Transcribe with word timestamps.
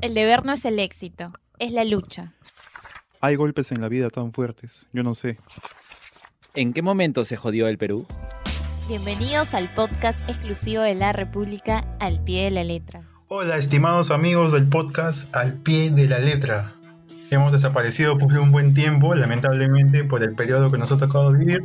El 0.00 0.14
deber 0.14 0.46
no 0.46 0.54
es 0.54 0.64
el 0.64 0.78
éxito, 0.78 1.30
es 1.58 1.72
la 1.72 1.84
lucha. 1.84 2.32
Hay 3.20 3.36
golpes 3.36 3.70
en 3.70 3.82
la 3.82 3.88
vida 3.90 4.08
tan 4.08 4.32
fuertes, 4.32 4.88
yo 4.94 5.02
no 5.02 5.14
sé. 5.14 5.36
¿En 6.54 6.72
qué 6.72 6.80
momento 6.80 7.26
se 7.26 7.36
jodió 7.36 7.68
el 7.68 7.76
Perú? 7.76 8.06
Bienvenidos 8.88 9.52
al 9.52 9.74
podcast 9.74 10.20
exclusivo 10.26 10.80
de 10.80 10.94
la 10.94 11.12
República 11.12 11.84
Al 12.00 12.24
Pie 12.24 12.44
de 12.44 12.50
la 12.50 12.64
Letra. 12.64 13.02
Hola, 13.28 13.58
estimados 13.58 14.10
amigos 14.10 14.52
del 14.52 14.66
podcast 14.66 15.36
Al 15.36 15.58
Pie 15.58 15.90
de 15.90 16.08
la 16.08 16.18
Letra. 16.18 16.72
Hemos 17.30 17.52
desaparecido 17.52 18.16
por 18.16 18.32
un 18.38 18.52
buen 18.52 18.72
tiempo, 18.72 19.14
lamentablemente 19.14 20.04
por 20.04 20.22
el 20.22 20.34
periodo 20.34 20.70
que 20.70 20.78
nos 20.78 20.90
ha 20.92 20.96
tocado 20.96 21.30
vivir. 21.34 21.62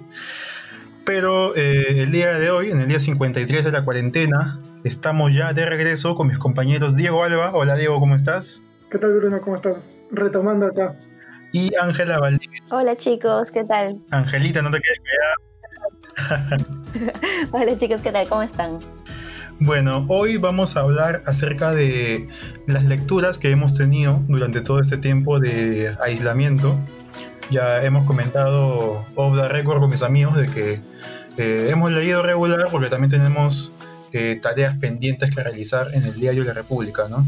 Pero 1.06 1.56
eh, 1.56 2.02
el 2.02 2.12
día 2.12 2.38
de 2.38 2.52
hoy, 2.52 2.70
en 2.70 2.82
el 2.82 2.90
día 2.90 3.00
53 3.00 3.64
de 3.64 3.72
la 3.72 3.86
cuarentena, 3.86 4.60
estamos 4.86 5.34
ya 5.34 5.52
de 5.52 5.66
regreso 5.66 6.14
con 6.14 6.28
mis 6.28 6.38
compañeros 6.38 6.96
Diego 6.96 7.24
Alba. 7.24 7.52
Hola 7.54 7.76
Diego, 7.76 8.00
¿cómo 8.00 8.16
estás? 8.16 8.64
¿Qué 8.92 9.00
tal 9.00 9.14
Bruno? 9.14 9.42
¿Cómo 9.42 9.56
estás? 9.56 9.78
Retomando 10.12 10.68
acá. 10.68 10.96
Y 11.52 11.72
Ángela 11.82 12.20
Valdivia. 12.20 12.62
Hola 12.70 12.96
chicos, 12.96 13.50
¿qué 13.50 13.64
tal? 13.64 14.00
Angelita, 14.12 14.62
no 14.62 14.70
te 14.70 14.80
quedes 14.80 15.02
callada. 16.18 16.64
Hola 17.52 17.78
chicos, 17.78 18.00
¿qué 18.02 18.12
tal? 18.12 18.30
¿Cómo 18.30 18.44
están? 18.44 18.78
Bueno, 19.60 20.06
hoy 20.08 20.38
vamos 20.38 20.78
a 20.78 20.82
hablar 20.82 21.24
acerca 21.26 21.72
de 21.72 22.28
las 22.68 22.84
lecturas 22.84 23.40
que 23.40 23.50
hemos 23.50 23.74
tenido 23.74 24.20
durante 24.28 24.62
todo 24.62 24.82
este 24.82 24.98
tiempo 24.98 25.40
de 25.40 25.96
aislamiento. 26.00 26.78
Ya 27.50 27.84
hemos 27.84 28.06
comentado 28.06 29.04
off 29.16 29.36
the 29.36 29.48
record 29.48 29.80
con 29.80 29.90
mis 29.90 30.04
amigos 30.04 30.38
de 30.38 30.46
que 30.46 30.82
eh, 31.38 31.70
hemos 31.72 31.92
leído 31.92 32.22
regular 32.22 32.68
porque 32.70 32.90
también 32.90 33.10
tenemos 33.10 33.74
eh, 34.16 34.40
tareas 34.42 34.78
pendientes 34.78 35.36
que 35.36 35.44
realizar 35.44 35.94
en 35.94 36.06
el 36.06 36.14
diario 36.14 36.44
La 36.44 36.54
República, 36.54 37.10
¿no? 37.10 37.26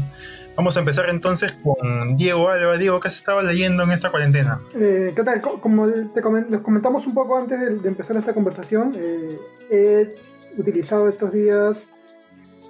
Vamos 0.58 0.76
a 0.76 0.80
empezar 0.80 1.08
entonces 1.08 1.52
con 1.62 2.16
Diego 2.16 2.48
Alba. 2.48 2.76
Diego, 2.78 2.98
¿qué 2.98 3.06
has 3.06 3.14
estado 3.14 3.42
leyendo 3.42 3.84
en 3.84 3.92
esta 3.92 4.10
cuarentena? 4.10 4.58
Eh, 4.74 5.12
¿Qué 5.14 5.22
tal? 5.22 5.40
Como 5.40 5.86
te 5.86 6.20
les 6.50 6.60
comentamos 6.62 7.06
un 7.06 7.14
poco 7.14 7.36
antes 7.36 7.80
de, 7.80 7.88
empezar 7.88 8.16
esta 8.16 8.34
conversación, 8.34 8.92
eh, 8.96 9.38
he 9.70 10.16
utilizado 10.58 11.08
estos 11.10 11.32
días 11.32 11.76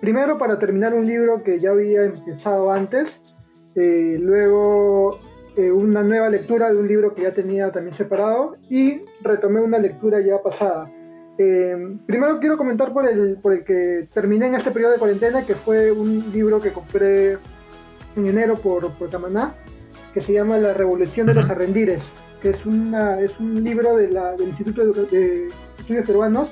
primero 0.02 0.36
para 0.36 0.58
terminar 0.58 0.92
un 0.92 1.06
libro 1.06 1.42
que 1.42 1.60
ya 1.60 1.70
había 1.70 2.04
empezado 2.04 2.70
antes, 2.70 3.06
eh, 3.74 4.18
luego 4.20 5.18
una 5.56 6.02
nueva 6.02 6.28
lectura 6.28 6.70
de 6.70 6.76
un 6.76 6.86
libro 6.86 7.14
que 7.14 7.22
ya 7.22 7.32
tenía 7.32 7.72
también 7.72 7.96
separado 7.96 8.58
y 8.68 9.00
retomé 9.22 9.60
una 9.60 9.78
lectura 9.78 10.20
ya 10.20 10.42
pasada. 10.42 10.90
Primero 12.06 12.40
quiero 12.40 12.58
comentar 12.58 12.92
por 12.92 13.08
el, 13.08 13.36
por 13.36 13.52
el 13.52 13.64
que 13.64 14.08
terminé 14.12 14.46
en 14.46 14.56
este 14.56 14.72
periodo 14.72 14.92
de 14.92 14.98
cuarentena, 14.98 15.46
que 15.46 15.54
fue 15.54 15.92
un 15.92 16.32
libro 16.32 16.60
que 16.60 16.72
compré 16.72 17.38
en 18.16 18.26
enero 18.26 18.56
por, 18.56 18.90
por 18.94 19.08
Camaná, 19.08 19.54
que 20.12 20.20
se 20.20 20.32
llama 20.32 20.58
La 20.58 20.74
Revolución 20.74 21.28
de 21.28 21.34
los 21.34 21.48
Arrendires, 21.48 22.02
que 22.42 22.50
es, 22.50 22.66
una, 22.66 23.20
es 23.20 23.38
un 23.38 23.62
libro 23.62 23.96
de 23.96 24.10
la, 24.10 24.32
del 24.32 24.48
Instituto 24.48 24.84
de, 25.04 25.48
Estudios 25.78 26.06
Peruanos, 26.06 26.48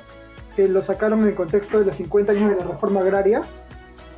que 0.54 0.68
lo 0.68 0.84
sacaron 0.84 1.20
en 1.20 1.28
el 1.28 1.34
contexto 1.34 1.80
de 1.80 1.86
los 1.86 1.96
50 1.96 2.32
años 2.32 2.50
de 2.50 2.56
la 2.56 2.70
reforma 2.70 3.00
agraria, 3.00 3.40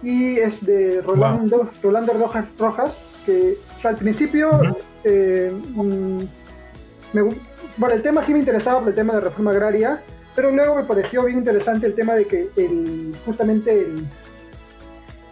y 0.02 0.38
es 0.38 0.60
de 0.60 1.00
Rolando, 1.00 1.68
Rolando 1.82 2.12
Rojas, 2.12 2.44
Rojas, 2.58 2.92
que 3.24 3.56
al 3.84 3.96
principio, 3.96 4.50
eh, 5.04 5.50
mm, 5.74 6.20
bueno, 7.78 7.94
el 7.94 8.02
tema 8.02 8.24
sí 8.26 8.32
me 8.32 8.40
interesaba 8.40 8.80
por 8.80 8.88
el 8.90 8.94
tema 8.94 9.14
de 9.14 9.20
la 9.20 9.24
reforma 9.28 9.50
agraria, 9.50 10.00
pero 10.38 10.52
luego 10.52 10.76
me 10.76 10.84
pareció 10.84 11.24
bien 11.24 11.38
interesante 11.38 11.84
el 11.88 11.96
tema 11.96 12.14
de 12.14 12.24
que 12.24 12.48
el, 12.56 13.12
justamente 13.24 13.88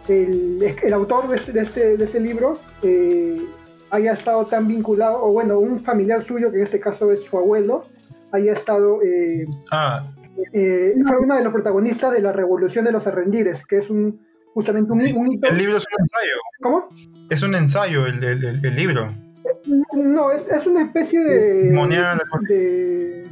el, 0.09 0.75
el, 0.83 0.93
autor 0.93 1.29
de 1.29 1.37
este, 1.37 1.61
este, 1.61 1.95
de 1.95 2.03
este, 2.03 2.19
libro 2.19 2.59
eh, 2.83 3.41
haya 3.89 4.15
estado 4.15 4.45
tan 4.47 4.67
vinculado, 4.67 5.23
o 5.23 5.31
bueno, 5.31 5.59
un 5.59 5.81
familiar 5.81 6.27
suyo, 6.27 6.51
que 6.51 6.57
en 6.57 6.65
este 6.65 6.81
caso 6.81 7.09
es 7.13 7.21
su 7.29 7.37
abuelo, 7.37 7.85
haya 8.33 8.51
estado 8.51 9.01
eh, 9.01 9.45
ah. 9.71 10.05
eh, 10.51 10.91
uno 10.97 11.37
de 11.37 11.43
los 11.45 11.53
protagonistas 11.53 12.11
de 12.11 12.19
la 12.19 12.33
Revolución 12.33 12.83
de 12.83 12.91
los 12.91 13.07
Arrendires, 13.07 13.65
que 13.69 13.77
es 13.77 13.89
un 13.89 14.19
justamente 14.53 14.91
un, 14.91 14.99
El 14.99 15.57
libro 15.57 15.77
es 15.77 15.85
un 15.85 16.01
ensayo. 16.01 16.35
¿Cómo? 16.61 16.89
Es 17.29 17.43
un 17.43 17.55
ensayo 17.55 18.05
el, 18.07 18.21
el, 18.21 18.75
libro. 18.75 19.13
No, 19.93 20.33
es, 20.33 20.41
es, 20.51 20.67
una 20.67 20.83
especie 20.83 21.17
de, 21.21 21.71
de, 22.49 23.27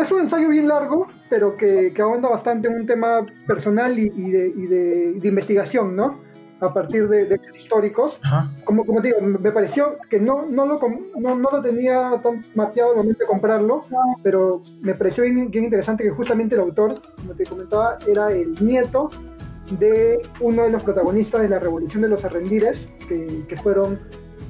es 0.00 0.10
un 0.10 0.20
ensayo 0.20 0.48
bien 0.48 0.68
largo, 0.68 1.08
pero 1.30 1.56
que, 1.56 1.92
que 1.94 2.02
ahonda 2.02 2.28
bastante 2.28 2.68
en 2.68 2.74
un 2.74 2.86
tema 2.86 3.24
personal 3.46 3.98
y, 3.98 4.08
de, 4.08 5.18
investigación, 5.22 5.96
¿no? 5.96 6.20
A 6.60 6.72
partir 6.72 7.08
de, 7.08 7.40
históricos. 7.58 8.14
Como, 8.64 8.84
como 8.84 9.00
te 9.00 9.08
digo, 9.08 9.20
me 9.20 9.50
pareció 9.50 9.96
que 10.08 10.20
no, 10.20 10.46
no, 10.46 10.66
lo, 10.66 10.78
no, 11.18 11.34
lo 11.34 11.62
tenía 11.62 12.12
tan 12.22 12.42
mapeado 12.54 12.92
el 12.92 12.98
momento 12.98 13.20
de 13.20 13.26
comprarlo, 13.26 13.84
pero 14.22 14.62
me 14.82 14.94
pareció 14.94 15.24
bien, 15.24 15.50
interesante 15.52 16.04
que 16.04 16.10
justamente 16.10 16.54
el 16.54 16.60
autor, 16.60 16.94
como 17.16 17.34
te 17.34 17.44
comentaba, 17.44 17.98
era 18.06 18.30
el 18.30 18.54
nieto 18.64 19.10
de 19.78 20.20
uno 20.40 20.64
de 20.64 20.70
los 20.70 20.82
protagonistas 20.82 21.40
de 21.40 21.48
la 21.48 21.58
revolución 21.58 22.02
de 22.02 22.08
los 22.10 22.24
arrendires, 22.24 22.78
que, 23.08 23.44
que 23.48 23.56
fueron 23.56 23.98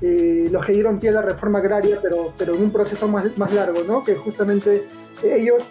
eh, 0.03 0.49
los 0.51 0.67
que 0.67 0.73
dieron 0.73 0.99
pie 0.99 1.11
a 1.11 1.13
la 1.13 1.23
reforma 1.23 1.61
agraria, 1.61 1.99
pero, 2.03 2.33
pero 2.37 2.55
en 2.55 2.63
un 2.65 2.71
proceso 2.73 3.07
más, 3.09 3.37
más 3.39 3.53
largo, 3.53 3.85
¿no? 3.85 4.03
que 4.03 4.17
justamente 4.17 4.85
ellos 5.23 5.63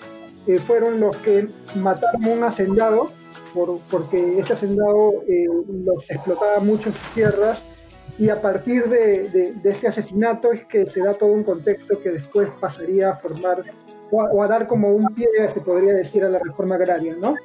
eh, 0.47 0.57
fueron 0.57 0.99
los 0.99 1.17
que 1.17 1.49
mataron 1.75 2.23
a 2.23 2.29
un 2.29 2.43
hacendado, 2.43 3.11
por, 3.53 3.79
porque 3.89 4.39
ese 4.39 4.53
hacendado 4.53 5.23
eh, 5.27 5.45
los 5.67 6.09
explotaba 6.09 6.59
mucho 6.59 6.91
sus 6.91 7.13
tierras, 7.13 7.59
y 8.17 8.29
a 8.29 8.41
partir 8.41 8.87
de, 8.87 9.29
de, 9.29 9.69
ese 9.69 9.87
asesinato 9.87 10.51
es 10.51 10.63
que 10.65 10.85
se 10.91 10.99
da 10.99 11.13
todo 11.13 11.31
un 11.31 11.43
contexto 11.43 11.99
que 12.01 12.11
después 12.11 12.49
pasaría 12.59 13.09
a 13.09 13.15
formar 13.17 13.63
o 14.11 14.43
a, 14.43 14.47
dar 14.47 14.67
como 14.67 14.93
un 14.93 15.05
pie, 15.15 15.27
se 15.53 15.61
podría 15.61 15.93
decir, 15.93 16.23
a 16.23 16.29
la 16.29 16.39
reforma 16.39 16.75
agraria, 16.75 17.15
¿no? 17.19 17.35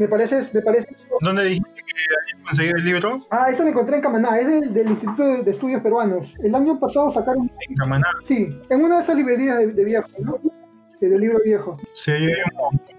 Me 0.00 0.08
parece, 0.08 0.48
me 0.52 0.62
parece... 0.62 0.96
¿Dónde 1.20 1.44
dijiste 1.44 1.82
que 1.82 1.92
habías 2.22 2.48
conseguido 2.48 2.76
el 2.78 2.84
libro? 2.84 3.20
Ah, 3.30 3.50
eso 3.52 3.62
lo 3.62 3.68
encontré 3.68 3.96
en 3.96 4.02
Camaná, 4.02 4.40
es 4.40 4.46
del, 4.46 4.72
del 4.72 4.88
Instituto 4.88 5.22
de, 5.22 5.50
Estudios 5.50 5.82
Peruanos. 5.82 6.26
El 6.42 6.54
año 6.54 6.80
pasado 6.80 7.12
sacaron... 7.12 7.50
¿En 7.68 7.76
Camaná? 7.76 8.08
Sí, 8.26 8.48
en 8.70 8.82
una 8.82 8.96
de 8.96 9.02
esas 9.02 9.16
librerías 9.16 9.58
de, 9.58 9.66
de 9.68 9.84
viejo, 9.84 10.08
¿no? 10.20 10.40
del 11.00 11.20
libro 11.20 11.38
viejo. 11.44 11.76
Sí, 11.94 12.12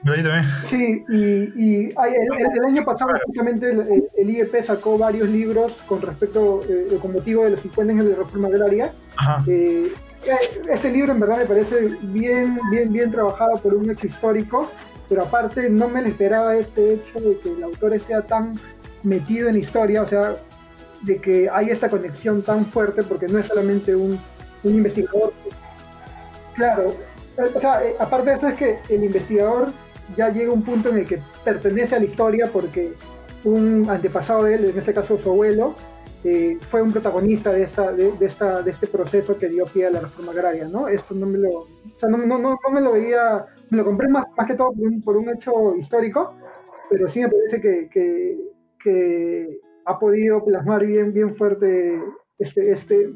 también. 0.03 0.43
Sí, 0.69 1.03
y, 1.09 1.63
y 1.63 1.89
el, 1.89 2.65
año 2.65 2.83
pasado 2.83 3.11
justamente 3.25 3.69
el, 4.17 4.29
IEP 4.29 4.65
sacó 4.65 4.97
varios 4.97 5.29
libros 5.29 5.73
con 5.87 6.01
respecto, 6.01 6.61
eh, 6.67 6.97
con 6.99 7.13
motivo 7.13 7.43
de 7.43 7.51
los 7.51 7.61
50 7.61 7.93
años 7.93 8.05
de 8.05 8.15
reforma 8.15 8.47
agraria. 8.47 8.91
Eh, 9.47 9.93
este 10.69 10.91
libro 10.91 11.13
en 11.13 11.19
verdad 11.19 11.39
me 11.39 11.45
parece 11.45 11.95
bien, 12.01 12.59
bien, 12.71 12.91
bien 12.91 13.11
trabajado 13.11 13.53
por 13.61 13.73
un 13.73 13.89
hecho 13.89 14.07
histórico, 14.07 14.67
pero 15.11 15.23
aparte 15.23 15.69
no 15.69 15.89
me 15.89 16.07
esperaba 16.07 16.55
este 16.55 16.93
hecho 16.93 17.19
de 17.19 17.35
que 17.35 17.49
el 17.49 17.63
autor 17.65 17.99
sea 17.99 18.21
tan 18.21 18.53
metido 19.03 19.49
en 19.49 19.57
historia, 19.57 20.03
o 20.03 20.07
sea, 20.07 20.37
de 21.01 21.17
que 21.17 21.49
hay 21.51 21.65
esta 21.69 21.89
conexión 21.89 22.41
tan 22.41 22.65
fuerte, 22.65 23.03
porque 23.03 23.27
no 23.27 23.39
es 23.39 23.45
solamente 23.45 23.93
un, 23.93 24.17
investigador. 24.63 25.33
Claro, 26.55 26.95
o 27.37 27.59
sea, 27.59 27.85
eh, 27.85 27.93
aparte 27.99 28.29
de 28.29 28.37
eso 28.37 28.47
es 28.47 28.57
que 28.57 28.79
el 28.87 29.03
investigador 29.03 29.73
ya 30.15 30.29
llega 30.29 30.49
a 30.49 30.53
un 30.53 30.63
punto 30.63 30.87
en 30.87 30.99
el 30.99 31.05
que 31.05 31.21
pertenece 31.43 31.97
a 31.97 31.99
la 31.99 32.05
historia 32.05 32.49
porque 32.49 32.93
un 33.43 33.89
antepasado 33.89 34.45
de 34.45 34.55
él, 34.55 34.69
en 34.69 34.79
este 34.79 34.93
caso 34.93 35.21
su 35.21 35.29
abuelo, 35.29 35.75
eh, 36.23 36.57
fue 36.69 36.81
un 36.81 36.93
protagonista 36.93 37.51
de 37.51 37.63
esta, 37.63 37.91
de, 37.91 38.13
esta, 38.21 38.61
de 38.61 38.71
este 38.71 38.87
proceso 38.87 39.37
que 39.37 39.49
dio 39.49 39.65
pie 39.65 39.87
a 39.87 39.89
la 39.89 39.99
reforma 39.99 40.31
agraria, 40.31 40.69
¿no? 40.69 40.87
Esto 40.87 41.13
no 41.15 41.25
me 41.25 41.37
lo, 41.37 41.49
o 41.49 41.67
sea, 41.99 42.07
no, 42.07 42.17
no, 42.17 42.37
no, 42.37 42.57
me 42.71 42.79
lo 42.79 42.93
veía, 42.93 43.45
lo 43.77 43.85
compré 43.85 44.07
más, 44.09 44.25
más 44.37 44.47
que 44.47 44.55
todo 44.55 44.73
por 44.73 44.87
un, 44.87 45.01
por 45.01 45.17
un 45.17 45.29
hecho 45.29 45.75
histórico, 45.75 46.35
pero 46.89 47.11
sí 47.11 47.19
me 47.21 47.29
parece 47.29 47.61
que, 47.61 48.39
que, 48.83 49.59
ha 49.85 49.97
podido 49.97 50.43
plasmar 50.45 50.85
bien, 50.85 51.11
bien 51.11 51.35
fuerte 51.35 51.99
este, 52.37 52.73
este, 52.73 53.09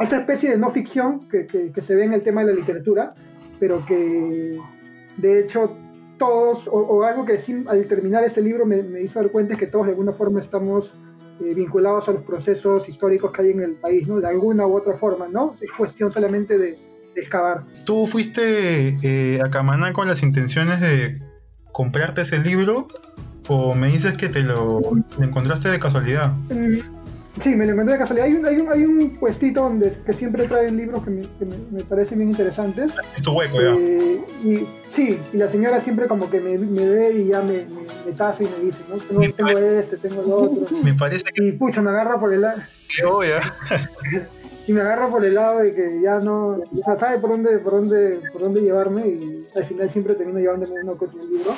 esta 0.00 0.20
especie 0.20 0.50
de 0.50 0.56
no 0.56 0.70
ficción 0.70 1.28
que, 1.28 1.46
que, 1.46 1.82
se 1.82 1.94
ve 1.94 2.04
en 2.04 2.14
el 2.14 2.22
tema 2.22 2.42
de 2.42 2.54
la 2.54 2.58
literatura, 2.58 3.12
pero 3.60 3.84
que 3.84 4.58
de 5.18 5.40
hecho 5.40 5.76
todos, 6.18 6.66
o, 6.70 7.02
algo 7.02 7.26
que 7.26 7.42
sí, 7.42 7.64
al 7.66 7.86
terminar 7.88 8.24
este 8.24 8.40
libro 8.40 8.64
me, 8.64 8.78
hizo 9.02 9.20
dar 9.20 9.30
cuenta 9.30 9.54
es 9.54 9.60
que 9.60 9.66
todos 9.66 9.86
de 9.86 9.92
alguna 9.92 10.12
forma 10.12 10.40
estamos 10.40 10.90
eh, 11.40 11.52
vinculados 11.54 12.08
a 12.08 12.12
los 12.12 12.22
procesos 12.22 12.88
históricos 12.88 13.32
que 13.32 13.42
hay 13.42 13.50
en 13.50 13.60
el 13.60 13.74
país, 13.74 14.08
¿no? 14.08 14.20
De 14.20 14.28
alguna 14.28 14.66
u 14.66 14.76
otra 14.76 14.94
forma, 14.94 15.28
¿no? 15.28 15.56
Es 15.60 15.70
cuestión 15.76 16.12
solamente 16.12 16.56
de, 16.56 16.76
excavar. 17.16 17.62
¿Tú 17.84 18.06
fuiste 18.06 18.98
eh, 19.02 19.40
a 19.44 19.50
Camaná 19.50 19.92
con 19.92 20.08
las 20.08 20.22
intenciones 20.22 20.80
de 20.80 21.20
comprarte 21.72 22.22
ese 22.22 22.38
libro 22.38 22.88
o 23.48 23.74
me 23.74 23.88
dices 23.88 24.14
que 24.14 24.28
te 24.28 24.42
lo 24.42 24.80
encontraste 25.20 25.68
de 25.68 25.78
casualidad? 25.78 26.32
Mm, 26.50 27.02
Sí, 27.42 27.48
me 27.48 27.64
lo 27.64 27.72
encontré 27.72 27.94
de 27.94 27.98
casualidad. 27.98 28.26
Hay 28.26 28.34
un, 28.34 28.46
hay 28.46 28.56
un, 28.56 28.72
hay 28.72 28.84
un 28.84 29.16
puestito 29.16 29.62
donde 29.62 29.96
que 30.04 30.12
siempre 30.12 30.46
traen 30.46 30.76
libros 30.76 31.02
que 31.02 31.10
me, 31.10 31.22
que 31.22 31.44
me, 31.46 31.82
parecen 31.84 32.18
bien 32.18 32.30
interesantes. 32.30 32.92
Es 33.14 33.22
tu 33.22 33.32
hueco, 33.32 33.60
ya. 33.60 33.70
Eh, 33.70 34.20
y, 34.44 34.56
sí, 34.94 35.18
y 35.32 35.36
la 35.38 35.50
señora 35.50 35.82
siempre 35.82 36.08
como 36.08 36.28
que 36.28 36.40
me, 36.40 36.58
me 36.58 36.86
ve 36.86 37.14
y 37.14 37.28
ya 37.28 37.40
me, 37.40 37.64
me, 38.04 38.12
tasa 38.12 38.42
y 38.42 38.46
me 38.46 38.66
dice, 38.66 38.78
¿no? 38.86 38.96
Tengo, 38.96 39.34
tengo 39.34 39.58
este, 39.58 39.96
tengo 39.96 40.22
lo 40.22 40.36
otro. 40.36 40.76
Me 40.84 40.92
parece 40.92 41.24
que... 41.32 41.46
Y 41.46 41.52
pucha, 41.52 41.80
me 41.80 41.90
agarra 41.90 42.20
por 42.20 42.34
el. 42.34 42.44
¡Qué! 42.88 43.02
y 44.66 44.72
me 44.72 44.80
agarra 44.80 45.08
por 45.08 45.24
el 45.24 45.34
lado 45.34 45.60
de 45.60 45.74
que 45.74 46.00
ya 46.00 46.18
no... 46.18 46.58
Sea, 46.84 46.98
sabe 46.98 47.18
por 47.18 47.30
dónde, 47.30 47.58
por 47.58 47.72
dónde, 47.72 48.20
por 48.32 48.42
dónde 48.42 48.60
llevarme 48.60 49.06
y 49.06 49.48
al 49.54 49.64
final 49.66 49.92
siempre 49.92 50.14
termino 50.14 50.38
llevándome 50.38 50.82
uno 50.82 50.96
con 50.96 51.10
el 51.10 51.30
libro. 51.30 51.52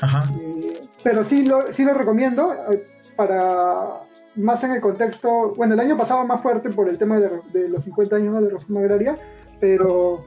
Ajá. 0.00 0.24
Eh, 0.40 0.80
pero 1.02 1.28
sí 1.28 1.44
lo, 1.44 1.72
sí 1.74 1.82
lo 1.84 1.94
recomiendo 1.94 2.52
eh, 2.72 2.86
para 3.14 4.00
más 4.36 4.62
en 4.62 4.72
el 4.72 4.80
contexto, 4.80 5.54
bueno, 5.56 5.74
el 5.74 5.80
año 5.80 5.96
pasado 5.96 6.26
más 6.26 6.42
fuerte 6.42 6.70
por 6.70 6.88
el 6.88 6.98
tema 6.98 7.18
de, 7.18 7.68
los 7.68 7.84
50 7.84 8.16
años 8.16 8.42
de 8.42 8.50
reforma 8.50 8.80
agraria, 8.80 9.16
pero 9.60 10.24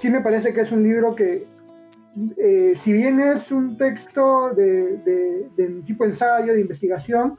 sí 0.00 0.10
me 0.10 0.20
parece 0.20 0.52
que 0.52 0.62
es 0.62 0.72
un 0.72 0.82
libro 0.82 1.14
que, 1.14 1.46
eh, 2.36 2.74
si 2.84 2.92
bien 2.92 3.20
es 3.20 3.50
un 3.50 3.76
texto 3.78 4.50
de, 4.54 5.48
tipo 5.86 6.04
ensayo, 6.04 6.52
de 6.52 6.60
investigación, 6.60 7.36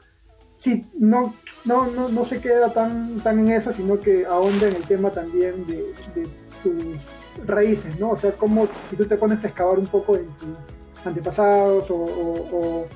sí, 0.66 0.84
no, 0.98 1.32
no, 1.64 1.86
no, 1.86 2.08
no, 2.08 2.26
se 2.26 2.40
queda 2.40 2.72
tan, 2.72 3.20
tan 3.20 3.38
en 3.38 3.52
eso, 3.52 3.72
sino 3.72 4.00
que 4.00 4.26
ahonda 4.26 4.66
en 4.66 4.74
el 4.74 4.82
tema 4.82 5.10
también 5.10 5.64
de, 5.66 5.92
tus 6.62 7.46
raíces, 7.46 7.98
¿no? 8.00 8.10
O 8.10 8.18
sea, 8.18 8.32
como 8.32 8.66
si 8.90 8.96
tú 8.96 9.04
te 9.04 9.16
pones 9.16 9.42
a 9.44 9.46
excavar 9.46 9.78
un 9.78 9.86
poco 9.86 10.16
en 10.16 10.26
tus 10.38 11.06
antepasados 11.06 11.86
o 11.88 12.86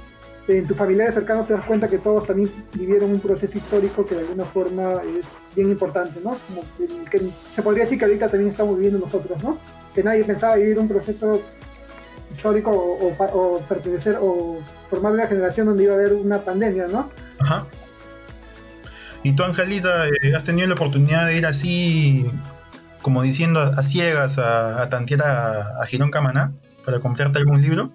en 0.48 0.66
tus 0.66 0.76
familiares 0.76 1.14
cercanos 1.14 1.46
te 1.46 1.52
das 1.52 1.64
cuenta 1.64 1.88
que 1.88 1.98
todos 1.98 2.26
también 2.26 2.50
vivieron 2.74 3.10
un 3.10 3.20
proceso 3.20 3.56
histórico 3.56 4.04
que 4.04 4.14
de 4.14 4.22
alguna 4.22 4.44
forma 4.46 4.94
es 4.94 5.26
bien 5.54 5.70
importante, 5.70 6.20
¿no? 6.22 6.36
Como 6.48 6.62
que, 7.10 7.30
se 7.54 7.62
podría 7.62 7.84
decir 7.84 7.98
que 7.98 8.04
ahorita 8.04 8.28
también 8.28 8.50
estamos 8.50 8.76
viviendo 8.76 9.04
nosotros, 9.04 9.42
¿no? 9.42 9.58
Que 9.94 10.02
nadie 10.02 10.24
pensaba 10.24 10.56
vivir 10.56 10.78
un 10.78 10.88
proceso 10.88 11.42
histórico 12.40 12.70
o, 12.70 13.60
pertenecer 13.68 14.16
o 14.20 14.60
formar 14.88 15.12
una 15.12 15.26
generación 15.26 15.66
donde 15.66 15.84
iba 15.84 15.92
a 15.92 15.96
haber 15.96 16.14
una 16.14 16.40
pandemia, 16.40 16.86
¿no? 16.88 17.10
Ajá. 17.38 17.66
¿Y 19.22 19.34
tú, 19.34 19.44
Angelita, 19.44 20.08
eh, 20.08 20.34
has 20.34 20.44
tenido 20.44 20.66
la 20.66 20.74
oportunidad 20.74 21.26
de 21.26 21.36
ir 21.36 21.44
así, 21.44 22.30
como 23.02 23.20
diciendo 23.20 23.60
a, 23.60 23.82
ciegas, 23.82 24.38
a, 24.38 24.82
a 24.82 24.88
tantear 24.88 25.22
a, 25.22 25.82
a 25.82 25.86
Girón 25.86 26.10
Camaná 26.10 26.54
para 26.86 27.00
comprarte 27.00 27.38
algún 27.38 27.60
libro? 27.60 27.90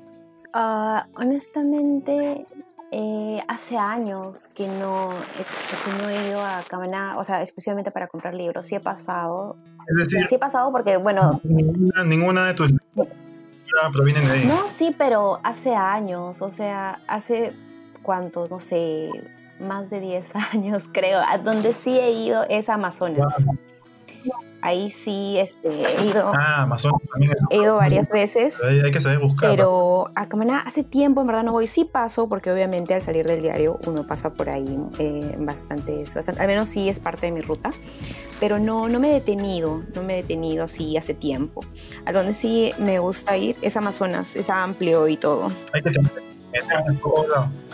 Ah, 0.54 1.08
honestamente, 1.16 2.46
eh, 2.92 3.42
hace 3.48 3.78
años 3.78 4.48
que 4.54 4.68
no, 4.68 5.10
no 5.12 6.10
he 6.10 6.30
ido 6.30 6.40
a 6.40 6.64
Camaná, 6.70 7.18
o 7.18 7.24
sea, 7.24 7.42
especialmente 7.42 7.90
para 7.90 8.08
comprar 8.08 8.36
libros. 8.36 8.68
Sí 8.68 8.76
he 8.76 8.80
pasado. 8.80 9.58
Es 9.88 10.06
decir, 10.06 10.28
sí 10.30 10.36
he 10.36 10.40
pasado 10.40 10.72
porque, 10.72 10.98
bueno. 10.98 11.42
Ninguna, 11.44 12.46
de 12.46 12.54
tus 12.54 12.72
provienen 13.92 14.26
de 14.26 14.32
ahí. 14.32 14.46
No, 14.46 14.68
sí, 14.68 14.96
pero 14.98 15.40
hace 15.44 15.74
años, 15.74 16.42
o 16.42 16.50
sea, 16.50 17.00
hace 17.08 17.54
cuántos, 18.02 18.50
no 18.50 18.60
sé, 18.60 19.10
más 19.60 19.90
de 19.90 20.00
10 20.00 20.26
años 20.54 20.86
creo. 20.92 21.20
A 21.20 21.38
donde 21.38 21.74
sí 21.74 21.98
he 21.98 22.12
ido 22.12 22.44
es 22.50 22.70
Amazonas 22.70 23.34
ahí 24.66 24.90
sí 24.90 25.38
este, 25.38 25.70
he 25.70 26.06
ido. 26.06 26.32
Ah, 26.34 26.68
también. 27.12 27.34
He 27.52 27.58
ido 27.58 27.76
varias 27.76 28.10
veces. 28.10 28.62
Hay, 28.64 28.92
que 28.92 29.00
saber 29.00 29.20
buscar. 29.20 29.52
Pero 29.52 30.10
a 30.16 30.28
Camaná 30.28 30.62
hace 30.62 30.84
tiempo, 30.84 31.22
en 31.22 31.28
verdad 31.28 31.44
no 31.44 31.52
voy. 31.52 31.68
Sí 31.68 31.86
paso, 31.86 32.28
porque 32.28 32.52
obviamente 32.52 32.94
al 32.94 33.02
salir 33.02 33.26
del 33.26 33.42
diario 33.42 33.80
uno 33.86 34.06
pasa 34.08 34.34
por 34.34 34.50
ahí 34.50 34.78
eh, 35.00 35.36
bastante, 35.40 36.04
Al 36.38 36.48
menos 36.48 36.70
sí 36.70 36.90
es 36.90 37.00
parte 37.00 37.28
de 37.28 37.32
mi 37.32 37.42
ruta. 37.42 37.70
Pero 38.40 38.60
no, 38.60 38.90
no 38.90 39.00
me 39.00 39.12
he 39.12 39.14
detenido, 39.14 39.84
no 39.96 40.04
me 40.04 40.14
he 40.14 40.22
detenido 40.22 40.66
así 40.66 40.98
hace 40.98 41.14
tiempo. 41.14 41.62
A 42.06 42.12
donde 42.12 42.34
sí 42.34 42.72
me 42.80 43.00
gusta 43.00 43.38
ir 43.38 43.58
es 43.62 43.78
Amazonas, 43.78 44.36
es 44.36 44.50
amplio 44.50 45.08
y 45.08 45.18
todo. 45.18 45.48
Hay 45.74 45.82
que 45.82 45.92
tener 45.92 46.12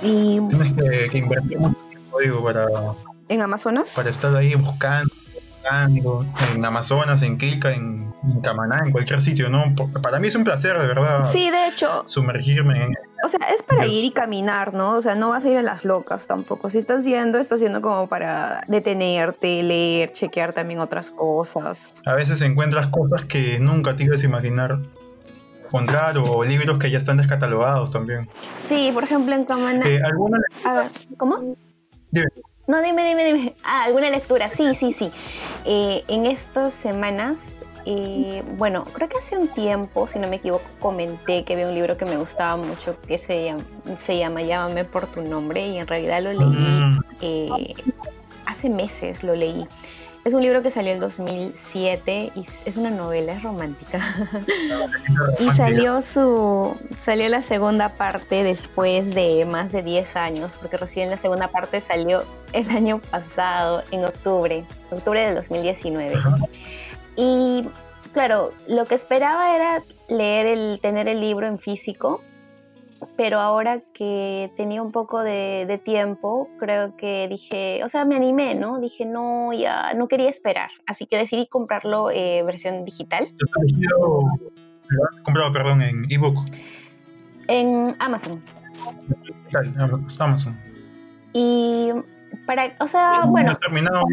y 0.01 0.39
Tienes 0.47 0.73
que, 0.73 1.09
que 1.11 1.17
invertir 1.19 1.59
mucho 1.59 1.77
tiempo, 1.89 2.19
digo, 2.19 2.43
para. 2.43 2.65
¿En 3.29 3.41
Amazonas? 3.41 3.93
Para 3.95 4.09
estar 4.09 4.35
ahí 4.35 4.55
buscando 4.55 5.13
en 6.53 6.65
Amazonas, 6.65 7.21
en 7.21 7.37
Kilka, 7.37 7.71
en, 7.71 8.11
Camaná, 8.43 8.81
en 8.85 8.91
cualquier 8.91 9.21
sitio, 9.21 9.49
¿no? 9.49 9.63
Para 10.01 10.19
mí 10.19 10.27
es 10.27 10.35
un 10.35 10.43
placer, 10.43 10.77
de 10.77 10.87
verdad. 10.87 11.25
Sí, 11.25 11.49
de 11.49 11.67
hecho. 11.67 12.03
Sumergirme 12.05 12.83
en. 12.83 12.93
O 13.23 13.29
sea, 13.29 13.39
es 13.55 13.61
para 13.61 13.85
ir 13.85 14.05
y 14.05 14.11
caminar, 14.11 14.73
¿no? 14.73 14.95
O 14.95 15.01
sea, 15.01 15.15
no 15.15 15.29
vas 15.29 15.45
a 15.45 15.49
ir 15.49 15.57
a 15.57 15.61
las 15.61 15.85
locas 15.85 16.27
tampoco. 16.27 16.69
Si 16.69 16.77
estás 16.77 17.05
yendo, 17.05 17.37
estás 17.37 17.59
yendo 17.59 17.81
como 17.81 18.07
para 18.07 18.63
detenerte, 18.67 19.61
leer, 19.61 20.11
chequear 20.13 20.53
también 20.53 20.79
otras 20.79 21.11
cosas. 21.11 21.93
A 22.05 22.13
veces 22.15 22.41
encuentras 22.41 22.87
cosas 22.87 23.23
que 23.23 23.59
nunca 23.59 23.95
te 23.95 24.03
ibas 24.03 24.23
a 24.23 24.25
imaginar 24.25 24.79
encontrar 25.71 26.17
o 26.17 26.43
libros 26.43 26.77
que 26.79 26.91
ya 26.91 26.97
están 26.97 27.17
descatalogados 27.17 27.91
también. 27.91 28.27
Sí, 28.67 28.91
por 28.93 29.03
ejemplo, 29.03 29.33
en 29.33 29.45
Camaná. 29.45 29.87
Eh, 29.87 30.01
¿alguna... 30.03 30.37
A 30.65 30.73
ver, 30.73 30.91
¿cómo? 31.17 31.55
Dime. 32.11 32.27
No, 32.71 32.81
dime, 32.81 33.05
dime, 33.05 33.25
dime. 33.25 33.53
Ah, 33.65 33.83
alguna 33.83 34.09
lectura. 34.09 34.49
Sí, 34.49 34.73
sí, 34.75 34.93
sí. 34.93 35.11
Eh, 35.65 36.05
en 36.07 36.25
estas 36.25 36.73
semanas, 36.73 37.57
eh, 37.85 38.43
bueno, 38.55 38.85
creo 38.93 39.09
que 39.09 39.17
hace 39.17 39.37
un 39.37 39.49
tiempo, 39.49 40.07
si 40.07 40.19
no 40.19 40.29
me 40.29 40.37
equivoco, 40.37 40.63
comenté 40.79 41.43
que 41.43 41.51
había 41.51 41.67
un 41.67 41.75
libro 41.75 41.97
que 41.97 42.05
me 42.05 42.15
gustaba 42.15 42.55
mucho 42.55 42.95
que 43.01 43.17
se 43.17 43.43
llama, 43.43 43.65
se 44.05 44.17
llama 44.17 44.41
Llámame 44.41 44.85
por 44.85 45.05
tu 45.05 45.21
nombre 45.21 45.67
y 45.67 45.79
en 45.79 45.85
realidad 45.85 46.23
lo 46.23 46.31
leí 46.31 46.47
mm. 46.47 46.99
eh, 47.19 47.73
hace 48.45 48.69
meses, 48.69 49.21
lo 49.25 49.35
leí. 49.35 49.67
Es 50.23 50.35
un 50.35 50.43
libro 50.43 50.61
que 50.61 50.69
salió 50.69 50.93
en 50.93 50.99
2007 50.99 52.31
y 52.35 52.45
es 52.65 52.77
una 52.77 52.91
novela, 52.91 53.33
es 53.33 53.41
romántica. 53.41 54.29
y 55.39 55.49
salió 55.51 56.03
su 56.03 56.77
salió 56.99 57.27
la 57.27 57.41
segunda 57.41 57.89
parte 57.89 58.43
después 58.43 59.15
de 59.15 59.45
más 59.45 59.71
de 59.71 59.81
10 59.81 60.15
años, 60.15 60.53
porque 60.59 60.77
recién 60.77 61.09
la 61.09 61.17
segunda 61.17 61.47
parte 61.47 61.79
salió 61.79 62.23
el 62.53 62.69
año 62.69 62.99
pasado, 62.99 63.83
en 63.89 64.05
octubre, 64.05 64.63
octubre 64.91 65.25
del 65.25 65.35
2019. 65.35 66.15
Y 67.15 67.67
claro, 68.13 68.53
lo 68.67 68.85
que 68.85 68.93
esperaba 68.93 69.55
era 69.55 69.83
leer 70.07 70.45
el 70.45 70.79
tener 70.83 71.07
el 71.07 71.19
libro 71.19 71.47
en 71.47 71.57
físico 71.57 72.21
pero 73.15 73.39
ahora 73.39 73.81
que 73.93 74.51
tenía 74.57 74.81
un 74.81 74.91
poco 74.91 75.23
de, 75.23 75.81
tiempo, 75.83 76.49
creo 76.59 76.95
que 76.97 77.27
dije, 77.29 77.83
o 77.83 77.89
sea, 77.89 78.05
me 78.05 78.15
animé, 78.15 78.55
¿no? 78.55 78.79
Dije, 78.79 79.05
no, 79.05 79.53
ya 79.53 79.93
no 79.93 80.07
quería 80.07 80.29
esperar, 80.29 80.69
así 80.85 81.05
que 81.05 81.17
decidí 81.17 81.47
comprarlo 81.47 82.11
eh, 82.11 82.43
versión 82.43 82.85
digital. 82.85 83.31
¿Has 85.13 85.21
comprado, 85.21 85.51
perdón, 85.51 85.81
en 85.81 86.05
ebook? 86.09 86.39
En 87.47 87.95
Amazon. 87.99 88.43
Amazon. 90.19 90.57
Y 91.33 91.91
para, 92.45 92.75
o 92.79 92.87
sea, 92.87 93.25
bueno. 93.25 93.51
¿Has 93.51 93.59
terminado 93.59 94.03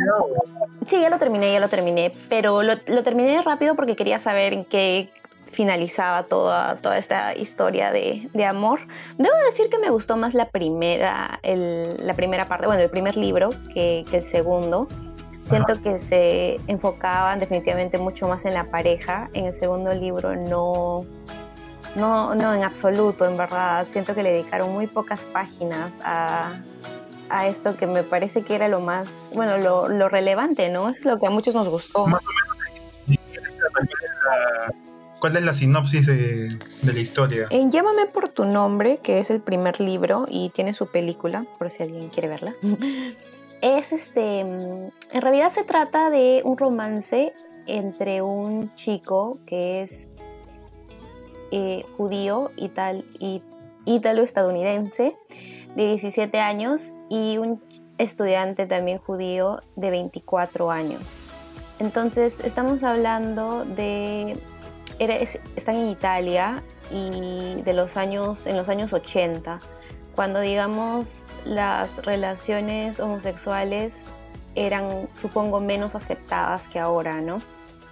Sí, 0.87 1.01
ya 1.01 1.11
lo 1.11 1.19
terminé, 1.19 1.53
ya 1.53 1.61
lo 1.61 1.69
terminé, 1.69 2.13
pero 2.29 2.63
lo, 2.63 2.75
lo, 2.87 3.03
terminé 3.03 3.43
rápido 3.43 3.75
porque 3.75 3.97
quería 3.97 4.19
saber 4.19 4.53
en 4.53 4.65
qué, 4.65 5.11
finalizaba 5.51 6.25
toda, 6.25 6.77
toda 6.77 6.99
esta 6.99 7.35
historia 7.35 7.91
de, 7.91 8.29
de, 8.33 8.45
amor. 8.45 8.81
Debo 9.17 9.35
decir 9.47 9.69
que 9.71 9.79
me 9.79 9.91
gustó 9.91 10.17
más 10.17 10.35
la 10.35 10.51
primera, 10.51 11.41
el, 11.43 11.97
la 11.99 12.15
primera 12.15 12.47
parte, 12.47 12.67
bueno, 12.67 12.83
el 12.83 12.91
primer 12.91 13.17
libro 13.17 13.51
que, 13.73 14.05
que 14.11 14.19
el 14.19 14.25
segundo. 14.25 14.89
Siento 15.49 15.83
que 15.83 15.99
se 15.99 16.57
enfocaban 16.67 17.39
definitivamente 17.39 17.97
mucho 17.97 18.29
más 18.29 18.45
en 18.45 18.53
la 18.53 18.65
pareja. 18.65 19.31
En 19.33 19.47
el 19.47 19.55
segundo 19.55 19.95
libro 19.95 20.37
no, 20.37 21.07
no, 21.97 22.35
no 22.35 22.53
en 22.53 22.65
absoluto, 22.65 23.25
en 23.25 23.39
verdad. 23.39 23.87
Siento 23.91 24.15
que 24.15 24.23
le 24.23 24.33
dedicaron 24.33 24.71
muy 24.75 24.87
pocas 24.87 25.23
páginas 25.23 25.95
a, 26.05 26.53
a 27.31 27.47
esto 27.47 27.79
que 27.79 27.87
me 27.87 28.03
parece 28.03 28.43
que 28.43 28.57
era 28.57 28.69
lo 28.69 28.81
más, 28.81 29.31
bueno, 29.35 29.57
lo, 29.57 29.89
lo 29.89 30.11
relevante, 30.11 30.69
¿no? 30.69 30.91
Es 30.91 31.03
lo 31.07 31.19
que 31.19 31.27
a 31.27 31.31
muchos 31.31 31.55
nos 31.55 31.69
gustó. 31.69 32.07
Más 32.07 32.21
o 32.23 32.29
menos 32.29 32.49
¿Cuál 35.21 35.37
es 35.37 35.43
la 35.43 35.55
sinopsis 35.55 36.07
de, 36.07 36.59
la 36.83 36.99
historia? 36.99 37.49
En 37.51 37.71
Llámame 37.71 38.07
por 38.07 38.29
tu 38.29 38.45
nombre, 38.45 38.99
que 39.03 39.19
es 39.19 39.31
el 39.31 39.41
primer 39.41 39.81
libro 39.81 40.27
y 40.29 40.51
tiene 40.51 40.75
su 40.75 40.87
película, 40.87 41.45
por 41.59 41.71
si 41.71 41.83
alguien 41.83 42.09
quiere 42.09 42.29
verla. 42.29 42.55
es 43.61 43.93
este. 43.93 44.41
En 44.41 44.93
realidad 45.13 45.53
se 45.53 45.65
trata 45.65 46.11
de 46.11 46.43
un 46.45 46.57
romance 46.57 47.33
entre 47.67 48.23
un 48.23 48.75
chico 48.77 49.39
que 49.47 49.83
es 49.83 50.09
eh, 51.51 51.85
judío 51.97 52.51
y 52.57 53.43
ítalo-estadounidense 53.85 55.15
de 55.75 55.87
17 55.89 56.39
años 56.39 56.93
y 57.09 57.39
un 57.39 57.63
estudiante 57.99 58.67
también 58.67 58.99
judío 58.99 59.61
de 59.77 59.91
24 59.91 60.71
años. 60.71 61.03
Entonces 61.79 62.41
estamos 62.45 62.83
hablando 62.83 63.65
de 63.65 64.37
están 64.99 65.77
en 65.77 65.89
Italia 65.89 66.63
y 66.91 67.63
de 67.63 67.73
los 67.73 67.97
años, 67.97 68.39
en 68.47 68.57
los 68.57 68.69
años 68.69 68.93
80, 68.93 69.61
cuando 70.15 70.41
digamos 70.41 71.33
las 71.45 72.05
relaciones 72.05 73.01
homosexuales 73.01 73.95
eran, 74.55 75.09
supongo, 75.21 75.61
menos 75.61 75.95
aceptadas 75.95 76.67
que 76.69 76.79
ahora, 76.79 77.21
¿no? 77.21 77.39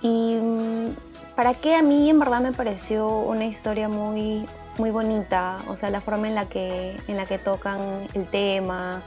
Y 0.01 0.35
mm, 0.35 0.97
para 1.37 1.55
qué 1.55 1.77
a 1.77 1.83
mí 1.83 2.11
en 2.11 2.19
verdad 2.19 2.41
me 2.41 2.53
pareció 2.53 3.07
una 3.09 3.45
historia 3.45 3.89
muy, 3.89 4.47
muy 4.79 4.91
bonita, 4.91 5.59
o 5.69 5.77
sea, 5.77 5.91
la 5.91 6.01
forma 6.01 6.27
en 6.29 6.35
la 6.35 6.47
que, 6.49 6.97
en 7.07 7.17
la 7.17 7.27
que 7.27 7.39
tocan 7.39 8.09
el 8.15 8.27
tema, 8.27 9.03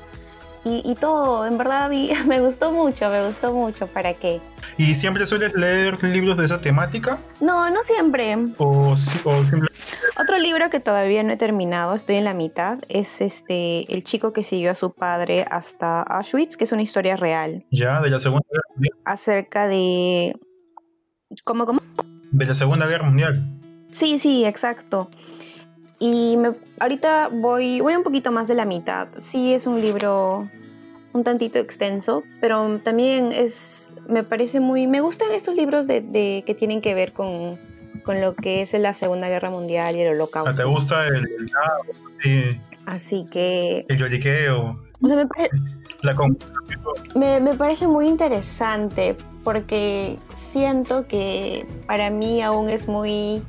y, 0.66 0.96
todo, 0.96 1.46
en 1.48 1.58
verdad 1.58 1.89
me 2.25 2.39
gustó 2.39 2.72
mucho, 2.72 3.10
me 3.10 3.25
gustó 3.25 3.54
mucho, 3.54 3.88
¿para 3.88 4.13
qué? 4.13 4.42
¿Y 4.78 4.96
siempre 4.96 5.25
sueles 5.25 5.54
leer 5.56 6.01
libros 6.04 6.38
de 6.38 6.46
esa 6.46 6.62
temática? 6.62 7.20
No, 7.42 7.70
no 7.70 7.84
siempre. 7.84 8.36
O, 8.58 8.96
Otro 10.18 10.38
libro 10.38 10.70
que 10.70 10.80
todavía 10.80 11.24
no 11.24 11.34
he 11.34 11.38
terminado, 11.38 11.96
estoy 11.96 12.16
en 12.16 12.25
la 12.25 12.34
mitad, 12.34 12.80
es 12.88 13.22
este 13.22 13.92
El 13.94 14.04
chico 14.04 14.34
que 14.34 14.44
siguió 14.44 14.72
a 14.72 14.75
su 14.75 14.94
padre 14.94 15.46
hasta 15.50 16.01
Auschwitz, 16.01 16.58
que 16.58 16.63
es 16.66 16.72
una 16.72 16.82
historia 16.82 17.16
real. 17.16 17.66
Ya, 17.72 18.01
de 18.01 18.10
la 18.10 18.20
Segunda 18.20 18.46
Guerra 18.50 18.63
Mundial. 18.75 18.98
Acerca 19.06 19.68
de... 19.68 20.36
¿Cómo, 21.44 21.66
cómo? 21.66 21.80
De 22.32 22.46
la 22.46 22.54
Segunda 22.54 22.88
Guerra 22.88 23.06
Mundial. 23.06 23.60
Sí, 23.92 24.20
sí, 24.20 24.46
exacto. 24.46 25.10
Y 26.00 26.38
me, 26.38 26.53
ahorita 26.79 27.27
voy, 27.29 27.82
voy 27.82 27.96
un 27.96 28.03
poquito 28.03 28.32
más 28.32 28.48
de 28.48 28.56
la 28.56 28.65
mitad. 28.65 29.10
Sí, 29.22 29.53
es 29.53 29.68
un 29.68 29.82
libro 29.82 30.48
un 31.13 31.24
tantito 31.24 31.60
extenso, 31.60 32.24
pero 32.39 32.79
también 32.84 33.32
es, 33.32 33.91
me 34.08 34.24
parece 34.24 34.60
muy, 34.60 34.88
me 34.88 35.01
gustan 35.01 35.32
estos 35.32 35.56
libros 35.56 35.88
de, 35.88 36.44
que 36.46 36.56
tienen 36.56 36.82
que 36.82 36.94
ver 36.94 37.13
con, 37.13 37.58
con, 38.03 38.22
lo 38.22 38.36
que 38.36 38.62
es 38.62 38.74
la 38.74 38.94
Segunda 38.94 39.27
Guerra 39.27 39.50
Mundial 39.50 39.96
y 39.96 40.01
el 40.01 40.13
Holocausto. 40.13 40.56
¿Te 40.56 40.63
gusta 40.63 41.08
el, 41.08 41.25
sí. 42.20 42.60
Así 42.86 43.25
que... 43.29 43.86
El 43.89 43.98
lloriqueo. 43.98 44.79
O 45.01 45.08
sea, 45.08 45.15
me, 45.15 45.27
la 46.01 46.15
me, 47.15 47.39
me 47.39 47.53
parece 47.53 47.88
muy 47.88 48.08
interesante 48.08 49.15
porque 49.44 50.18
siento 50.51 51.08
que 51.08 51.65
para 51.88 52.10
mí 52.10 52.41
aún 52.41 52.70
es 52.70 52.88
muy 52.88 53.41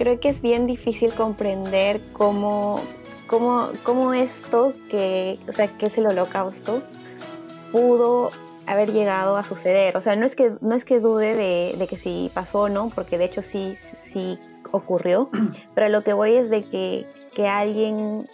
creo 0.00 0.18
que 0.18 0.30
es 0.30 0.40
bien 0.40 0.66
difícil 0.66 1.12
comprender 1.12 2.00
cómo, 2.14 2.80
cómo, 3.26 3.68
cómo 3.82 4.14
esto, 4.14 4.72
que, 4.90 5.38
o 5.46 5.52
sea, 5.52 5.68
que 5.68 5.86
es 5.86 5.98
el 5.98 6.06
holocausto, 6.06 6.82
pudo 7.70 8.30
haber 8.66 8.94
llegado 8.94 9.36
a 9.36 9.42
suceder. 9.42 9.98
O 9.98 10.00
sea, 10.00 10.16
no 10.16 10.24
es 10.24 10.34
que, 10.34 10.54
no 10.62 10.74
es 10.74 10.86
que 10.86 11.00
dude 11.00 11.34
de, 11.34 11.74
de 11.76 11.86
que 11.86 11.98
si 11.98 12.30
pasó 12.32 12.60
o 12.60 12.68
no, 12.70 12.90
porque 12.94 13.18
de 13.18 13.26
hecho 13.26 13.42
sí, 13.42 13.74
sí 13.76 14.38
ocurrió, 14.72 15.28
pero 15.74 15.90
lo 15.90 16.02
que 16.02 16.14
voy 16.14 16.32
es 16.32 16.48
de 16.48 16.62
que, 16.62 17.04
que 17.34 17.46
alguien 17.46 18.26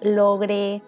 logre 0.00 0.82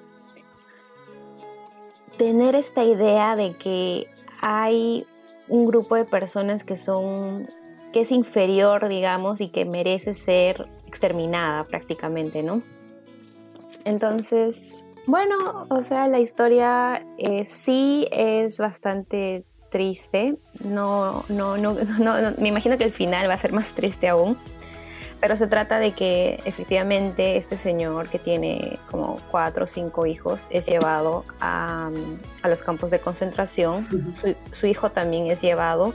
tener 2.18 2.54
esta 2.54 2.84
idea 2.84 3.34
de 3.34 3.54
que 3.54 4.06
hay 4.40 5.04
un 5.48 5.66
grupo 5.66 5.96
de 5.96 6.04
personas 6.04 6.62
que 6.62 6.76
son 6.76 7.48
que 7.92 8.02
es 8.02 8.12
inferior, 8.12 8.88
digamos, 8.88 9.40
y 9.40 9.48
que 9.48 9.64
merece 9.64 10.14
ser 10.14 10.66
exterminada 10.86 11.64
prácticamente, 11.64 12.42
¿no? 12.42 12.62
Entonces, 13.84 14.82
bueno, 15.06 15.66
o 15.68 15.82
sea, 15.82 16.06
la 16.08 16.20
historia 16.20 17.02
eh, 17.18 17.44
sí 17.44 18.06
es 18.12 18.58
bastante 18.58 19.44
triste. 19.70 20.36
No, 20.64 21.24
no, 21.28 21.56
no, 21.56 21.74
no, 21.74 22.34
me 22.38 22.48
imagino 22.48 22.76
que 22.76 22.84
el 22.84 22.92
final 22.92 23.28
va 23.28 23.34
a 23.34 23.38
ser 23.38 23.52
más 23.52 23.72
triste 23.72 24.08
aún. 24.08 24.36
Pero 25.20 25.36
se 25.36 25.46
trata 25.46 25.78
de 25.78 25.92
que 25.92 26.40
efectivamente 26.46 27.36
este 27.36 27.58
señor 27.58 28.08
que 28.08 28.18
tiene 28.18 28.78
como 28.90 29.18
cuatro 29.30 29.64
o 29.64 29.66
cinco 29.66 30.06
hijos 30.06 30.46
es 30.48 30.64
llevado 30.64 31.24
a, 31.40 31.90
a 32.42 32.48
los 32.48 32.62
campos 32.62 32.90
de 32.90 33.00
concentración. 33.00 33.86
Su, 34.18 34.34
su, 34.52 34.66
hijo 34.66 34.90
también 34.90 35.26
es 35.26 35.42
llevado 35.42 35.92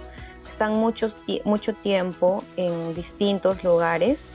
están 0.56 0.78
muchos, 0.78 1.18
mucho 1.44 1.74
tiempo 1.74 2.42
en 2.56 2.96
distintos 2.96 3.62
lugares 3.62 4.32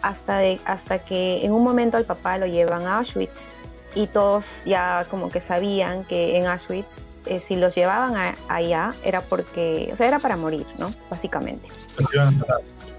hasta, 0.00 0.40
hasta 0.64 0.98
que 0.98 1.44
en 1.44 1.52
un 1.52 1.62
momento 1.62 1.98
al 1.98 2.04
papá 2.04 2.38
lo 2.38 2.46
llevan 2.46 2.86
a 2.86 2.98
Auschwitz 2.98 3.48
y 3.94 4.06
todos 4.06 4.64
ya 4.64 5.04
como 5.10 5.28
que 5.28 5.40
sabían 5.40 6.04
que 6.04 6.38
en 6.38 6.46
Auschwitz 6.46 7.02
eh, 7.26 7.40
si 7.40 7.56
los 7.56 7.74
llevaban 7.74 8.34
allá 8.48 8.94
era 9.04 9.20
porque, 9.20 9.90
o 9.92 9.96
sea, 9.96 10.08
era 10.08 10.18
para 10.18 10.38
morir, 10.38 10.64
¿no? 10.78 10.90
Básicamente. 11.10 11.68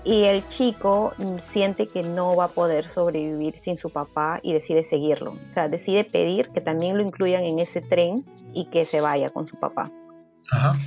Y 0.03 0.25
el 0.25 0.47
chico 0.47 1.13
siente 1.41 1.87
que 1.87 2.03
no 2.03 2.35
va 2.35 2.45
a 2.45 2.49
poder 2.49 2.87
sobrevivir 2.87 3.57
sin 3.57 3.77
su 3.77 3.89
papá 3.89 4.39
y 4.43 4.53
decide 4.53 4.83
seguirlo. 4.83 5.31
O 5.31 5.53
sea, 5.53 5.69
decide 5.69 6.03
pedir 6.03 6.49
que 6.49 6.61
también 6.61 6.97
lo 6.97 7.03
incluyan 7.03 7.43
en 7.43 7.57
ese 7.57 7.81
tren 7.81 8.23
y 8.53 8.65
que 8.65 8.85
se 8.85 9.01
vaya 9.01 9.31
con 9.31 9.47
su 9.47 9.59
papá. 9.59 9.89
Ajá. 10.51 10.77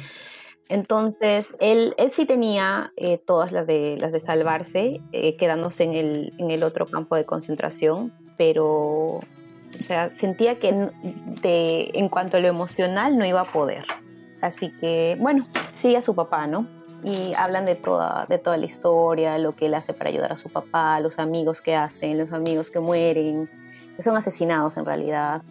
Entonces, 0.72 1.54
él, 1.60 1.94
él 1.98 2.10
sí 2.10 2.24
tenía 2.24 2.94
eh, 2.96 3.18
todas 3.18 3.52
las 3.52 3.66
de, 3.66 3.98
las 4.00 4.10
de 4.10 4.20
salvarse, 4.20 5.02
eh, 5.12 5.36
quedándose 5.36 5.84
en 5.84 5.92
el, 5.92 6.32
en 6.38 6.50
el 6.50 6.62
otro 6.62 6.86
campo 6.86 7.14
de 7.14 7.26
concentración, 7.26 8.10
pero 8.38 9.20
o 9.20 9.84
sea, 9.84 10.08
sentía 10.08 10.58
que 10.58 10.72
de, 11.42 11.90
en 11.92 12.08
cuanto 12.08 12.38
a 12.38 12.40
lo 12.40 12.48
emocional 12.48 13.18
no 13.18 13.26
iba 13.26 13.42
a 13.42 13.52
poder. 13.52 13.84
Así 14.40 14.72
que, 14.80 15.18
bueno, 15.20 15.46
sigue 15.76 15.98
a 15.98 16.02
su 16.02 16.14
papá, 16.14 16.46
¿no? 16.46 16.66
Y 17.04 17.34
hablan 17.34 17.66
de 17.66 17.74
toda, 17.74 18.24
de 18.30 18.38
toda 18.38 18.56
la 18.56 18.64
historia, 18.64 19.36
lo 19.36 19.54
que 19.54 19.66
él 19.66 19.74
hace 19.74 19.92
para 19.92 20.08
ayudar 20.08 20.32
a 20.32 20.38
su 20.38 20.48
papá, 20.48 20.98
los 21.00 21.18
amigos 21.18 21.60
que 21.60 21.74
hacen, 21.74 22.16
los 22.16 22.32
amigos 22.32 22.70
que 22.70 22.80
mueren, 22.80 23.46
que 23.94 24.02
son 24.02 24.16
asesinados 24.16 24.78
en 24.78 24.86
realidad. 24.86 25.42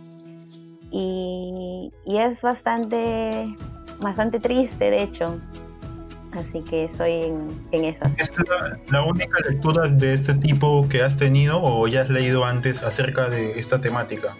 Y, 0.89 1.93
y 2.05 2.17
es 2.17 2.41
bastante 2.41 3.55
bastante 4.01 4.39
triste, 4.39 4.89
de 4.89 5.03
hecho. 5.03 5.39
Así 6.34 6.62
que 6.62 6.86
estoy 6.86 7.24
en, 7.24 7.67
en 7.72 7.86
esa. 7.86 8.10
¿Es 8.17 8.31
la, 8.89 9.03
única 9.03 9.38
lectura 9.50 9.89
de 9.89 10.13
este 10.13 10.34
tipo 10.36 10.88
que 10.88 11.03
has 11.03 11.17
tenido 11.17 11.62
o 11.62 11.88
ya 11.88 12.01
has 12.01 12.10
leído 12.10 12.46
antes 12.46 12.84
acerca 12.84 13.29
de 13.29 13.60
esta 13.60 13.81
temática 13.81 14.36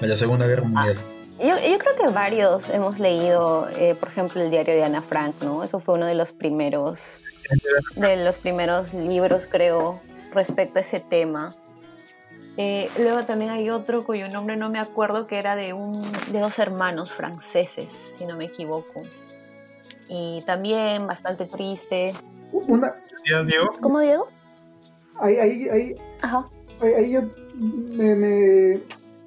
de 0.00 0.06
la 0.06 0.14
Segunda 0.14 0.46
Guerra 0.46 0.62
ah, 0.64 0.68
Mundial? 0.68 0.96
yo, 1.40 1.48
yo, 1.48 1.78
creo 1.78 1.96
que 1.96 2.12
varios 2.12 2.68
hemos 2.68 3.00
leído, 3.00 3.68
eh, 3.76 3.96
por 3.98 4.10
ejemplo, 4.10 4.40
el 4.40 4.50
diario 4.50 4.74
de 4.74 4.84
Ana 4.84 5.02
Frank, 5.02 5.34
¿no? 5.42 5.64
Eso 5.64 5.80
fue 5.80 5.94
uno 5.94 6.06
de 6.06 6.14
los 6.14 6.30
primeros, 6.30 7.00
de 7.96 8.24
los 8.24 8.36
primeros 8.36 8.94
libros, 8.94 9.48
creo, 9.50 10.00
respecto 10.32 10.78
a 10.78 10.82
ese 10.82 11.00
tema. 11.00 11.52
Eh, 12.60 12.90
luego 12.98 13.24
también 13.24 13.52
hay 13.52 13.70
otro 13.70 14.04
cuyo 14.04 14.28
nombre 14.28 14.56
no 14.56 14.68
me 14.68 14.80
acuerdo, 14.80 15.28
que 15.28 15.38
era 15.38 15.54
de, 15.54 15.72
un, 15.72 16.02
de 16.32 16.40
dos 16.40 16.58
hermanos 16.58 17.12
franceses, 17.12 17.88
si 18.18 18.26
no 18.26 18.36
me 18.36 18.46
equivoco. 18.46 19.04
Y 20.08 20.42
también 20.44 21.06
bastante 21.06 21.46
triste. 21.46 22.14
Una... 22.52 22.92
Diego? 23.46 23.72
¿Cómo, 23.80 24.00
Diego? 24.00 24.26
Ahí, 25.20 25.36
ahí, 25.36 25.68
ahí, 25.68 25.96
Ajá. 26.20 26.48
ahí, 26.80 27.10
yo 27.10 27.22
me, 27.54 28.14
me 28.16 28.70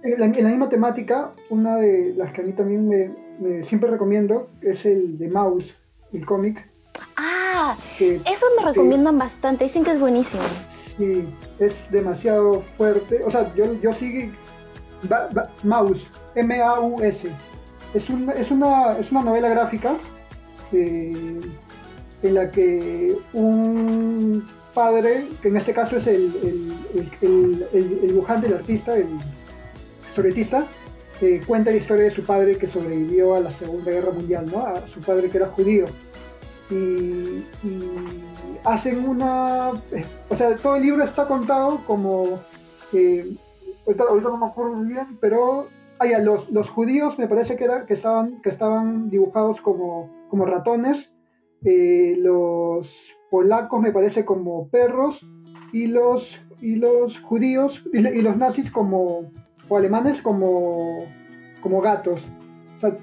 en, 0.04 0.20
la, 0.20 0.28
misma 0.28 0.68
temática, 0.68 1.32
una 1.50 1.78
de 1.78 2.14
las 2.18 2.34
que 2.34 2.42
a 2.42 2.44
mí 2.44 2.52
también 2.52 2.90
me, 2.90 3.66
siempre 3.68 3.90
recomiendo 3.90 4.50
es 4.62 4.84
el 4.86 5.18
de 5.18 5.30
Mouse, 5.30 5.66
el 6.12 6.26
cómic. 6.26 6.68
Ah, 7.16 7.78
eso 7.98 8.46
me 8.60 8.66
recomiendan 8.66 9.18
bastante, 9.18 9.64
dicen 9.64 9.86
que 9.86 9.92
es 9.92 10.00
buenísimo. 10.00 10.44
Sí, 11.02 11.28
es 11.58 11.74
demasiado 11.90 12.62
fuerte. 12.78 13.22
O 13.26 13.32
sea, 13.32 13.52
yo, 13.56 13.74
yo 13.82 13.92
sigo. 13.94 14.32
Mouse, 15.64 16.00
M-A-U-S. 16.36 17.22
Es 17.96 18.08
una, 18.08 18.34
es, 18.34 18.52
una, 18.52 18.92
es 19.00 19.12
una 19.12 19.24
novela 19.24 19.50
gráfica 19.50 19.98
eh, 20.72 21.42
en 22.22 22.34
la 22.36 22.52
que 22.52 23.18
un 23.34 24.46
padre, 24.76 25.26
que 25.42 25.48
en 25.48 25.58
este 25.58 25.74
caso 25.74 25.98
es 25.98 26.06
el, 26.06 26.32
el, 27.22 27.66
el, 27.74 28.02
dibujante, 28.08 28.46
el 28.46 28.54
artista, 28.54 28.96
el 28.96 29.08
historietista, 30.08 30.68
eh, 31.20 31.42
cuenta 31.48 31.72
la 31.72 31.78
historia 31.78 32.06
de 32.06 32.16
su 32.16 32.24
padre 32.24 32.60
que 32.60 32.68
sobrevivió 32.68 33.36
a 33.36 33.40
la 33.40 33.58
Segunda 33.58 33.92
Guerra 33.92 34.12
Mundial, 34.12 34.46
¿no? 34.52 34.68
A 34.68 34.88
su 34.94 35.00
padre 35.02 35.30
que 35.30 35.38
era 35.38 35.48
judío. 35.48 35.86
Y 36.72 37.44
hacen 38.64 39.08
una... 39.08 39.70
O 40.30 40.38
sea, 40.38 40.56
todo 40.56 40.76
el 40.76 40.84
libro 40.84 41.04
está 41.04 41.28
contado 41.28 41.82
como... 41.86 42.42
Eh, 42.94 43.36
ahorita, 43.86 44.30
no 44.30 44.38
me 44.38 44.46
acuerdo 44.46 44.74
muy 44.74 44.88
bien, 44.88 45.18
pero... 45.20 45.68
Ah, 46.00 46.06
los, 46.06 46.50
los 46.50 46.68
judíos 46.72 47.18
me 47.20 47.28
parece 47.28 47.56
que, 47.56 47.64
era, 47.64 47.86
que, 47.86 47.94
estaban, 47.94 48.42
que 48.42 48.50
estaban 48.50 49.12
dibujados 49.12 49.62
como, 49.62 50.10
como 50.30 50.46
ratones. 50.46 50.98
Eh, 51.64 52.16
los 52.18 52.88
polacos 53.30 53.80
me 53.82 53.92
parece 53.92 54.26
como 54.26 54.68
perros. 54.70 55.20
Y 55.72 55.88
los, 55.88 56.24
y 56.60 56.76
los 56.76 57.18
judíos 57.22 57.72
y, 57.94 58.00
los 58.00 58.36
nazis 58.36 58.72
como... 58.72 59.32
o 59.70 59.78
alemanes 59.78 60.22
como, 60.24 61.06
como 61.62 61.82
gatos. 61.82 62.20
O 62.78 62.80
sea, 62.80 62.98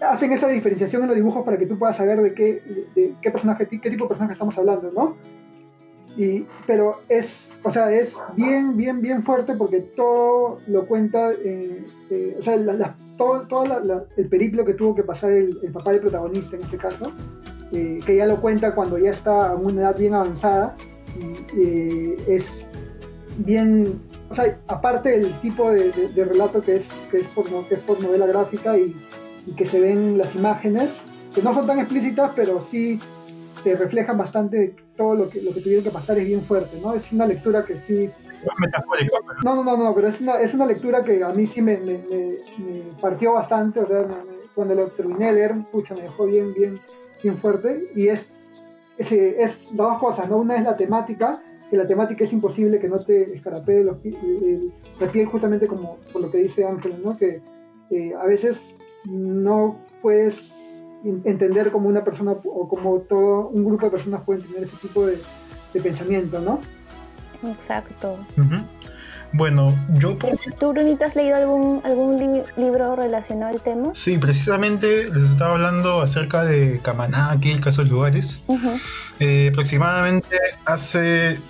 hacen 0.00 0.32
esa 0.32 0.48
diferenciación 0.48 1.02
en 1.02 1.08
los 1.08 1.16
dibujos 1.16 1.44
para 1.44 1.58
que 1.58 1.66
tú 1.66 1.78
puedas 1.78 1.96
saber 1.96 2.20
de 2.20 2.34
qué, 2.34 2.62
de, 2.94 3.14
qué 3.20 3.30
personaje, 3.30 3.66
qué 3.66 3.90
tipo 3.90 4.04
de 4.04 4.08
personaje 4.08 4.32
estamos 4.34 4.56
hablando, 4.56 4.90
¿no? 4.92 5.16
Y, 6.16 6.46
pero 6.66 7.00
es, 7.08 7.26
o 7.64 7.72
sea, 7.72 7.90
es 7.92 8.12
bien, 8.36 8.76
bien, 8.76 9.00
bien 9.00 9.24
fuerte 9.24 9.54
porque 9.54 9.80
todo 9.80 10.60
lo 10.68 10.86
cuenta, 10.86 11.32
eh, 11.32 11.84
o 12.38 12.42
sea, 12.42 12.94
todo, 13.16 14.06
el 14.16 14.28
periplo 14.28 14.64
que 14.64 14.74
tuvo 14.74 14.94
que 14.94 15.02
pasar 15.02 15.32
el, 15.32 15.56
papá 15.72 15.90
del 15.90 16.00
protagonista 16.00 16.56
en 16.56 16.62
este 16.62 16.76
caso, 16.76 17.12
que 17.72 18.16
ya 18.16 18.26
lo 18.26 18.40
cuenta 18.40 18.74
cuando 18.74 18.98
ya 18.98 19.10
está 19.10 19.50
a 19.50 19.56
una 19.56 19.82
edad 19.82 19.98
bien 19.98 20.14
avanzada, 20.14 20.76
es 22.28 22.52
bien, 23.38 24.00
o 24.30 24.34
sea, 24.36 24.56
aparte 24.68 25.10
del 25.10 25.32
tipo 25.40 25.72
de, 25.72 25.90
relato 26.14 26.60
que 26.60 26.76
es, 26.76 26.82
que 27.10 27.18
es, 27.18 27.26
por, 27.28 27.46
que 27.66 27.74
es 27.74 27.80
por 27.80 28.00
novela 28.00 28.26
gráfica 28.26 28.78
y, 28.78 28.94
y 29.46 29.52
que 29.52 29.66
se 29.66 29.80
ven 29.80 30.18
las 30.18 30.34
imágenes, 30.34 30.90
que 31.34 31.42
no 31.42 31.54
son 31.54 31.66
tan 31.66 31.78
explícitas, 31.78 32.32
pero 32.34 32.66
sí 32.70 32.98
te 33.62 33.74
reflejan 33.74 34.18
bastante 34.18 34.76
todo 34.96 35.14
lo 35.14 35.28
que, 35.28 35.40
lo 35.42 35.52
que 35.52 35.60
tuvieron 35.60 35.84
que 35.84 35.90
pasar, 35.90 36.18
es 36.18 36.26
bien 36.26 36.42
fuerte, 36.42 36.78
¿no? 36.80 36.94
Es 36.94 37.10
una 37.10 37.26
lectura 37.26 37.64
que 37.64 37.76
sí... 37.86 38.10
No, 39.42 39.56
no, 39.56 39.64
no, 39.64 39.76
no, 39.76 39.94
pero 39.94 40.08
es 40.08 40.20
una, 40.20 40.40
es 40.40 40.54
una 40.54 40.66
lectura 40.66 41.02
que 41.02 41.24
a 41.24 41.30
mí 41.30 41.46
sí 41.48 41.62
me, 41.62 41.78
me, 41.78 41.94
partió 43.00 43.32
bastante, 43.32 43.80
o 43.80 43.88
sea, 43.88 44.06
cuando 44.54 44.74
lo 44.74 44.88
terminé 44.88 45.26
de 45.26 45.32
leer, 45.32 45.54
pucha, 45.72 45.94
me 45.94 46.02
dejó 46.02 46.26
bien, 46.26 46.52
bien, 46.54 46.78
bien 47.22 47.38
fuerte, 47.38 47.84
y 47.96 48.08
es, 48.08 48.20
es, 48.98 49.10
es 49.10 49.50
dos 49.72 49.98
cosas, 49.98 50.28
¿no? 50.28 50.36
Una 50.36 50.56
es 50.56 50.62
la 50.62 50.76
temática, 50.76 51.40
que 51.70 51.76
la 51.76 51.86
temática 51.86 52.24
es 52.24 52.32
imposible 52.32 52.78
que 52.78 52.88
no 52.88 52.98
te 52.98 53.34
escarapee 53.34 53.82
los, 53.82 53.96
la 55.00 55.10
piel 55.10 55.26
justamente 55.26 55.66
como 55.66 55.98
por 56.12 56.22
lo 56.22 56.30
que 56.30 56.38
dice 56.38 56.64
Ángel, 56.64 57.00
¿no? 57.02 57.16
Que 57.16 57.40
eh, 57.90 58.12
a 58.14 58.26
veces 58.26 58.56
no 59.04 59.76
puedes 60.02 60.34
entender 61.24 61.70
como 61.70 61.88
una 61.88 62.02
persona 62.02 62.32
o 62.32 62.68
como 62.68 62.98
todo 63.00 63.48
un 63.48 63.64
grupo 63.64 63.86
de 63.86 63.92
personas 63.92 64.22
pueden 64.24 64.42
tener 64.42 64.64
ese 64.64 64.76
tipo 64.76 65.06
de, 65.06 65.18
pensamiento, 65.82 66.40
¿no? 66.40 66.60
Exacto. 67.50 68.16
Bueno, 69.32 69.76
yo 69.98 70.16
por... 70.16 70.38
¿Tú, 70.60 70.72
Brunito, 70.72 71.04
has 71.04 71.16
leído 71.16 71.34
algún, 71.34 71.80
algún 71.84 72.44
libro 72.56 72.94
relacionado 72.94 73.52
al 73.52 73.60
tema? 73.60 73.90
Sí, 73.92 74.16
precisamente 74.16 75.10
les 75.10 75.24
estaba 75.24 75.54
hablando 75.54 76.00
acerca 76.00 76.44
de 76.44 76.78
Kamanaki, 76.80 77.50
el 77.50 77.60
caso 77.60 77.82
de 77.82 77.90
lugares. 77.90 78.38
Eh, 79.18 79.48
aproximadamente 79.50 80.36
hace 80.64 81.40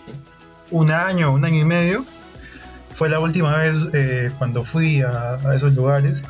un 0.70 0.90
año, 0.90 1.30
un 1.32 1.44
año 1.44 1.60
y 1.60 1.64
medio, 1.66 2.06
fue 2.94 3.10
la 3.10 3.20
última 3.20 3.54
vez 3.58 3.76
eh, 3.92 4.30
cuando 4.38 4.64
fui 4.64 5.02
a, 5.02 5.38
esos 5.54 5.74
lugares. 5.74 6.24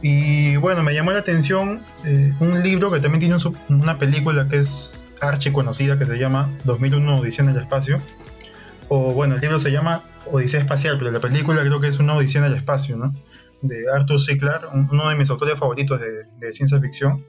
Y 0.00 0.56
bueno, 0.56 0.82
me 0.82 0.94
llamó 0.94 1.10
la 1.10 1.18
atención 1.18 1.82
eh, 2.04 2.32
un 2.38 2.62
libro 2.62 2.90
que 2.90 3.00
también 3.00 3.20
tiene 3.20 3.36
una 3.68 3.98
película 3.98 4.48
que 4.48 4.58
es 4.58 5.06
archi 5.20 5.50
conocida 5.50 5.98
que 5.98 6.06
se 6.06 6.18
llama 6.18 6.50
2001 6.64 7.18
Odisea 7.18 7.44
en 7.44 7.56
Espacio. 7.56 8.00
O 8.88 9.12
bueno, 9.12 9.34
el 9.34 9.40
libro 9.40 9.58
se 9.58 9.72
llama 9.72 10.04
Odisea 10.26 10.60
Espacial, 10.60 10.98
pero 10.98 11.10
la 11.10 11.20
película 11.20 11.60
creo 11.62 11.80
que 11.80 11.88
es 11.88 11.98
una 11.98 12.14
Odisea 12.14 12.46
en 12.46 12.54
Espacio, 12.54 12.96
¿no? 12.96 13.12
De 13.60 13.86
Arthur 13.92 14.20
C. 14.20 14.38
Clarke, 14.38 14.68
uno 14.72 15.08
de 15.08 15.16
mis 15.16 15.30
autores 15.30 15.58
favoritos 15.58 16.00
de, 16.00 16.52
ciencia 16.52 16.80
ficción. 16.80 17.24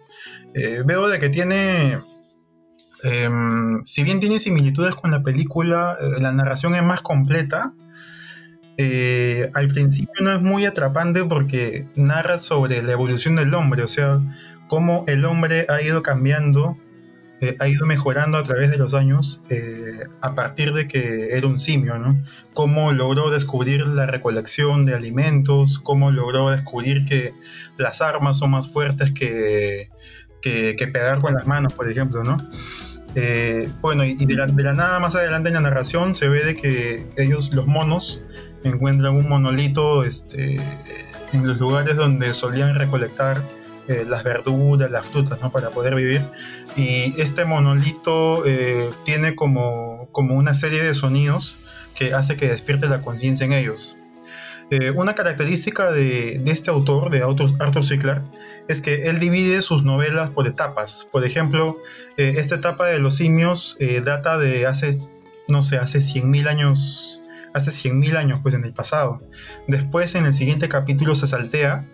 Eh, 0.53 0.83
veo 0.85 1.07
de 1.07 1.17
que 1.17 1.29
tiene, 1.29 1.97
em, 3.03 3.83
si 3.83 4.03
bien 4.03 4.19
tiene 4.19 4.37
similitudes 4.37 4.93
con 4.93 5.09
la 5.09 5.23
película, 5.23 5.97
eh, 5.99 6.21
la 6.21 6.31
narración 6.31 6.75
es 6.75 6.83
más 6.83 7.01
completa 7.01 7.73
eh, 8.81 9.51
al 9.55 9.67
principio 9.67 10.23
no 10.23 10.31
es 10.31 10.41
muy 10.41 10.65
atrapante 10.65 11.25
porque 11.25 11.85
narra 11.95 12.39
sobre 12.39 12.81
la 12.81 12.93
evolución 12.93 13.35
del 13.35 13.53
hombre, 13.53 13.83
o 13.83 13.89
sea, 13.89 14.21
cómo 14.69 15.03
el 15.07 15.25
hombre 15.25 15.65
ha 15.67 15.81
ido 15.81 16.01
cambiando, 16.01 16.77
eh, 17.41 17.57
ha 17.59 17.67
ido 17.67 17.85
mejorando 17.85 18.37
a 18.37 18.43
través 18.43 18.71
de 18.71 18.77
los 18.77 18.93
años 18.93 19.41
eh, 19.49 20.05
a 20.21 20.33
partir 20.33 20.71
de 20.71 20.87
que 20.87 21.33
era 21.35 21.45
un 21.45 21.59
simio, 21.59 21.99
¿no? 21.99 22.23
Cómo 22.53 22.93
logró 22.93 23.29
descubrir 23.29 23.85
la 23.85 24.05
recolección 24.05 24.85
de 24.85 24.95
alimentos, 24.95 25.79
cómo 25.79 26.11
logró 26.11 26.49
descubrir 26.49 27.03
que 27.03 27.33
las 27.75 28.01
armas 28.01 28.37
son 28.37 28.51
más 28.51 28.71
fuertes 28.71 29.11
que, 29.11 29.89
que, 30.41 30.73
pegar 30.87 31.19
con 31.19 31.33
las 31.33 31.45
manos, 31.45 31.73
por 31.73 31.91
ejemplo, 31.91 32.23
¿no? 32.23 32.37
bueno, 33.81 34.05
y 34.05 34.13
de 34.13 34.35
la, 34.35 34.45
de 34.45 34.63
la, 34.63 34.73
nada 34.73 34.99
más 34.99 35.15
adelante 35.15 35.49
en 35.49 35.55
la 35.55 35.61
narración 35.61 36.15
se 36.15 36.29
ve 36.29 36.45
de 36.45 36.53
que 36.53 37.09
ellos, 37.17 37.51
los 37.51 37.65
monos, 37.65 38.21
encuentran 38.63 39.15
un 39.15 39.29
monolito 39.29 40.03
este, 40.03 40.57
en 41.33 41.47
los 41.47 41.59
lugares 41.59 41.95
donde 41.95 42.33
solían 42.33 42.75
recolectar 42.75 43.43
eh, 43.89 44.05
las 44.07 44.23
verduras, 44.23 44.91
las 44.91 45.07
frutas, 45.07 45.41
¿no? 45.41 45.51
Para 45.51 45.71
poder 45.71 45.95
vivir. 45.95 46.23
Y 46.75 47.19
este 47.19 47.43
monolito 47.43 48.45
eh, 48.45 48.91
tiene 49.03 49.35
como, 49.35 50.07
como 50.11 50.35
una 50.35 50.53
serie 50.53 50.83
de 50.83 50.93
sonidos 50.93 51.57
que 51.95 52.13
hace 52.13 52.37
que 52.37 52.49
despierte 52.49 52.87
la 52.87 53.01
conciencia 53.01 53.47
en 53.47 53.53
ellos. 53.53 53.97
Eh, 54.69 54.91
una 54.91 55.15
característica 55.15 55.91
de, 55.91 56.37
de, 56.37 56.51
este 56.51 56.69
autor, 56.69 57.09
de 57.09 57.23
Arthur, 57.23 57.51
Arthur 57.57 57.83
C. 57.83 57.97
Clarke, 57.97 58.25
es 58.67 58.79
que 58.81 59.09
él 59.09 59.17
divide 59.17 59.63
sus 59.63 59.83
novelas 59.83 60.29
por 60.29 60.45
etapas. 60.45 61.07
Por 61.11 61.25
ejemplo, 61.25 61.75
esta 62.15 62.55
etapa 62.55 62.85
de 62.85 62.99
los 62.99 63.15
simios 63.15 63.75
data 64.05 64.37
de 64.37 64.67
hace, 64.67 64.99
no 65.47 65.63
sé, 65.63 65.77
hace 65.77 65.97
100.000 65.97 66.47
años 66.47 67.18
hace 67.53 67.71
100.000 67.71 68.17
años, 68.17 68.39
pues 68.41 68.55
en 68.55 68.63
el 68.65 68.73
pasado. 68.73 69.21
Después, 69.67 70.15
en 70.15 70.25
el 70.25 70.33
siguiente 70.33 70.69
capítulo, 70.69 71.15
se 71.15 71.27
saltea 71.27 71.85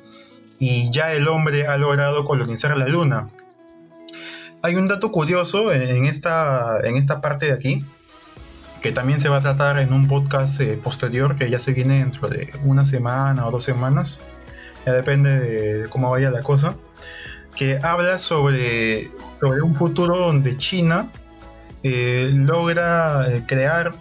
y 0.59 0.91
ya 0.91 1.13
el 1.13 1.27
hombre 1.27 1.67
ha 1.67 1.77
logrado 1.77 2.25
colonizar 2.25 2.75
la 2.77 2.87
luna. 2.87 3.29
Hay 4.61 4.75
un 4.75 4.87
dato 4.87 5.11
curioso 5.11 5.71
en 5.71 6.05
esta, 6.05 6.79
en 6.83 6.95
esta 6.95 7.21
parte 7.21 7.47
de 7.47 7.53
aquí, 7.53 7.85
que 8.85 8.91
también 8.91 9.19
se 9.19 9.29
va 9.29 9.37
a 9.37 9.41
tratar 9.41 9.79
en 9.79 9.93
un 9.93 10.07
podcast 10.07 10.61
eh, 10.61 10.77
posterior 10.77 11.35
que 11.35 11.49
ya 11.49 11.57
se 11.57 11.73
viene 11.73 11.99
dentro 11.99 12.29
de 12.29 12.51
una 12.63 12.85
semana 12.85 13.47
o 13.47 13.49
dos 13.51 13.63
semanas, 13.63 14.21
ya 14.85 14.93
depende 14.93 15.39
de, 15.39 15.89
cómo 15.89 16.11
vaya 16.11 16.29
la 16.29 16.43
cosa, 16.43 16.75
que 17.55 17.79
habla 17.81 18.19
sobre, 18.19 19.09
sobre 19.39 19.63
un 19.63 19.75
futuro 19.75 20.17
donde 20.17 20.55
China 20.57 21.09
eh, 21.81 22.29
logra 22.31 23.27
eh, 23.27 23.43
crear 23.47 23.95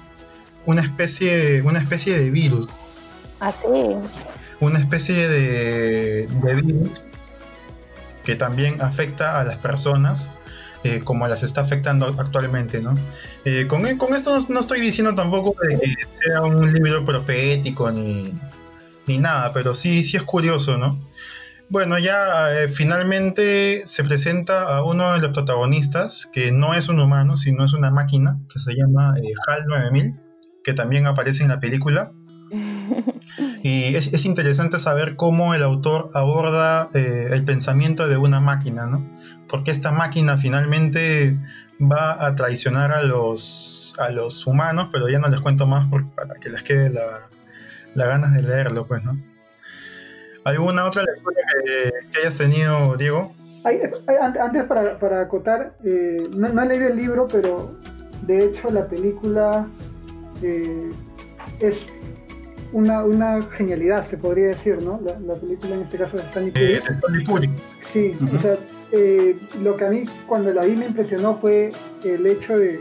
una 0.66 0.82
especie, 0.82 1.62
una 1.62 1.78
especie 1.78 2.18
de 2.18 2.30
virus. 2.30 2.68
Así. 3.40 3.66
una 4.60 4.78
especie 4.78 5.28
de, 5.28 6.28
virus 6.62 7.02
que 8.24 8.36
también 8.36 8.80
afecta 8.80 9.38
a 9.38 9.44
las 9.44 9.58
personas 9.58 10.30
eh, 10.84 11.00
como 11.02 11.26
las 11.28 11.42
está 11.42 11.62
afectando 11.62 12.06
actualmente, 12.18 12.80
¿no? 12.80 12.94
Eh, 13.44 13.66
con, 13.66 13.82
con, 13.96 14.14
esto 14.14 14.38
no, 14.48 14.60
estoy 14.60 14.80
diciendo 14.80 15.14
tampoco 15.14 15.54
que 15.54 15.78
sea 16.22 16.42
un 16.42 16.72
libro 16.72 17.04
profético 17.04 17.90
ni, 17.90 18.34
ni 19.06 19.18
nada, 19.18 19.52
pero 19.52 19.74
sí, 19.74 20.02
sí 20.02 20.16
es 20.16 20.22
curioso, 20.22 20.76
¿no? 20.76 20.98
Bueno, 21.70 21.98
ya 21.98 22.52
eh, 22.52 22.68
finalmente 22.68 23.82
se 23.86 24.04
presenta 24.04 24.76
a 24.76 24.84
uno 24.84 25.14
de 25.14 25.20
los 25.20 25.30
protagonistas, 25.30 26.28
que 26.32 26.52
no 26.52 26.74
es 26.74 26.88
un 26.88 27.00
humano, 27.00 27.36
sino 27.36 27.64
es 27.64 27.72
una 27.72 27.90
máquina, 27.90 28.38
que 28.52 28.58
se 28.58 28.74
llama 28.74 29.14
HAL 29.46 29.66
9000, 29.66 30.20
que 30.64 30.72
también 30.72 31.06
aparece 31.06 31.42
en 31.42 31.50
la 31.50 31.60
película. 31.60 32.12
Y 33.62 33.96
es, 33.96 34.26
interesante 34.26 34.78
saber 34.78 35.16
cómo 35.16 35.54
el 35.54 35.62
autor 35.62 36.10
aborda 36.12 36.90
eh, 36.92 37.30
el 37.32 37.44
pensamiento 37.44 38.06
de 38.06 38.18
una 38.18 38.38
máquina, 38.38 38.86
¿no? 38.86 39.02
Porque 39.48 39.70
esta 39.70 39.90
máquina 39.90 40.36
finalmente 40.36 41.38
va 41.80 42.26
a 42.26 42.34
traicionar 42.34 42.92
a 42.92 43.02
los, 43.02 43.94
a 43.98 44.10
los 44.10 44.46
humanos, 44.46 44.90
pero 44.92 45.08
ya 45.08 45.18
no 45.18 45.28
les 45.28 45.40
cuento 45.40 45.66
más 45.66 45.86
para 46.14 46.34
que 46.34 46.50
les 46.50 46.62
quede 46.62 46.90
la, 46.90 47.28
la 47.94 48.06
ganas 48.06 48.34
de 48.34 48.42
leerlo, 48.42 48.86
pues, 48.86 49.02
¿no? 49.02 49.16
¿Alguna 50.44 50.84
otra 50.84 51.02
lectura 51.02 51.36
que, 51.64 52.18
hayas 52.20 52.34
tenido, 52.34 52.96
Diego? 52.96 53.34
antes, 54.20 54.64
para, 54.64 54.98
para 54.98 55.22
acotar, 55.22 55.74
eh, 55.84 56.28
no, 56.36 56.48
no, 56.50 56.62
he 56.62 56.66
leído 56.66 56.88
el 56.88 56.96
libro, 56.96 57.26
pero 57.32 57.74
de 58.26 58.44
hecho 58.44 58.68
la 58.68 58.86
película 58.86 59.66
eh, 60.42 60.90
es 61.60 61.80
una, 62.72 63.04
una, 63.04 63.40
genialidad, 63.42 64.08
se 64.10 64.16
podría 64.16 64.48
decir, 64.48 64.82
¿no? 64.82 65.00
La, 65.26 65.34
película 65.34 65.76
en 65.76 65.82
este 65.82 65.98
caso 65.98 66.16
de 66.16 66.22
Stanley 66.24 66.52
eh, 66.56 66.80
Kubrick. 67.26 67.50
Sí, 67.92 68.10
o 68.34 68.38
sea, 68.40 68.56
eh, 68.92 69.38
lo 69.62 69.76
que 69.76 69.84
a 69.84 69.90
mí 69.90 70.02
cuando 70.26 70.52
la 70.52 70.64
vi 70.64 70.76
me 70.76 70.86
impresionó 70.86 71.38
fue 71.38 71.70
el 72.04 72.26
hecho 72.26 72.56
de 72.56 72.80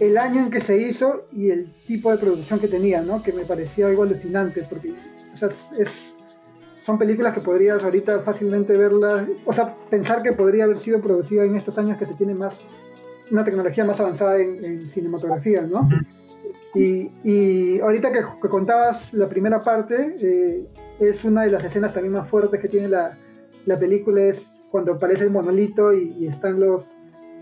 el 0.00 0.16
año 0.16 0.42
en 0.44 0.50
que 0.50 0.64
se 0.64 0.76
hizo 0.76 1.26
y 1.32 1.50
el 1.50 1.72
tipo 1.86 2.10
de 2.10 2.18
producción 2.18 2.60
que 2.60 2.68
tenía, 2.68 3.02
¿no? 3.02 3.22
Que 3.22 3.32
me 3.32 3.44
parecía 3.44 3.86
algo 3.86 4.04
alucinante, 4.04 4.62
porque 4.68 4.92
o 5.34 5.38
sea, 5.38 5.48
es, 5.78 5.88
son 6.84 6.98
películas 6.98 7.34
que 7.34 7.40
podrías 7.40 7.82
ahorita 7.82 8.20
fácilmente 8.20 8.76
verlas, 8.76 9.28
o 9.44 9.52
sea, 9.52 9.74
pensar 9.90 10.22
que 10.22 10.32
podría 10.32 10.64
haber 10.64 10.82
sido 10.82 11.00
producida 11.00 11.44
en 11.44 11.56
estos 11.56 11.76
años 11.78 11.98
que 11.98 12.06
se 12.06 12.14
tiene 12.14 12.34
más, 12.34 12.54
una 13.30 13.44
tecnología 13.44 13.84
más 13.84 14.00
avanzada 14.00 14.38
en, 14.38 14.90
cinematografía, 14.94 15.62
¿no? 15.62 15.88
Y, 16.74 17.80
ahorita 17.80 18.12
que, 18.12 18.48
contabas 18.48 19.12
la 19.12 19.28
primera 19.28 19.60
parte, 19.60 20.16
eh, 20.20 20.66
es 21.00 21.24
una 21.24 21.42
de 21.42 21.50
las 21.50 21.64
escenas 21.64 21.92
también 21.92 22.14
más 22.14 22.28
fuertes 22.28 22.60
que 22.60 22.68
tiene 22.68 22.88
la, 22.88 23.16
la 23.66 23.78
película, 23.78 24.22
es 24.22 24.36
cuando 24.70 24.92
aparece 24.92 25.24
el 25.24 25.30
monolito 25.30 25.92
y, 25.92 26.26
están 26.26 26.60
los, 26.60 26.84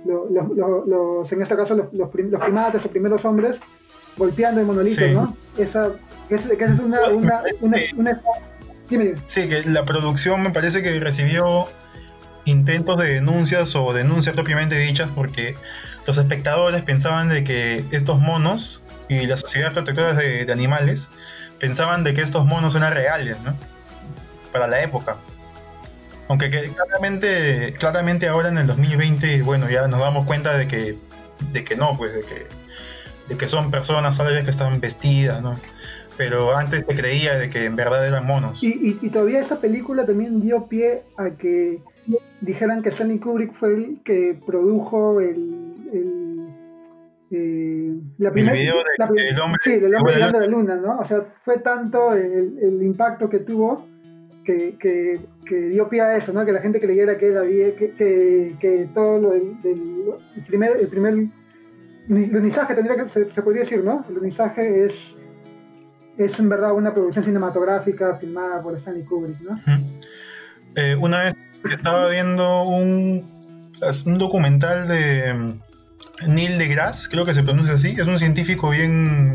los, 0.04 1.32
en 1.32 1.42
este 1.42 1.56
caso, 1.56 1.74
los, 1.74 1.92
los, 1.92 2.08
primates 2.10 2.84
o 2.84 2.88
primeros 2.88 3.24
hombres 3.24 3.56
golpeando 4.16 4.60
el 4.60 4.66
monolito, 4.66 5.06
¿no? 5.12 5.36
Esa, 5.58 5.90
esa, 6.30 6.52
es 6.52 6.80
una, 6.80 7.00
una, 7.08 7.42
una, 7.60 7.78
una, 7.96 8.22
Sí, 9.26 9.48
que 9.48 9.68
la 9.68 9.84
producción 9.84 10.42
me 10.42 10.50
parece 10.50 10.80
que 10.80 10.98
recibió 11.00 11.66
intentos 12.44 12.96
de 12.98 13.14
denuncias 13.14 13.74
o 13.74 13.92
denuncias 13.92 14.34
propiamente 14.34 14.78
dichas 14.78 15.10
porque 15.12 15.56
los 16.06 16.16
espectadores 16.18 16.82
pensaban 16.82 17.28
de 17.28 17.42
que 17.42 17.84
estos 17.90 18.20
monos 18.20 18.82
y 19.09 19.27
las 19.27 19.40
sociedades 19.40 19.75
protectoras 19.75 20.16
de, 20.16 20.47
animales 20.51 21.11
pensaban 21.59 22.05
de 22.05 22.14
que 22.14 22.23
estos 22.23 22.45
monos 22.45 22.75
eran 22.75 22.92
reales, 22.92 23.37
¿no? 23.42 23.57
Para 24.53 24.66
la 24.66 24.83
época. 24.83 25.16
Aunque 26.29 26.51
claramente, 26.51 27.73
claramente 27.79 28.29
ahora 28.29 28.49
en 28.49 28.59
el 28.59 28.66
2020, 28.66 29.42
bueno, 29.42 29.71
ya 29.71 29.87
nos 29.87 30.01
damos 30.01 30.27
cuenta 30.27 30.57
de 30.57 30.66
que, 30.66 30.99
de 31.53 31.64
que 31.64 31.77
no, 31.77 31.97
pues 31.97 32.12
de 32.12 32.23
que, 32.23 32.47
de 33.29 33.37
que 33.37 33.49
son 33.49 33.71
personas, 33.71 34.16
¿sabes? 34.16 34.42
Que 34.42 34.51
están 34.51 34.81
vestidas, 34.81 35.40
¿no? 35.42 35.57
pero 36.16 36.57
antes 36.57 36.87
se 36.88 36.97
creía 36.97 37.37
de 37.37 37.51
que 37.51 37.66
en 37.66 37.77
verdad 37.77 38.07
eran 38.07 38.27
monos. 38.27 38.62
Y, 38.62 38.99
y, 39.03 39.11
todavía 39.11 39.38
esta 39.38 39.61
película 39.61 40.07
también 40.07 40.40
dio 40.40 40.66
pie 40.66 41.03
a 41.19 41.29
que 41.29 41.79
dijeran 42.40 42.83
que 42.83 42.90
Stanley 42.90 43.19
Kubrick 43.19 43.53
fue 43.59 43.75
el 43.75 43.99
que 44.03 44.38
produjo 44.47 45.21
el 45.21 46.45
eh, 47.30 47.94
la 48.18 48.30
primera, 48.30 48.54
el 48.54 48.62
video 48.62 48.76
del 48.76 49.40
hombre, 49.40 49.58
sí, 49.64 49.72
del 49.72 49.94
hombre 49.94 50.14
llegando 50.14 50.38
a 50.38 50.40
la 50.40 50.46
luna, 50.46 50.76
¿no? 50.76 50.98
O 50.98 51.08
sea, 51.08 51.24
fue 51.44 51.58
tanto 51.58 52.12
el, 52.12 52.58
el 52.62 52.82
impacto 52.82 53.28
que 53.28 53.40
tuvo 53.40 53.86
que, 54.44 54.76
que, 54.78 55.20
que, 55.44 55.56
dio 55.70 55.88
pie 55.88 56.02
a 56.02 56.16
eso, 56.16 56.32
¿no? 56.32 56.44
Que 56.44 56.52
la 56.52 56.60
gente 56.60 56.80
creyera 56.80 57.18
que, 57.18 57.26
era, 57.26 57.42
que, 57.42 57.94
que, 57.98 58.54
que 58.60 58.88
todo 58.94 59.18
lo 59.18 59.30
del, 59.30 59.56
el 59.64 60.42
primer, 60.46 60.76
el 60.76 60.86
primer 60.86 61.14
lunizaje 62.08 62.74
tendría 62.74 63.04
que 63.04 63.10
se, 63.10 63.34
se 63.34 63.42
podría 63.42 63.64
decir, 63.64 63.82
¿no? 63.82 64.04
El 64.08 64.14
lunizaje 64.14 64.86
es 64.86 64.92
es 66.18 66.32
en 66.38 66.48
verdad 66.48 66.72
una 66.72 66.94
producción 66.94 67.24
cinematográfica 67.24 68.16
filmada 68.16 68.62
por 68.62 68.76
Stanley 68.78 69.04
Kubrick, 69.04 69.40
¿no? 69.40 69.60
Eh, 70.74 70.96
una 70.98 71.24
vez 71.24 71.34
estaba 71.70 72.08
viendo 72.08 72.62
un, 72.62 73.24
un 74.06 74.18
documental 74.18 74.88
de 74.88 75.58
Neil 76.26 76.59
deGrasse, 76.59 77.09
creo 77.09 77.24
que 77.24 77.35
se 77.35 77.42
pronuncia 77.42 77.74
así, 77.74 77.94
es 77.98 78.07
un 78.07 78.18
científico 78.18 78.70
bien, 78.70 79.33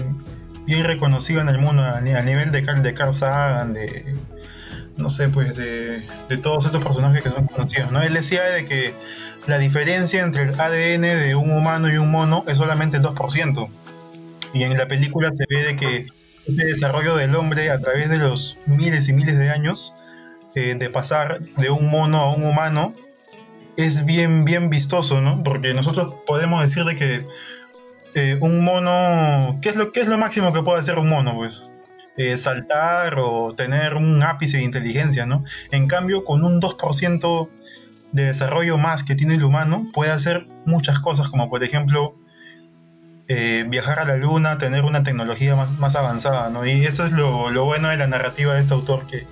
bien 0.65 0.84
reconocido 0.84 1.41
en 1.41 1.50
el 1.50 1.58
mundo 1.58 1.84
a, 1.84 2.02
nivel 2.02 2.52
de 2.52 2.63
Carl, 2.63 2.82
de 2.82 2.94
Carl 2.94 3.13
Sagan, 3.13 3.74
de 3.74 4.15
no 4.98 5.10
sé, 5.10 5.30
pues 5.30 5.56
de, 5.56 6.04
de, 6.30 6.38
todos 6.38 6.65
estos 6.65 6.84
personajes 6.84 7.24
que 7.24 7.30
son 7.30 7.48
conocidos, 7.48 7.91
¿no? 7.91 8.02
Él 8.02 8.13
decía 8.13 8.44
de 8.44 8.65
que 8.65 8.94
la 9.48 9.58
diferencia 9.58 10.22
entre 10.22 10.44
el 10.44 10.60
ADN 10.60 11.02
de 11.02 11.36
un 11.36 11.52
humano 11.52 11.91
y 11.91 11.98
un 11.98 12.12
mono 12.12 12.44
es 12.48 12.58
solamente 12.58 12.98
el 12.98 13.04
2%. 13.04 13.70
Y 14.54 14.63
en 14.63 14.78
la 14.78 14.88
película 14.88 15.32
se 15.36 15.46
ve 15.50 15.63
de 15.63 15.76
que 15.76 16.08
este 16.46 16.65
desarrollo 16.65 17.15
del 17.15 17.36
hombre 17.36 17.70
a 17.72 17.80
través 17.80 18.10
de 18.10 18.17
los 18.17 18.58
miles 18.65 19.08
y 19.08 19.13
miles 19.13 19.38
de 19.38 19.50
años, 19.50 19.96
eh, 20.56 20.76
de 20.76 20.89
pasar 20.89 21.41
de 21.58 21.70
un 21.70 21.89
mono 21.89 22.20
a 22.20 22.34
un 22.34 22.44
humano, 22.44 22.94
es 23.82 24.06
bien, 24.06 24.46
bien 24.46 24.70
vistoso, 24.70 25.22
¿no? 25.22 25.44
Porque 25.44 25.74
nosotros 25.74 26.13
podemos 26.26 26.62
decir 26.62 26.84
de 26.84 26.96
que 26.96 27.26
eh, 28.13 28.38
un 28.41 28.63
mono, 28.63 29.60
¿qué 29.62 29.70
es, 29.70 29.76
lo, 29.76 29.91
¿qué 29.91 30.02
es 30.02 30.08
lo 30.08 30.17
máximo 30.17 30.54
que 30.54 30.63
puede 30.63 30.80
hacer 30.80 31.00
un 31.00 31.10
mono? 31.10 31.36
Pues 31.36 31.63
eh, 32.17 32.38
saltar 32.38 33.15
o 33.20 33.54
tener 33.56 33.96
un 33.96 34.22
ápice 34.22 34.58
de 34.58 34.63
inteligencia, 34.63 35.26
¿no? 35.26 35.44
En 35.72 35.88
cambio, 35.88 36.26
con 36.26 36.44
un 36.44 36.60
2% 36.60 37.50
de 38.12 38.26
desarrollo 38.26 38.78
más 38.78 39.04
que 39.04 39.15
tiene 39.15 39.36
el 39.36 39.44
humano, 39.44 39.89
puede 39.94 40.12
hacer 40.12 40.46
muchas 40.65 41.00
cosas, 41.00 41.30
como 41.30 41.50
por 41.50 41.63
ejemplo 41.63 42.15
eh, 43.28 43.63
viajar 43.67 44.00
a 44.00 44.06
la 44.06 44.17
luna, 44.17 44.58
tener 44.58 44.84
una 44.84 45.04
tecnología 45.04 45.56
más, 45.56 45.96
avanzada, 45.96 46.50
¿no? 46.50 46.65
Y 46.65 46.86
eso 46.86 47.06
es 47.06 47.13
lo, 47.13 47.50
bueno 47.63 47.88
de 47.88 47.96
la 47.96 48.08
narrativa 48.08 48.54
de 48.54 48.60
este 48.60 48.74
autor, 48.74 49.08
que 49.08 49.26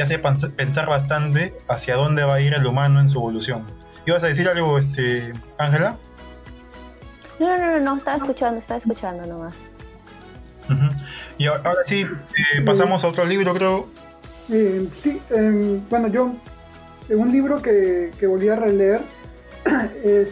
te 0.00 0.16
hace 0.16 0.48
pensar 0.50 0.88
bastante 0.88 1.52
hacia 1.68 1.96
dónde 1.96 2.24
va 2.24 2.36
a 2.36 2.40
ir 2.40 2.54
el 2.54 2.64
humano 2.64 3.00
en 3.00 3.10
su 3.10 3.18
evolución. 3.18 3.64
¿Ibas 4.06 4.22
a 4.24 4.28
decir 4.28 4.48
algo, 4.48 4.78
este, 4.78 5.32
Ángela? 5.58 5.96
No, 7.38 7.56
no, 7.58 7.70
no, 7.70 7.80
no, 7.80 7.96
estaba 7.96 8.16
escuchando, 8.16 8.58
estaba 8.58 8.78
escuchando 8.78 9.26
nomás. 9.26 9.54
Y 11.36 11.46
ahora, 11.46 11.74
sí, 11.84 12.06
eh, 12.54 12.62
pasamos 12.62 13.04
a 13.04 13.08
otro 13.08 13.26
libro, 13.26 13.52
creo. 13.52 13.88
Eh, 14.50 14.88
sí, 15.02 15.20
em, 15.30 15.86
bueno, 15.90 16.08
yo, 16.08 16.32
un 17.10 17.30
libro 17.30 17.60
que, 17.60 18.10
que 18.18 18.26
volví 18.26 18.48
a 18.48 18.56
releer 18.56 19.02
es 20.04 20.28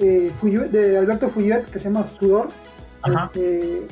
eh, 0.00 0.32
de 0.70 0.98
Alberto 0.98 1.30
Fuyet 1.30 1.64
que 1.64 1.78
se 1.78 1.84
llama 1.86 2.08
Sudor. 2.20 2.48
Este, 3.06 3.86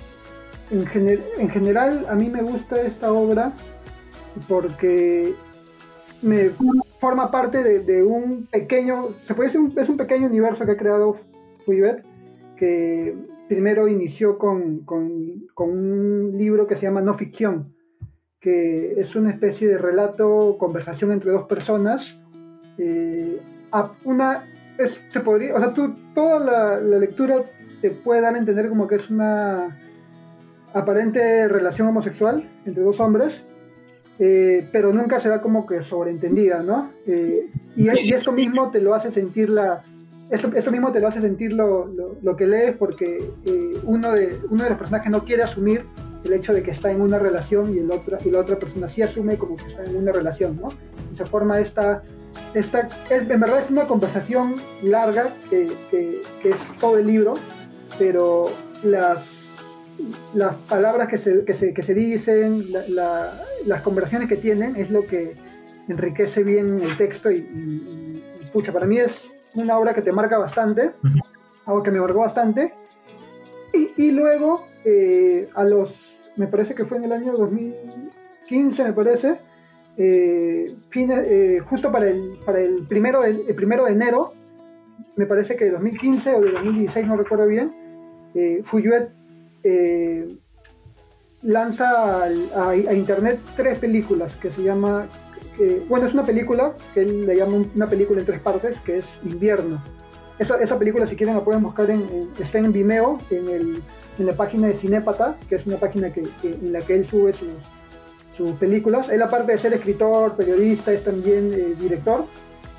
en, 0.71 1.51
general 1.51 2.07
a 2.09 2.15
mí 2.15 2.29
me 2.29 2.43
gusta 2.43 2.81
esta 2.83 3.11
obra 3.11 3.53
porque 4.49 5.35
me 6.23 6.51
forma 7.01 7.31
parte 7.31 7.63
de, 7.63 8.03
un 8.03 8.47
pequeño, 8.47 9.11
se 9.27 9.35
puede 9.35 9.51
decir, 9.51 9.79
es 9.79 9.89
un 9.89 9.97
pequeño 9.97 10.27
universo 10.27 10.65
que 10.65 10.73
ha 10.73 10.77
creado 10.77 11.17
Fuyet 11.65 12.03
que 12.59 13.15
primero 13.49 13.89
inició 13.89 14.37
con, 14.37 14.85
un 15.57 16.33
libro 16.37 16.67
que 16.67 16.75
se 16.77 16.83
llama 16.83 17.01
No 17.01 17.15
Ficción, 17.17 17.73
que 18.41 19.01
es 19.01 19.15
una 19.15 19.31
especie 19.31 19.69
de 19.69 19.79
relato, 19.79 20.57
conversación 20.59 21.13
entre 21.13 21.31
dos 21.31 21.47
personas, 21.47 22.03
eh, 22.79 23.41
una 24.05 24.45
se 25.13 25.21
podría, 25.21 25.55
o 25.55 25.59
sea, 25.59 25.75
tú, 25.75 25.95
toda 26.15 26.39
la, 26.39 26.99
lectura 26.99 27.43
te 27.81 27.91
puede 27.91 28.21
dar 28.21 28.35
a 28.35 28.39
entender 28.39 28.69
como 28.69 28.87
que 28.87 28.97
es 28.97 29.11
una 29.11 29.77
aparente 30.73 31.49
relación 31.49 31.89
homosexual 31.89 32.49
entre 32.65 32.83
dos 32.83 32.99
hombres, 33.01 33.35
eh, 34.19 34.67
pero 34.73 34.93
nunca 34.93 35.21
se 35.21 35.29
da 35.29 35.41
como 35.41 35.67
que 35.67 35.83
sobreentendida, 35.85 36.63
¿no? 36.63 36.91
Eh, 37.07 37.49
y, 37.77 37.85
y, 37.85 37.89
eso 37.89 38.33
mismo 38.33 38.71
te 38.71 38.81
lo 38.81 38.95
hace 38.95 39.13
sentir 39.13 39.49
la, 39.51 39.83
eso, 40.31 40.49
eso 40.55 40.71
mismo 40.71 40.93
te 40.93 41.01
lo 41.01 41.09
hace 41.09 41.21
sentir 41.21 41.53
lo, 41.53 41.87
lo, 42.23 42.37
que 42.37 42.47
lees 42.47 42.77
porque 42.77 43.19
eh, 43.47 43.73
uno, 43.85 44.13
de, 44.13 44.39
uno 44.51 44.65
de 44.65 44.71
los 44.71 44.79
personajes 44.79 45.11
no 45.11 45.25
quiere 45.25 45.45
asumir 45.45 45.85
el 46.25 46.33
hecho 46.33 46.53
de 46.53 46.63
que 46.63 46.73
está 46.73 46.91
en 46.91 47.01
una 47.01 47.19
relación 47.19 47.75
y, 47.75 47.79
el 47.79 47.91
otra, 47.91 48.19
y 48.25 48.31
la 48.31 48.41
otra 48.41 48.57
persona 48.57 48.89
sí 48.89 49.03
asume 49.03 49.37
como 49.37 49.57
que 49.57 49.71
está 49.71 49.85
en 49.85 49.97
una 49.97 50.13
relación, 50.13 50.59
¿no? 50.61 50.69
Y 51.15 51.17
se 51.17 51.25
forma 51.25 51.61
esta 51.61 52.03
esta, 52.55 52.89
es, 53.11 53.29
en 53.29 53.41
verdad 53.41 53.61
es 53.65 53.71
una 53.71 53.87
conversación 53.87 54.55
larga 54.83 55.35
que, 55.51 55.65
es 55.65 56.57
todo 56.81 56.99
el 56.99 57.07
libro, 57.07 57.35
pero 57.99 58.47
las, 58.83 59.19
las 60.35 60.55
palabras 60.69 61.09
que 61.09 61.19
se, 61.19 61.45
que 61.45 61.83
se, 61.83 61.95
dicen, 61.95 62.65
las 62.71 63.83
conversaciones 63.83 64.29
que 64.29 64.37
tienen 64.37 64.77
es 64.77 64.91
lo 64.91 65.07
que 65.07 65.35
enriquece 65.89 66.43
bien 66.43 66.81
el 66.81 66.97
texto 66.97 67.31
y, 67.31 68.23
pucha, 68.53 68.73
para 68.73 68.87
mí 68.87 68.99
es 68.99 69.11
una 69.55 69.79
obra 69.79 69.95
que 69.95 70.03
te 70.03 70.13
marca 70.13 70.39
bastante, 70.39 70.91
algo 71.67 71.83
que 71.83 71.91
me 71.91 72.01
marcó 72.01 72.21
bastante. 72.21 72.73
Y, 73.97 74.11
luego, 74.11 74.65
eh, 74.85 75.49
a 75.55 75.65
los, 75.65 75.91
me 76.37 76.47
parece 76.47 76.75
que 76.75 76.85
fue 76.85 76.99
en 76.99 77.05
el 77.05 77.13
año 77.13 77.33
2015, 77.33 78.83
me 78.83 78.93
parece, 78.93 79.39
eh, 79.97 80.67
eh, 80.95 81.59
justo 81.69 81.91
para 81.91 82.09
el, 82.09 82.39
para 82.47 82.61
el, 82.61 82.87
primero, 82.87 83.23
de, 83.23 83.53
primero 83.55 83.85
de 83.85 83.93
enero, 83.93 84.33
me 85.17 85.27
parece 85.27 85.57
que 85.57 85.67
de 85.67 85.73
2015 85.73 86.35
o 86.35 86.41
de 86.41 86.53
2016, 86.53 87.07
no 87.07 87.17
recuerdo 87.17 87.47
bien, 87.47 87.73
eh, 88.35 88.63
Fuyuet 88.71 89.11
eh, 89.69 90.29
lanza 91.43 92.25
a, 92.25 92.75
internet 92.75 93.41
tres 93.57 93.79
películas 93.79 94.35
que 94.37 94.51
se 94.51 94.63
llama, 94.63 95.07
bueno, 95.89 96.07
es 96.07 96.15
una 96.15 96.25
película 96.25 96.73
que 96.95 97.03
él 97.03 97.27
le 97.27 97.37
llama 97.37 97.65
una 97.75 97.89
película 97.89 98.21
en 98.21 98.27
tres 98.27 98.41
partes, 98.41 98.79
que 98.81 98.99
es 98.99 99.07
Invierno. 99.25 99.83
Esa, 100.39 100.57
esa 100.57 100.79
película, 100.79 101.09
si 101.09 101.17
quieren, 101.17 101.35
la 101.35 101.43
pueden 101.43 101.63
buscar 101.63 101.91
en, 101.91 102.05
está 102.39 102.59
en 102.59 102.73
Vimeo, 102.73 103.19
en, 103.31 103.49
el, 103.49 103.83
en 104.19 104.27
la 104.27 104.35
página 104.35 104.69
de 104.69 104.79
Cinépata, 104.79 105.37
que 105.49 105.57
es 105.57 105.67
una 105.67 105.79
página 105.79 106.11
que, 106.11 106.23
en 106.45 106.73
la 106.73 106.81
que 106.81 106.95
él 106.95 107.09
sube 107.09 107.35
sus, 107.35 107.49
sus 108.37 108.53
películas. 108.53 109.09
Él 109.09 109.21
aparte 109.21 109.53
de 109.53 109.59
ser 109.59 109.75
escritor, 109.75 110.37
periodista, 110.37 110.93
es 110.93 111.03
también 111.03 111.53
eh, 111.53 111.75
director 111.79 112.25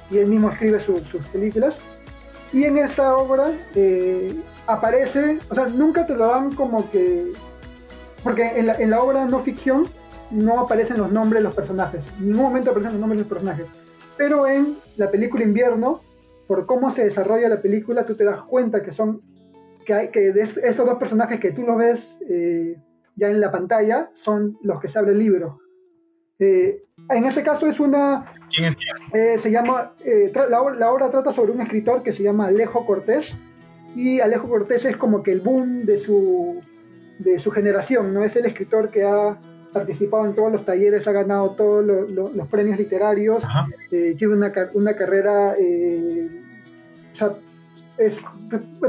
y 0.10 0.18
él 0.18 0.28
mismo 0.28 0.50
escribe 0.50 0.82
sus 0.86 1.28
películas. 1.28 1.76
Y 2.54 2.64
en 2.64 2.78
esta 2.78 3.16
obra 3.16 3.52
eh, 3.76 4.34
aparece, 4.70 5.40
o 5.50 5.56
sea, 5.56 5.68
nunca 5.68 6.06
te 6.06 6.16
lo 6.16 6.28
dan 6.28 6.54
como 6.54 6.90
que... 6.92 7.32
Porque 8.24 8.44
en 8.44 8.68
la, 8.68 8.74
en 8.74 8.90
la 8.90 9.00
obra 9.00 9.26
no 9.26 9.42
ficción 9.42 9.86
no 10.32 10.60
aparecen 10.60 10.98
los 10.98 11.12
nombres 11.12 11.42
de 11.42 11.46
los 11.46 11.56
personajes, 11.56 12.02
en 12.20 12.30
ningún 12.30 12.44
momento 12.44 12.72
aparecen 12.72 12.94
los 12.94 13.02
nombres 13.02 13.20
de 13.20 13.24
los 13.24 13.34
personajes. 13.34 13.66
Pero 14.18 14.48
en 14.48 14.78
la 14.98 15.10
película 15.10 15.44
Invierno, 15.44 16.02
por 16.48 16.66
cómo 16.66 16.94
se 16.94 17.06
desarrolla 17.06 17.50
la 17.50 17.62
película, 17.62 18.06
tú 18.06 18.16
te 18.16 18.26
das 18.26 18.42
cuenta 18.44 18.84
que 18.84 18.94
son 18.94 19.22
que, 19.86 19.94
hay, 19.94 20.08
que 20.10 20.34
de 20.34 20.44
estos 20.64 20.86
dos 20.86 21.00
personajes 21.00 21.40
que 21.40 21.52
tú 21.52 21.64
lo 21.64 21.78
ves 21.78 22.00
eh, 22.30 22.76
ya 23.16 23.28
en 23.28 23.42
la 23.42 23.52
pantalla 23.52 24.10
son 24.24 24.58
los 24.62 24.80
que 24.80 24.90
se 24.90 25.00
abre 25.00 25.12
el 25.12 25.20
libro. 25.20 25.60
Eh, 26.40 26.84
en 27.10 27.26
este 27.26 27.44
caso 27.44 27.68
es 27.68 27.80
una... 27.80 28.34
¿Quién 28.50 28.68
es 28.68 28.78
eh, 29.14 29.40
se 29.44 29.52
llama... 29.52 29.94
Eh, 30.06 30.32
la, 30.50 30.62
obra 30.62 31.12
trata 31.12 31.34
sobre 31.34 31.52
un 31.52 31.62
escritor 31.62 32.02
que 32.02 32.14
se 32.14 32.24
llama 32.24 32.48
Alejo 32.48 32.86
Cortés 32.86 33.26
y 33.96 34.20
Alejo 34.20 34.48
Cortés 34.48 34.86
es 34.86 34.98
como 34.98 35.24
que 35.24 35.32
el 35.32 35.42
boom 35.42 35.86
de 35.86 36.04
su 36.06 36.62
de 37.20 37.40
su 37.40 37.52
generación, 37.52 38.14
¿no? 38.14 38.24
Es 38.24 38.36
el 38.36 38.46
escritor 38.46 38.90
que 38.90 39.04
ha 39.04 39.38
participado 39.74 40.26
en 40.26 40.36
todos 40.36 40.52
los 40.52 40.66
talleres, 40.66 41.06
ha 41.08 41.12
ganado 41.12 41.52
todos 41.52 41.86
los 41.86 42.48
premios 42.48 42.80
literarios, 42.80 43.44
eh, 43.92 44.16
tiene 44.18 44.34
una, 44.34 44.52
una 44.74 44.96
carrera, 44.96 45.54
eh, 45.60 46.28
o 47.14 47.18
sea, 47.18 47.34
es, 47.98 48.14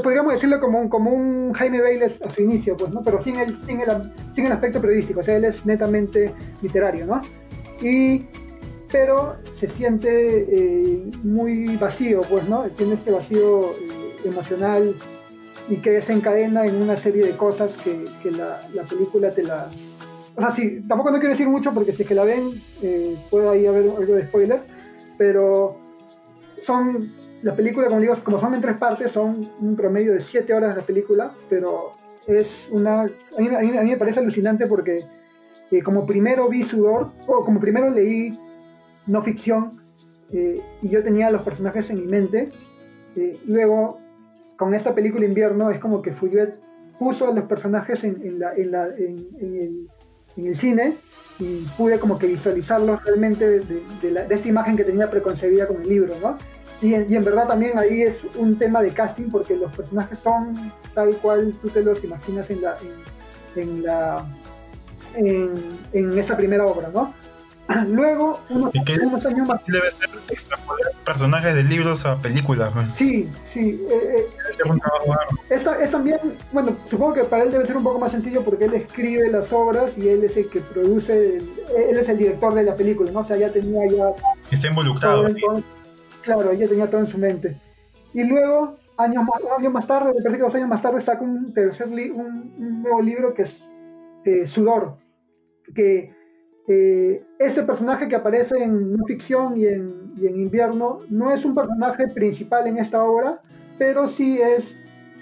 podríamos 0.03 0.35
decirlo 0.35 0.61
como 0.61 0.81
un, 0.81 0.89
como 0.89 1.11
un 1.11 1.53
Jaime 1.53 1.83
Bailey 1.83 2.17
a 2.25 2.35
su 2.35 2.43
inicio, 2.43 2.77
pues, 2.77 2.93
¿no? 2.93 3.03
Pero 3.03 3.23
sin 3.25 3.37
el, 3.37 3.59
sin, 3.67 3.81
el, 3.81 3.89
sin 4.35 4.47
el 4.47 4.53
aspecto 4.53 4.81
periodístico, 4.81 5.21
o 5.21 5.25
sea, 5.25 5.37
él 5.37 5.45
es 5.45 5.67
netamente 5.67 6.33
literario, 6.63 7.07
¿no? 7.07 7.21
Y, 7.83 8.27
pero 8.91 9.37
se 9.59 9.69
siente 9.75 10.09
eh, 10.09 11.11
muy 11.25 11.77
vacío, 11.77 12.21
pues, 12.31 12.49
¿no? 12.49 12.63
Tiene 12.71 12.95
este 12.95 13.11
vacío 13.11 13.75
emocional 14.25 14.95
y 15.69 15.77
que 15.77 15.91
desencadena 15.91 16.65
en 16.65 16.83
una 16.83 17.01
serie 17.03 17.27
de 17.27 17.37
cosas 17.37 17.71
que, 17.83 18.05
que 18.23 18.31
la, 18.31 18.61
la 18.75 18.85
película 18.85 19.31
te 19.31 19.43
la, 19.43 19.69
o 20.37 20.41
sea, 20.41 20.55
sí, 20.55 20.83
tampoco 20.89 21.11
no 21.11 21.19
quiero 21.19 21.35
decir 21.35 21.49
mucho 21.49 21.73
porque 21.75 21.93
si 21.93 22.03
es 22.03 22.09
que 22.09 22.15
la 22.15 22.25
ven, 22.25 22.53
eh, 22.83 23.17
puede 23.31 23.49
ahí 23.49 23.67
haber 23.67 23.91
algo 23.91 24.15
de 24.15 24.27
spoiler, 24.27 24.63
pero 25.19 25.77
son, 26.67 27.13
la 27.43 27.55
película, 27.55 27.89
como 27.89 28.01
digo, 28.01 28.17
como 28.23 28.41
son 28.41 28.55
en 28.55 28.61
tres 28.61 28.77
partes, 28.77 29.13
son 29.13 29.49
un 29.61 29.77
promedio 29.77 30.15
de 30.15 30.25
siete 30.31 30.55
horas 30.55 30.77
de 30.77 30.83
película, 30.83 31.33
pero 31.49 31.93
es 32.27 32.47
una, 32.71 33.03
a 33.03 33.41
mí, 33.41 33.49
a 33.49 33.83
mí, 33.83 33.91
me 33.91 33.97
parece 33.97 34.21
alucinante 34.21 34.67
porque 34.67 35.01
eh, 35.71 35.83
como 35.83 36.07
primero 36.07 36.49
vi 36.49 36.67
Sudor, 36.67 37.11
o 37.27 37.45
como 37.45 37.61
primero 37.61 37.91
leí 37.91 38.33
no 39.07 39.23
ficción, 39.23 39.81
eh, 40.33 40.61
y 40.81 40.89
yo 40.89 41.03
tenía 41.03 41.31
los 41.31 41.43
personajes 41.43 41.91
en 41.91 41.97
mi 41.97 42.07
mente, 42.07 42.49
luego 43.47 43.99
con 44.61 44.75
esta 44.75 44.95
película 44.95 45.25
Invierno 45.25 45.71
es 45.71 45.81
como 45.81 46.03
que 46.03 46.13
Fuyuet 46.13 46.55
puso 46.99 47.33
los 47.33 47.47
personajes 47.47 47.99
en, 48.05 48.21
el 50.37 50.61
cine 50.61 50.99
y 51.39 51.65
pude 51.79 51.99
como 51.99 52.19
que 52.19 52.27
visualizarlo 52.27 53.01
realmente 53.03 53.61
de, 53.61 53.83
de, 54.03 54.41
imagen 54.45 54.77
que 54.77 54.85
tenía 54.85 55.11
preconcebida 55.11 55.67
con 55.67 55.81
el 55.81 55.89
libro, 55.89 56.13
¿no? 56.23 56.37
Y 56.83 56.93
en, 56.93 57.25
verdad 57.25 57.49
también 57.49 57.79
ahí 57.79 58.03
es 58.03 58.17
un 58.37 58.59
tema 58.59 58.83
de 58.83 58.91
casting 58.91 59.31
porque 59.31 59.57
los 59.57 59.75
personajes 59.75 60.19
son 60.23 60.55
tal 60.95 61.17
cual 61.17 61.55
tú 61.63 61.71
te 61.71 61.81
los 61.83 62.05
imaginas 62.05 62.47
en, 63.57 63.87
en, 65.95 66.19
esa 66.19 66.37
primera 66.37 66.67
obra, 66.67 66.91
¿no? 66.93 67.15
Luego, 67.89 68.41
unos, 68.49 68.73
unos 68.75 69.27
años 69.27 69.49
más. 69.49 69.61
Debe 69.67 69.91
ser 69.91 70.11
extrapolar 70.29 70.93
personajes 71.05 71.55
de 71.55 71.65
libros 71.65 72.05
a 72.07 72.17
películas. 72.17 72.75
¿no? 72.75 72.83
Sí, 72.97 73.29
sí. 73.53 73.81
Eh, 73.91 74.17
eh, 74.19 74.27
es, 75.51 75.61
es, 75.61 75.91
también, 75.91 76.19
bueno, 76.53 76.77
supongo 76.89 77.15
que 77.15 77.25
para 77.25 77.45
él 77.45 77.51
debe 77.51 77.67
ser 77.67 77.77
un 77.77 77.85
poco 77.85 77.99
más 77.99 78.11
sencillo 78.11 78.43
porque 78.43 78.65
él 78.65 78.75
escribe 78.75 79.31
las 79.31 79.53
obras 79.53 79.91
y 79.97 80.09
él 80.09 80.25
es 80.25 80.37
el 80.37 80.49
que 80.49 80.61
produce, 80.61 81.37
él 81.37 81.99
es 81.99 82.09
el 82.09 82.19
director 82.19 82.55
de 82.55 82.65
la 82.65 82.75
película, 82.75 83.11
¿no? 83.13 83.21
O 83.21 83.27
sea, 83.27 83.37
ya 83.37 83.51
tenía 83.51 83.87
ya. 83.89 84.11
Está 84.51 84.69
involucrado. 84.69 85.29
Todo, 85.35 85.63
claro, 86.23 86.53
ya 86.53 86.67
tenía 86.67 86.91
todo 86.91 87.01
en 87.01 87.11
su 87.11 87.19
mente. 87.19 87.57
Y 88.13 88.25
luego, 88.25 88.79
años 88.97 89.25
más, 89.25 89.41
años 89.59 89.73
más 89.73 89.87
tarde, 89.87 90.13
me 90.15 90.23
parece 90.23 90.39
que 90.39 90.45
dos 90.45 90.55
años 90.55 90.69
más 90.69 90.83
tarde, 90.83 91.05
saca 91.05 91.23
un 91.23 91.55
tercer 91.55 91.89
li 91.89 92.11
un, 92.11 92.55
un, 92.59 92.83
nuevo 92.83 93.01
libro 93.03 93.35
que 93.35 93.43
es 93.43 93.51
eh, 94.25 94.51
Sudor, 94.55 94.97
que 95.75 96.13
eh, 96.73 97.21
ese 97.41 97.65
personaje 97.65 98.07
que 98.07 98.15
aparece 98.15 98.57
en 98.57 98.93
no 98.93 99.05
ficción 99.05 99.59
y 99.59 99.67
en, 99.67 100.13
y 100.17 100.29
en, 100.29 100.41
invierno 100.41 101.01
no 101.09 101.35
es 101.35 101.45
un 101.45 101.53
personaje 101.53 102.07
principal 102.15 102.69
en 102.69 102.79
esta 102.79 103.03
obra, 103.03 103.41
pero 103.77 104.13
sí 104.13 104.39
es, 104.41 104.63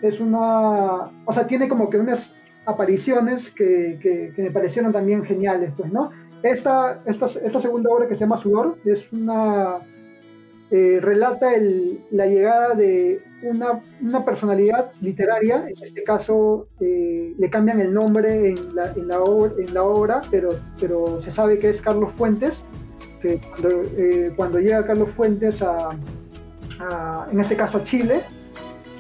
es 0.03 0.21
una, 0.21 1.05
o 1.25 1.33
sea, 1.33 1.47
tiene 1.47 1.67
como 1.67 1.89
que 1.89 1.97
unas 1.97 2.21
apariciones 2.67 3.43
que, 3.57 3.99
que, 4.03 4.31
que 4.37 4.43
me 4.43 4.51
parecieron 4.51 4.93
también 4.93 5.25
geniales, 5.25 5.73
pues, 5.75 5.91
¿no? 5.91 6.11
Esta, 6.43 7.01
esta, 7.07 7.29
esta, 7.43 7.63
segunda 7.63 7.89
obra 7.95 8.09
que 8.09 8.17
se 8.17 8.21
llama 8.21 8.43
Sudor 8.43 8.77
es 8.85 9.11
una, 9.11 9.77
eh, 10.71 10.99
relata 11.01 11.55
el, 11.55 12.01
la 12.11 12.27
llegada 12.27 12.75
de 12.75 13.21
una, 13.43 13.81
una, 14.03 14.25
personalidad 14.25 14.93
literaria, 15.01 15.65
en 15.67 15.87
este 15.87 16.03
caso 16.03 16.69
eh, 16.81 17.33
le 17.39 17.51
cambian 17.51 17.81
el 17.81 17.95
nombre 17.95 18.51
en 18.51 18.75
la, 18.75 18.93
en 18.93 19.09
la, 19.09 19.17
en 19.57 19.75
la 19.75 19.83
obra 19.83 20.21
pero, 20.31 20.51
pero 20.79 21.23
se 21.23 21.35
sabe 21.35 21.59
que 21.59 21.71
es 21.71 21.81
Carlos 21.81 22.13
Fuentes, 22.19 22.53
que 23.23 23.41
cuando, 23.49 23.83
eh, 23.97 24.33
cuando 24.37 24.59
llega 24.59 24.87
Carlos 24.87 25.09
Fuentes 25.17 25.55
a, 25.63 25.97
a, 26.81 27.29
en 27.33 27.41
este 27.41 27.57
caso 27.57 27.79
a 27.79 27.85
Chile, 27.85 28.21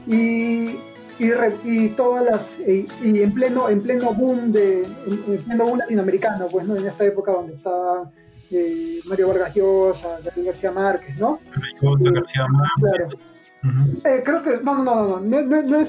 y, 0.06 0.78
y, 1.18 1.30
re, 1.32 1.52
y 1.64 1.88
todas 1.90 2.24
las 2.24 2.40
y, 2.66 2.86
y, 3.02 3.22
en 3.22 3.34
pleno 3.34 3.68
en 3.68 3.82
pleno 3.82 4.14
boom 4.14 4.52
de 4.52 4.84
en, 4.84 5.34
en 5.34 5.42
pleno 5.42 5.64
boom 5.64 5.78
latinoamericano 5.80 6.46
pues 6.50 6.66
no 6.66 6.76
en 6.76 6.86
esta 6.86 7.04
época 7.04 7.32
donde 7.32 7.54
estaba 7.54 8.10
eh, 8.50 9.00
Mario 9.06 9.28
Vargas 9.28 9.54
Llosa, 9.54 10.20
Gabriel 10.24 10.46
García 10.46 10.72
Márquez, 10.72 11.18
¿no? 11.18 11.38
García 11.82 12.46
Márquez. 12.46 13.14
Claro. 13.14 13.28
Uh 13.64 13.66
-huh. 13.66 14.06
eh, 14.06 14.22
creo 14.24 14.42
que, 14.42 14.62
no, 14.62 14.82
no, 14.82 14.94
no, 14.94 15.20
no, 15.20 15.20
no, 15.20 15.42
no, 15.42 15.62
no 15.62 15.80
es, 15.80 15.88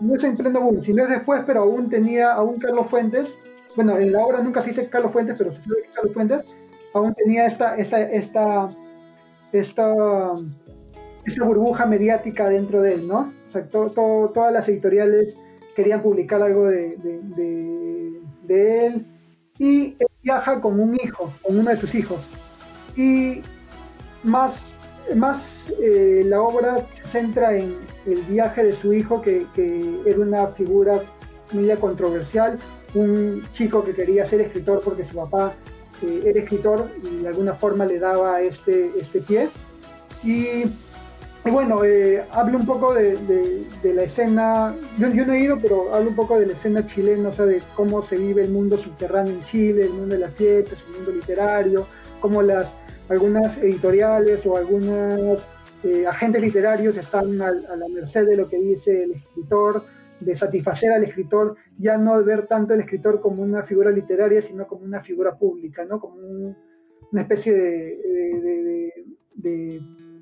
no 0.00 0.14
es 0.14 0.24
en 0.24 0.36
pleno 0.36 0.60
boom, 0.60 0.84
sino 0.84 1.02
es 1.04 1.10
después, 1.10 1.42
pero 1.46 1.62
aún 1.62 1.90
tenía, 1.90 2.32
aún 2.32 2.58
Carlos 2.58 2.86
Fuentes, 2.88 3.26
bueno, 3.76 3.98
en 3.98 4.12
la 4.12 4.20
obra 4.22 4.40
nunca 4.40 4.62
se 4.62 4.70
dice 4.70 4.88
Carlos 4.88 5.12
Fuentes, 5.12 5.36
pero 5.36 5.52
se 5.52 5.58
sabe 5.62 5.82
que 5.82 5.90
Carlos 5.94 6.14
Fuentes 6.14 6.56
aún 6.94 7.14
tenía 7.14 7.46
esta, 7.46 7.76
esta, 7.76 8.00
esta, 8.00 8.68
esta, 9.52 10.34
esta 11.26 11.44
burbuja 11.44 11.86
mediática 11.86 12.48
dentro 12.48 12.82
de 12.82 12.94
él, 12.94 13.08
¿no? 13.08 13.32
O 13.48 13.52
sea, 13.52 13.66
to, 13.68 13.90
to, 13.90 14.30
todas 14.32 14.52
las 14.52 14.68
editoriales 14.68 15.34
querían 15.74 16.02
publicar 16.02 16.42
algo 16.42 16.66
de, 16.66 16.96
de, 16.96 17.20
de, 17.36 18.20
de 18.44 18.86
él 18.86 19.06
y 19.58 19.96
viaja 20.22 20.60
con 20.60 20.80
un 20.80 20.94
hijo, 20.96 21.32
con 21.42 21.58
uno 21.58 21.70
de 21.70 21.78
sus 21.78 21.94
hijos. 21.94 22.20
Y 22.96 23.42
más, 24.22 24.58
más 25.14 25.42
eh, 25.80 26.22
la 26.24 26.42
obra 26.42 26.78
se 26.78 27.10
centra 27.10 27.56
en 27.56 27.76
el 28.06 28.22
viaje 28.22 28.64
de 28.64 28.72
su 28.72 28.92
hijo, 28.92 29.22
que, 29.22 29.46
que 29.54 30.00
era 30.06 30.18
una 30.18 30.46
figura 30.48 31.00
muy 31.52 31.68
controversial, 31.76 32.58
un 32.94 33.42
chico 33.54 33.84
que 33.84 33.94
quería 33.94 34.26
ser 34.26 34.40
escritor 34.40 34.80
porque 34.82 35.06
su 35.08 35.16
papá 35.16 35.54
eh, 36.02 36.22
era 36.24 36.40
escritor 36.40 36.90
y 37.02 37.22
de 37.22 37.28
alguna 37.28 37.54
forma 37.54 37.84
le 37.84 37.98
daba 37.98 38.40
este, 38.40 38.90
este 38.98 39.20
pie. 39.20 39.48
Y 40.24 40.64
bueno, 41.50 41.84
eh, 41.84 42.24
hablo 42.32 42.58
un 42.58 42.66
poco 42.66 42.94
de, 42.94 43.16
la 43.84 44.02
escena, 44.02 44.74
yo, 44.98 45.08
no 45.08 45.32
he 45.32 45.40
ido, 45.40 45.58
pero 45.60 45.94
hablo 45.94 46.10
un 46.10 46.16
poco 46.16 46.38
de 46.38 46.46
la 46.46 46.52
escena 46.52 46.86
chilena, 46.86 47.28
o 47.28 47.32
sea, 47.32 47.44
de 47.44 47.62
cómo 47.74 48.06
se 48.06 48.16
vive 48.16 48.42
el 48.42 48.50
mundo 48.50 48.76
subterráneo 48.78 49.34
en 49.34 49.42
Chile, 49.44 49.82
el 49.82 49.92
mundo 49.92 50.14
de 50.14 50.20
las 50.20 50.34
fiestas, 50.34 50.78
el 50.86 50.96
mundo 50.96 51.12
literario, 51.12 51.86
cómo 52.20 52.42
las 52.42 52.66
algunas 53.08 53.56
editoriales 53.58 54.44
o 54.44 54.56
algunos 54.56 55.46
eh, 55.82 56.06
agentes 56.06 56.42
literarios 56.42 56.94
están 56.96 57.40
a, 57.40 57.50
la 57.52 57.88
merced 57.88 58.26
de 58.26 58.36
lo 58.36 58.48
que 58.48 58.58
dice 58.58 59.04
el 59.04 59.12
escritor, 59.12 59.84
de 60.20 60.36
satisfacer 60.36 60.92
al 60.92 61.04
escritor, 61.04 61.56
ya 61.78 61.96
no 61.96 62.22
ver 62.22 62.46
tanto 62.48 62.74
al 62.74 62.80
escritor 62.80 63.20
como 63.20 63.42
una 63.42 63.62
figura 63.62 63.90
literaria, 63.90 64.42
sino 64.42 64.66
como 64.66 64.84
una 64.84 65.02
figura 65.02 65.38
pública, 65.38 65.84
¿no? 65.84 66.00
Como 66.00 66.16
un, 66.16 66.56
una 67.12 67.22
especie 67.22 67.52
de 67.52 68.98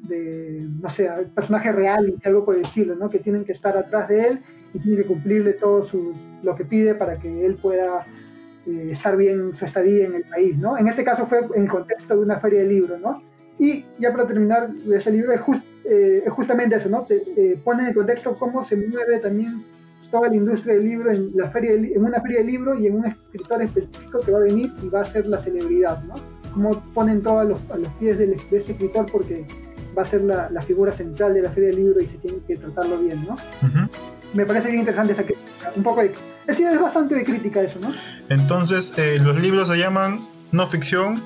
de, 0.08 0.66
no 0.80 0.94
sé, 0.94 1.08
personaje 1.34 1.72
real 1.72 2.08
y 2.08 2.28
algo 2.28 2.44
por 2.44 2.56
el 2.56 2.64
estilo, 2.64 2.94
¿no? 2.94 3.10
Que 3.10 3.18
tienen 3.18 3.44
que 3.44 3.52
estar 3.52 3.76
atrás 3.76 4.08
de 4.08 4.26
él 4.26 4.40
y 4.74 4.78
tienen 4.78 5.02
que 5.02 5.08
cumplirle 5.08 5.52
todo 5.54 5.86
su, 5.86 6.12
lo 6.42 6.54
que 6.56 6.64
pide 6.64 6.94
para 6.94 7.18
que 7.18 7.46
él 7.46 7.56
pueda 7.56 8.06
eh, 8.66 8.90
estar 8.92 9.16
bien 9.16 9.56
su 9.56 9.64
estadía 9.64 10.06
en 10.06 10.14
el 10.14 10.24
país, 10.24 10.56
¿no? 10.58 10.76
En 10.76 10.88
este 10.88 11.04
caso 11.04 11.26
fue 11.26 11.40
en 11.54 11.62
el 11.62 11.68
contexto 11.68 12.16
de 12.16 12.22
una 12.22 12.40
feria 12.40 12.60
de 12.60 12.66
libros, 12.66 13.00
¿no? 13.00 13.22
Y 13.58 13.84
ya 13.98 14.12
para 14.12 14.26
terminar, 14.26 14.70
ese 14.92 15.10
libro 15.10 15.32
es, 15.32 15.40
just, 15.40 15.64
eh, 15.84 16.22
es 16.26 16.32
justamente 16.32 16.76
eso, 16.76 16.88
¿no? 16.88 17.02
Te 17.02 17.22
eh, 17.36 17.58
pone 17.62 17.82
en 17.82 17.88
el 17.88 17.94
contexto 17.94 18.34
cómo 18.34 18.66
se 18.68 18.76
mueve 18.76 19.18
también 19.18 19.64
toda 20.10 20.28
la 20.28 20.36
industria 20.36 20.74
del 20.74 20.84
libro 20.84 21.10
en, 21.10 21.30
la 21.34 21.50
feria 21.50 21.72
de, 21.72 21.94
en 21.94 22.04
una 22.04 22.20
feria 22.20 22.38
de 22.38 22.44
libro 22.44 22.78
y 22.78 22.86
en 22.86 22.96
un 22.96 23.06
escritor 23.06 23.62
específico 23.62 24.20
que 24.20 24.32
va 24.32 24.38
a 24.38 24.42
venir 24.42 24.70
y 24.82 24.88
va 24.88 25.00
a 25.02 25.04
ser 25.04 25.26
la 25.26 25.42
celebridad, 25.42 26.02
¿no? 26.04 26.14
Cómo 26.52 26.82
ponen 26.94 27.22
todo 27.22 27.40
a 27.40 27.44
los, 27.44 27.70
a 27.70 27.76
los 27.76 27.88
pies 28.00 28.18
de, 28.18 28.26
de 28.26 28.34
ese 28.34 28.72
escritor 28.72 29.06
porque 29.10 29.44
va 29.96 30.02
a 30.02 30.04
ser 30.04 30.22
la, 30.22 30.48
la, 30.50 30.60
figura 30.60 30.96
central 30.96 31.34
de 31.34 31.42
la 31.42 31.50
feria 31.50 31.70
del 31.70 31.78
libro 31.84 32.00
y 32.00 32.06
se 32.06 32.18
tiene 32.18 32.38
que 32.46 32.56
tratarlo 32.56 32.98
bien, 32.98 33.24
¿no? 33.24 33.34
Uh 33.34 33.66
-huh. 33.66 33.88
Me 34.34 34.44
parece 34.44 34.68
bien 34.68 34.80
interesante 34.80 35.12
esa 35.12 35.22
crítica, 35.22 35.72
un 35.74 35.82
poco 35.82 36.00
de, 36.02 36.12
es, 36.46 36.58
es 36.58 36.80
bastante 36.80 37.14
de 37.14 37.24
crítica 37.24 37.62
eso, 37.62 37.78
¿no? 37.80 37.88
Entonces, 38.28 38.92
eh, 38.98 39.18
los 39.22 39.40
libros 39.40 39.68
se 39.68 39.78
llaman 39.78 40.20
no 40.52 40.66
ficción, 40.66 41.22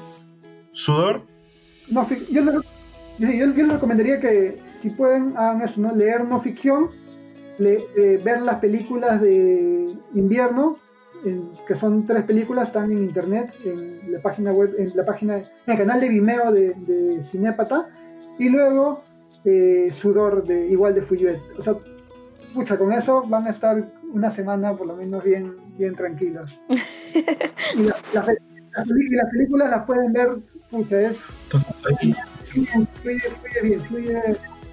sudor. 0.73 1.23
No, 1.89 2.09
yo, 2.09 2.43
les, 2.43 2.55
yo, 3.19 3.29
yo 3.29 3.47
les 3.47 3.73
recomendaría 3.73 4.21
que 4.21 4.59
si 4.83 4.91
pueden 4.91 5.37
hagan 5.37 5.63
eso, 5.63 5.81
¿no? 5.81 5.95
Leer 5.95 6.25
no 6.25 6.41
ficción, 6.41 6.91
le, 7.59 7.81
eh, 7.97 8.21
ver 8.25 8.43
las 8.43 8.61
películas 8.61 9.21
de 9.21 9.87
invierno, 10.15 10.79
en, 11.25 11.51
que 11.67 11.75
son 11.75 12.07
tres 12.07 12.25
películas, 12.25 12.69
están 12.69 12.91
en 12.91 13.03
internet, 13.05 13.53
en 13.65 14.13
la 14.13 14.21
página 14.21 14.53
web, 14.53 14.75
en 14.79 14.91
la 14.95 15.05
página, 15.05 15.37
en 15.37 15.45
el 15.67 15.79
canal 15.79 16.01
de 16.01 16.09
Vimeo 16.09 16.53
de, 16.53 16.75
de 16.87 17.25
Cinépata 17.31 17.89
y 18.41 18.49
luego 18.49 19.05
eh, 19.45 19.95
sudor 20.01 20.47
de 20.47 20.69
igual 20.69 20.95
de 20.95 21.03
Fuyuet. 21.03 21.39
O 21.59 21.63
sea, 21.63 21.75
pucha, 22.55 22.79
con 22.79 22.91
eso 22.91 23.23
van 23.29 23.47
a 23.47 23.51
estar 23.51 23.77
una 24.15 24.35
semana 24.35 24.75
por 24.75 24.87
lo 24.87 24.97
menos 24.97 25.23
bien, 25.23 25.55
bien 25.77 25.95
tranquilos. 25.95 26.51
y, 27.77 27.83
las 27.83 29.31
películas 29.31 29.71
las 29.71 29.85
pueden 29.85 30.13
ver, 30.15 30.31
ustedes. 30.71 31.19
Entonces 31.45 31.85
ahí... 32.01 32.17
Fluye, 32.47 33.21
bien, 33.63 33.81
fluye... 33.81 34.19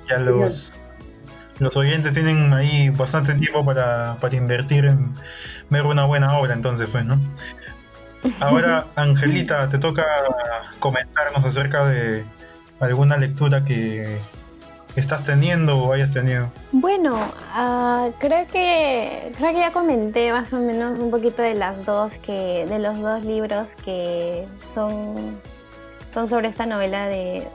Ya 0.09 0.19
los, 0.19 0.73
los 1.59 1.75
oyentes 1.75 2.13
tienen 2.13 2.53
ahí 2.53 2.89
bastante 2.91 3.33
tiempo 3.33 3.65
para, 3.65 4.15
para 4.21 4.35
invertir 4.37 4.85
en 4.85 5.13
ver 5.69 5.85
una 5.85 6.05
buena 6.05 6.37
obra, 6.37 6.53
entonces, 6.53 6.87
pues, 6.89 7.03
¿no? 7.03 7.19
Ahora, 8.39 8.87
Angelita, 8.95 9.67
te 9.67 9.77
toca 9.77 10.05
comentarnos 10.79 11.43
acerca 11.43 11.85
de 11.85 12.23
alguna 12.79 13.17
lectura 13.17 13.63
que 13.63 14.19
estás 14.95 15.23
teniendo 15.23 15.77
o 15.77 15.93
hayas 15.93 16.11
tenido. 16.11 16.49
Bueno, 16.71 17.15
uh, 17.55 18.11
creo 18.19 18.47
que 18.47 19.31
creo 19.37 19.51
que 19.51 19.59
ya 19.59 19.71
comenté 19.71 20.31
más 20.31 20.51
o 20.53 20.57
menos 20.57 20.99
un 20.99 21.11
poquito 21.11 21.41
de 21.41 21.53
las 21.53 21.85
dos 21.85 22.17
que 22.17 22.65
de 22.67 22.79
los 22.79 22.99
dos 22.99 23.23
libros 23.23 23.75
que 23.75 24.47
son 24.73 25.39
son 26.13 26.27
sobre 26.27 26.47
esta 26.47 26.65
novela 26.65 27.05
de, 27.05 27.47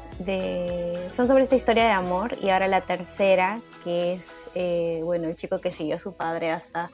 son 1.10 1.26
sobre 1.26 1.42
esta 1.44 1.56
historia 1.56 1.84
de 1.84 1.90
amor 1.90 2.36
y 2.40 2.50
ahora 2.50 2.68
la 2.68 2.82
tercera 2.82 3.58
que 3.82 4.14
es 4.14 4.48
eh, 4.54 5.00
bueno 5.02 5.28
el 5.28 5.34
chico 5.34 5.60
que 5.60 5.72
siguió 5.72 5.96
a 5.96 5.98
su 5.98 6.14
padre 6.14 6.52
hasta 6.52 6.90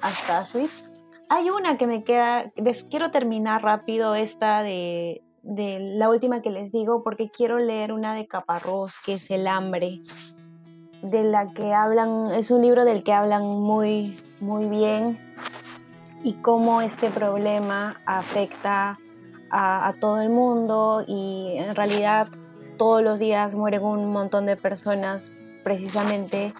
hasta 0.00 0.48
hay 1.28 1.48
una 1.48 1.78
que 1.78 1.86
me 1.86 2.04
queda, 2.04 2.52
les 2.56 2.82
quiero 2.84 3.10
terminar 3.10 3.62
rápido 3.62 4.14
esta 4.14 4.62
de, 4.62 5.22
la 5.42 6.08
última 6.08 6.42
que 6.42 6.50
les 6.50 6.72
digo 6.72 7.02
porque 7.02 7.30
quiero 7.30 7.58
leer 7.58 7.92
una 7.92 8.14
de 8.14 8.26
Caparrós 8.26 8.98
que 9.04 9.14
es 9.14 9.30
El 9.30 9.46
hambre, 9.46 10.00
de 11.02 11.24
la 11.24 11.52
que 11.52 11.74
hablan, 11.74 12.30
es 12.32 12.50
un 12.50 12.62
libro 12.62 12.84
del 12.84 13.02
que 13.02 13.12
hablan 13.12 13.44
muy, 13.44 14.16
muy 14.40 14.66
bien 14.66 15.18
y 16.22 16.34
cómo 16.34 16.80
este 16.80 17.10
problema 17.10 18.00
afecta 18.06 18.98
a, 19.50 19.94
todo 20.00 20.20
el 20.20 20.30
mundo 20.30 21.04
y 21.06 21.54
en 21.56 21.74
realidad 21.74 22.28
todos 22.78 23.02
los 23.02 23.18
días 23.18 23.54
mueren 23.54 23.84
un 23.84 24.10
montón 24.10 24.46
de 24.46 24.56
personas 24.56 25.30
precisamente 25.62 26.54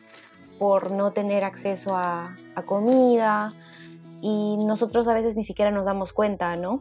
por 0.59 0.91
no 0.91 1.13
tener 1.13 1.45
acceso 1.45 1.97
a 1.97 2.37
comida, 2.67 3.49
y 4.23 4.57
nosotros 4.65 5.09
a 5.09 5.15
veces 5.15 5.37
ni 5.37 5.43
siquiera 5.43 5.73
nos 5.73 5.85
damos 5.85 6.13
cuenta, 6.13 6.55
¿no? 6.55 6.81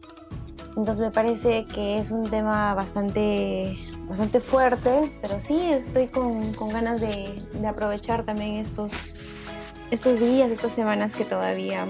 Entonces 0.75 0.99
me 0.99 1.11
parece 1.11 1.65
que 1.65 1.97
es 1.97 2.11
un 2.11 2.23
tema 2.29 2.73
bastante, 2.73 3.77
bastante 4.07 4.39
fuerte, 4.39 5.01
pero 5.21 5.39
sí 5.41 5.57
estoy 5.71 6.07
con, 6.07 6.53
con 6.53 6.69
ganas 6.69 7.01
de, 7.01 7.35
de, 7.53 7.67
aprovechar 7.67 8.23
también 8.23 8.55
estos, 8.55 8.93
estos 9.91 10.19
días, 10.19 10.49
estas 10.49 10.71
semanas 10.71 11.15
que 11.15 11.25
todavía 11.25 11.85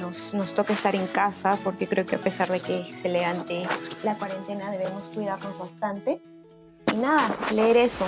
nos, 0.00 0.32
nos 0.32 0.54
toca 0.54 0.72
estar 0.72 0.96
en 0.96 1.06
casa, 1.08 1.58
porque 1.62 1.86
creo 1.86 2.06
que 2.06 2.16
a 2.16 2.20
pesar 2.20 2.50
de 2.50 2.60
que 2.60 2.84
se 2.84 3.10
levante 3.10 3.64
la 4.02 4.14
cuarentena 4.14 4.70
debemos 4.70 5.10
cuidarnos 5.14 5.58
bastante. 5.58 6.22
Y 6.90 6.96
nada, 6.96 7.36
leer 7.54 7.76
eso. 7.76 8.06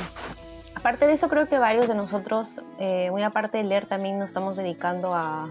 Aparte 0.75 1.07
de 1.07 1.13
eso, 1.13 1.29
creo 1.29 1.47
que 1.47 1.59
varios 1.59 1.87
de 1.87 1.95
nosotros, 1.95 2.61
eh, 2.79 3.11
muy 3.11 3.23
aparte 3.23 3.59
de 3.59 3.65
leer, 3.65 3.87
también 3.87 4.19
nos 4.19 4.29
estamos 4.29 4.57
dedicando 4.57 5.15
a 5.15 5.49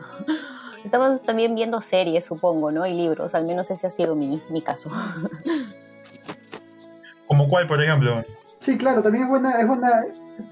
Estamos 0.84 1.24
también 1.24 1.56
viendo 1.56 1.82
series, 1.82 2.26
supongo, 2.26 2.72
¿no? 2.72 2.86
Y 2.86 2.94
libros, 2.94 3.36
al 3.36 3.46
menos 3.46 3.72
ese 3.72 3.88
ha 3.88 3.90
sido 3.90 4.16
mi, 4.16 4.42
mi 4.50 4.62
caso. 4.62 4.92
¿Como 7.28 7.48
cuál, 7.48 7.68
por 7.68 7.82
ejemplo? 7.82 8.24
Sí, 8.66 8.78
claro, 8.78 9.02
también 9.02 9.26
es 9.26 9.30
buena, 9.30 9.60
es 9.60 9.68
buena, 9.68 10.06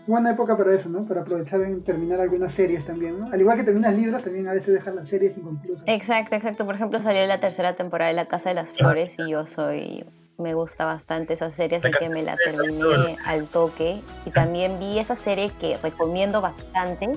buena 0.06 0.32
época 0.32 0.58
para 0.58 0.74
eso, 0.74 0.90
¿no? 0.90 1.06
Para 1.06 1.22
aprovechar 1.22 1.62
en 1.62 1.84
terminar 1.84 2.20
algunas 2.20 2.54
series 2.56 2.86
también, 2.86 3.20
¿no? 3.20 3.32
Al 3.32 3.40
igual 3.40 3.58
que 3.58 3.64
terminas 3.64 3.94
libros, 3.94 4.24
también 4.24 4.48
a 4.48 4.54
veces 4.54 4.74
dejan 4.74 4.98
las 4.98 5.08
series 5.08 5.38
inconclusas. 5.38 5.84
Exacto, 5.88 6.36
exacto. 6.36 6.66
Por 6.66 6.76
ejemplo, 6.76 7.00
salió 7.00 7.26
la 7.26 7.40
tercera 7.40 7.74
temporada 7.74 8.10
de 8.10 8.16
La 8.16 8.26
Casa 8.26 8.50
de 8.50 8.56
las 8.56 8.70
Flores 8.70 9.16
y 9.18 9.30
yo 9.30 9.48
soy 9.48 10.06
me 10.42 10.56
gusta 10.56 10.86
bastante 10.86 11.36
esa 11.36 11.52
serie, 11.52 11.78
así 11.78 11.92
que 11.92 12.10
me 12.10 12.24
la 12.24 12.36
terminé 12.36 13.18
al 13.26 13.46
toque. 13.46 14.02
Y 14.26 14.32
también 14.32 14.80
vi 14.80 15.00
esa 15.00 15.16
serie 15.16 15.52
que 15.60 15.78
recomiendo 15.78 16.42
bastante. 16.42 17.10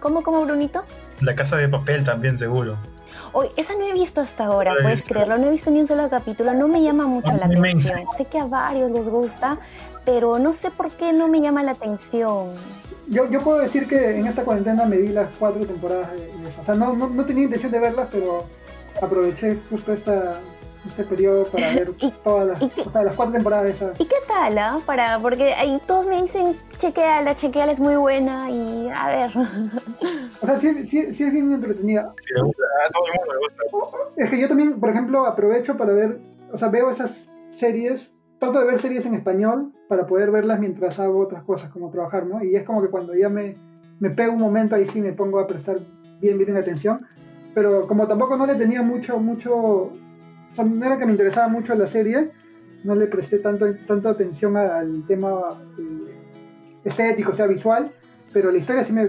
¿Cómo, 0.00 0.22
cómo, 0.22 0.44
Brunito? 0.44 0.84
La 1.20 1.34
Casa 1.34 1.56
de 1.56 1.68
Papel 1.68 2.04
también, 2.04 2.36
seguro. 2.36 2.76
Hoy, 3.32 3.48
esa 3.56 3.74
no 3.74 3.86
he 3.86 3.92
visto 3.92 4.20
hasta 4.20 4.46
ahora, 4.46 4.72
puedes 4.80 5.02
creerlo, 5.02 5.38
no 5.38 5.48
he 5.48 5.50
visto 5.50 5.70
ni 5.70 5.80
un 5.80 5.86
solo 5.86 6.08
capítulo, 6.08 6.54
no 6.54 6.68
me 6.68 6.82
llama 6.82 7.06
mucho 7.06 7.32
la 7.32 7.46
atención. 7.46 8.04
Sé 8.16 8.24
que 8.24 8.38
a 8.38 8.46
varios 8.46 8.90
les 8.90 9.04
gusta, 9.04 9.58
pero 10.04 10.38
no 10.38 10.52
sé 10.52 10.70
por 10.70 10.90
qué 10.92 11.12
no 11.12 11.28
me 11.28 11.40
llama 11.40 11.62
la 11.62 11.72
atención. 11.72 12.52
Yo, 13.08 13.28
yo 13.30 13.40
puedo 13.40 13.58
decir 13.58 13.88
que 13.88 14.18
en 14.18 14.26
esta 14.26 14.42
cuarentena 14.42 14.84
me 14.84 14.98
vi 14.98 15.08
las 15.08 15.28
cuatro 15.38 15.64
temporadas 15.66 16.12
de, 16.12 16.30
O 16.60 16.64
sea, 16.64 16.74
no, 16.74 16.94
no, 16.94 17.08
no 17.08 17.24
tenía 17.24 17.44
intención 17.44 17.72
de 17.72 17.78
verlas, 17.78 18.08
pero 18.10 18.46
aproveché 19.00 19.58
justo 19.70 19.92
esta, 19.92 20.40
este 20.86 21.04
periodo 21.04 21.46
para 21.46 21.74
ver 21.74 21.92
todas 22.24 22.46
las, 22.46 22.94
las 22.94 23.16
cuatro 23.16 23.32
temporadas 23.32 23.64
de 23.64 23.70
esa. 23.70 23.92
¿Y 23.98 24.06
qué 24.06 24.16
tal, 24.26 24.58
ah? 24.58 24.78
Para, 24.84 25.18
porque 25.18 25.54
ahí 25.54 25.80
todos 25.86 26.06
me 26.06 26.20
dicen, 26.22 26.56
chequeala, 26.78 27.36
chequeala, 27.36 27.72
es 27.72 27.80
muy 27.80 27.96
buena 27.96 28.50
y 28.50 28.88
a 28.94 29.08
ver. 29.08 29.30
O 30.40 30.46
sea, 30.46 30.60
sí, 30.60 30.72
sí, 30.88 31.14
sí 31.16 31.22
es 31.24 31.32
bien 31.32 31.52
entretenida. 31.52 32.12
Sí, 32.20 32.34
a 32.34 32.40
todo 32.92 33.04
el 33.06 33.18
mundo 33.18 33.32
le 33.32 33.38
gusta. 33.38 33.98
Es 34.16 34.30
que 34.30 34.40
yo 34.40 34.48
también, 34.48 34.80
por 34.80 34.90
ejemplo, 34.90 35.26
aprovecho 35.26 35.76
para 35.76 35.92
ver, 35.92 36.18
o 36.52 36.58
sea, 36.58 36.68
veo 36.68 36.90
esas 36.90 37.10
series, 37.60 38.00
trato 38.38 38.58
de 38.60 38.66
ver 38.66 38.82
series 38.82 39.04
en 39.04 39.14
español 39.14 39.72
para 39.88 40.06
poder 40.06 40.30
verlas 40.30 40.60
mientras 40.60 40.98
hago 40.98 41.20
otras 41.20 41.44
cosas, 41.44 41.70
como 41.72 41.90
trabajar, 41.90 42.26
¿no? 42.26 42.42
Y 42.42 42.56
es 42.56 42.64
como 42.64 42.82
que 42.82 42.88
cuando 42.88 43.14
ya 43.14 43.28
me, 43.28 43.56
me 44.00 44.10
pego 44.10 44.32
un 44.32 44.40
momento, 44.40 44.74
ahí 44.74 44.88
sí 44.92 45.00
me 45.00 45.12
pongo 45.12 45.40
a 45.40 45.46
prestar 45.46 45.76
bien, 46.20 46.38
bien 46.38 46.56
atención. 46.56 47.06
Pero 47.54 47.86
como 47.86 48.06
tampoco 48.06 48.36
no 48.36 48.46
le 48.46 48.54
tenía 48.54 48.82
mucho, 48.82 49.18
mucho 49.18 49.92
no 50.64 50.84
era 50.84 50.98
que 50.98 51.06
me 51.06 51.12
interesaba 51.12 51.48
mucho 51.48 51.74
la 51.74 51.90
serie, 51.90 52.30
no 52.84 52.94
le 52.94 53.06
presté 53.06 53.38
tanto, 53.38 53.66
tanta 53.86 54.10
atención 54.10 54.56
al 54.56 55.04
tema 55.06 55.60
eh, 55.78 56.84
estético, 56.84 57.32
o 57.32 57.36
sea, 57.36 57.46
visual, 57.46 57.90
pero 58.32 58.50
la 58.50 58.58
historia 58.58 58.86
sí 58.86 58.92
me, 58.92 59.06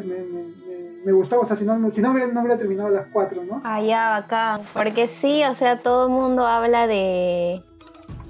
me, 1.06 1.12
gustó, 1.12 1.42
o 1.42 1.48
sea, 1.48 1.58
si 1.58 1.64
no, 1.64 1.76
si 1.92 2.02
no, 2.02 2.14
no 2.14 2.42
hubiera 2.42 2.58
terminado 2.58 2.90
las 2.90 3.08
cuatro, 3.08 3.44
¿no? 3.44 3.62
Ah, 3.64 3.82
ya, 3.82 4.10
bacán, 4.10 4.62
porque 4.74 5.08
sí, 5.08 5.44
o 5.44 5.54
sea, 5.54 5.80
todo 5.80 6.08
el 6.08 6.14
mundo 6.14 6.46
habla 6.46 6.88
de 6.88 7.64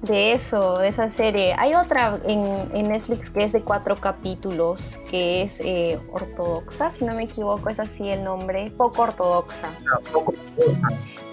de 0.01 0.33
eso, 0.33 0.79
de 0.79 0.87
esa 0.87 1.09
serie. 1.11 1.53
Hay 1.57 1.73
otra 1.73 2.19
en, 2.25 2.43
en, 2.73 2.89
Netflix 2.89 3.29
que 3.29 3.43
es 3.43 3.51
de 3.51 3.61
cuatro 3.61 3.95
capítulos, 3.95 4.99
que 5.09 5.43
es 5.43 5.59
eh, 5.59 5.99
ortodoxa, 6.11 6.91
si 6.91 7.05
no 7.05 7.13
me 7.13 7.23
equivoco, 7.23 7.69
es 7.69 7.79
así 7.79 8.07
el 8.07 8.23
nombre, 8.23 8.71
poco 8.75 9.03
ortodoxa. 9.03 9.69
Ah, 9.91 9.99
poco 10.11 10.33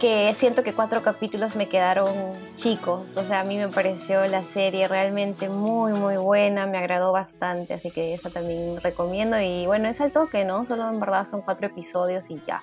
Que 0.00 0.34
siento 0.36 0.62
que 0.62 0.72
cuatro 0.72 1.02
capítulos 1.02 1.56
me 1.56 1.68
quedaron 1.68 2.12
chicos, 2.56 3.16
o 3.16 3.24
sea, 3.24 3.40
a 3.40 3.44
mí 3.44 3.56
me 3.56 3.68
pareció 3.68 4.26
la 4.26 4.42
serie 4.42 4.88
realmente 4.88 5.48
muy, 5.48 5.92
muy 5.92 6.16
buena, 6.16 6.66
me 6.66 6.78
agradó 6.78 7.12
bastante, 7.12 7.74
así 7.74 7.90
que 7.90 8.14
esa 8.14 8.30
también 8.30 8.80
recomiendo. 8.80 9.40
Y 9.40 9.66
bueno, 9.66 9.88
es 9.88 10.00
al 10.00 10.12
toque, 10.12 10.44
¿no? 10.44 10.64
Solo 10.64 10.90
en 10.90 10.98
verdad 10.98 11.24
son 11.24 11.42
cuatro 11.42 11.66
episodios 11.66 12.30
y 12.30 12.40
ya. 12.46 12.60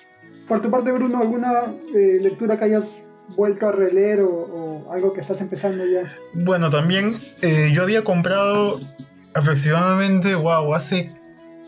Por 0.48 0.60
tu 0.60 0.70
parte, 0.70 0.92
Bruno, 0.92 1.18
¿alguna 1.18 1.64
eh, 1.94 2.18
lectura 2.20 2.58
que 2.58 2.64
hayas 2.64 2.82
vuelto 3.36 3.68
a 3.68 3.72
releer 3.72 4.20
o, 4.20 4.90
algo 4.92 5.12
que 5.12 5.20
estás 5.20 5.40
empezando 5.40 5.84
ya? 5.86 6.08
Bueno, 6.34 6.70
también 6.70 7.16
eh, 7.42 7.70
yo 7.72 7.82
había 7.82 8.04
comprado 8.04 8.80
aproximadamente, 9.34 10.34
wow, 10.34 10.74
hace 10.74 11.10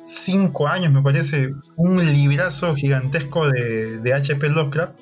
cinco 0.07 0.69
años 0.69 0.93
me 0.93 1.03
parece, 1.03 1.53
un 1.77 2.05
librazo 2.05 2.75
gigantesco 2.75 3.49
de, 3.49 3.99
de 3.99 4.15
H.P. 4.15 4.49
Lovecraft, 4.51 4.99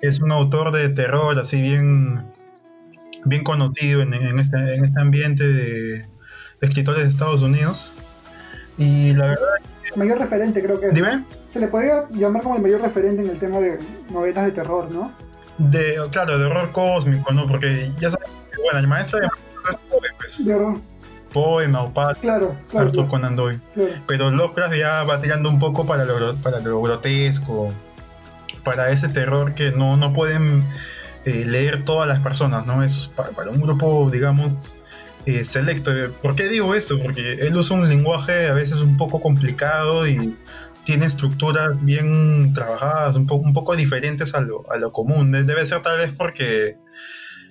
que 0.00 0.08
es 0.08 0.20
un 0.20 0.30
autor 0.32 0.70
de 0.70 0.88
terror 0.90 1.38
así 1.38 1.60
bien, 1.60 2.20
bien 3.24 3.42
conocido 3.42 4.02
en, 4.02 4.38
este, 4.38 4.74
en 4.74 4.84
este 4.84 5.00
ambiente 5.00 5.48
de, 5.48 6.04
escritores 6.60 7.02
de 7.02 7.08
Estados 7.10 7.42
Unidos. 7.42 7.96
Y 8.78 9.12
la 9.12 9.28
verdad... 9.28 9.44
El 9.92 9.98
mayor 9.98 10.18
referente 10.18 10.62
creo 10.62 10.80
que... 10.80 10.88
Dime. 10.90 11.24
Se 11.52 11.60
le 11.60 11.68
podría 11.68 12.08
llamar 12.10 12.42
como 12.42 12.56
el 12.56 12.62
mayor 12.62 12.80
referente 12.80 13.22
en 13.22 13.30
el 13.30 13.38
tema 13.38 13.60
de 13.60 13.78
novelas 14.10 14.46
de 14.46 14.52
terror, 14.52 14.90
¿no? 14.90 15.12
De, 15.58 16.00
claro, 16.10 16.38
de 16.38 16.46
horror 16.46 16.72
cósmico, 16.72 17.32
¿no? 17.32 17.46
Porque 17.46 17.90
ya 18.00 18.10
sabes, 18.10 18.28
bueno, 18.62 18.78
el 18.78 18.86
maestro 18.86 19.18
de 19.20 19.26
es 19.26 19.76
Poe, 19.88 20.08
pues. 20.18 20.44
De 20.44 20.56
Poe, 21.32 21.66
Maupat, 21.68 22.18
claro, 22.20 22.56
claro, 22.70 22.86
Arthur 22.86 23.08
Conan 23.08 23.34
Doyle. 23.34 23.60
Pero 24.06 24.30
Lovecraft 24.30 24.74
ya 24.74 25.02
va 25.02 25.20
tirando 25.20 25.48
un 25.48 25.58
poco 25.58 25.84
para 25.84 26.04
lo, 26.04 26.36
para 26.36 26.60
lo 26.60 26.80
grotesco, 26.80 27.72
para 28.62 28.90
ese 28.90 29.08
terror 29.08 29.54
que 29.54 29.72
no, 29.72 29.96
no 29.96 30.12
pueden 30.12 30.64
eh, 31.24 31.44
leer 31.46 31.84
todas 31.84 32.06
las 32.06 32.20
personas, 32.20 32.66
¿no? 32.66 32.84
Es 32.84 33.10
para, 33.16 33.50
un 33.50 33.60
grupo, 33.60 34.08
digamos, 34.12 34.76
eh, 35.26 35.44
selecto. 35.44 35.90
¿Por 36.22 36.36
qué 36.36 36.48
digo 36.48 36.74
esto? 36.74 36.98
Porque 36.98 37.34
él 37.34 37.56
usa 37.56 37.76
un 37.76 37.88
lenguaje 37.88 38.48
a 38.48 38.52
veces 38.52 38.78
un 38.78 38.96
poco 38.96 39.20
complicado 39.20 40.06
y 40.06 40.36
tiene 40.84 41.06
estructuras 41.06 41.82
bien 41.82 42.52
trabajadas, 42.52 43.16
un, 43.16 43.26
poco 43.26 43.76
diferentes 43.76 44.34
a 44.34 44.40
lo, 44.40 44.70
a 44.70 44.78
lo 44.78 44.92
común. 44.92 45.32
Debe 45.32 45.66
ser 45.66 45.82
tal 45.82 45.98
vez 45.98 46.14
porque 46.14 46.76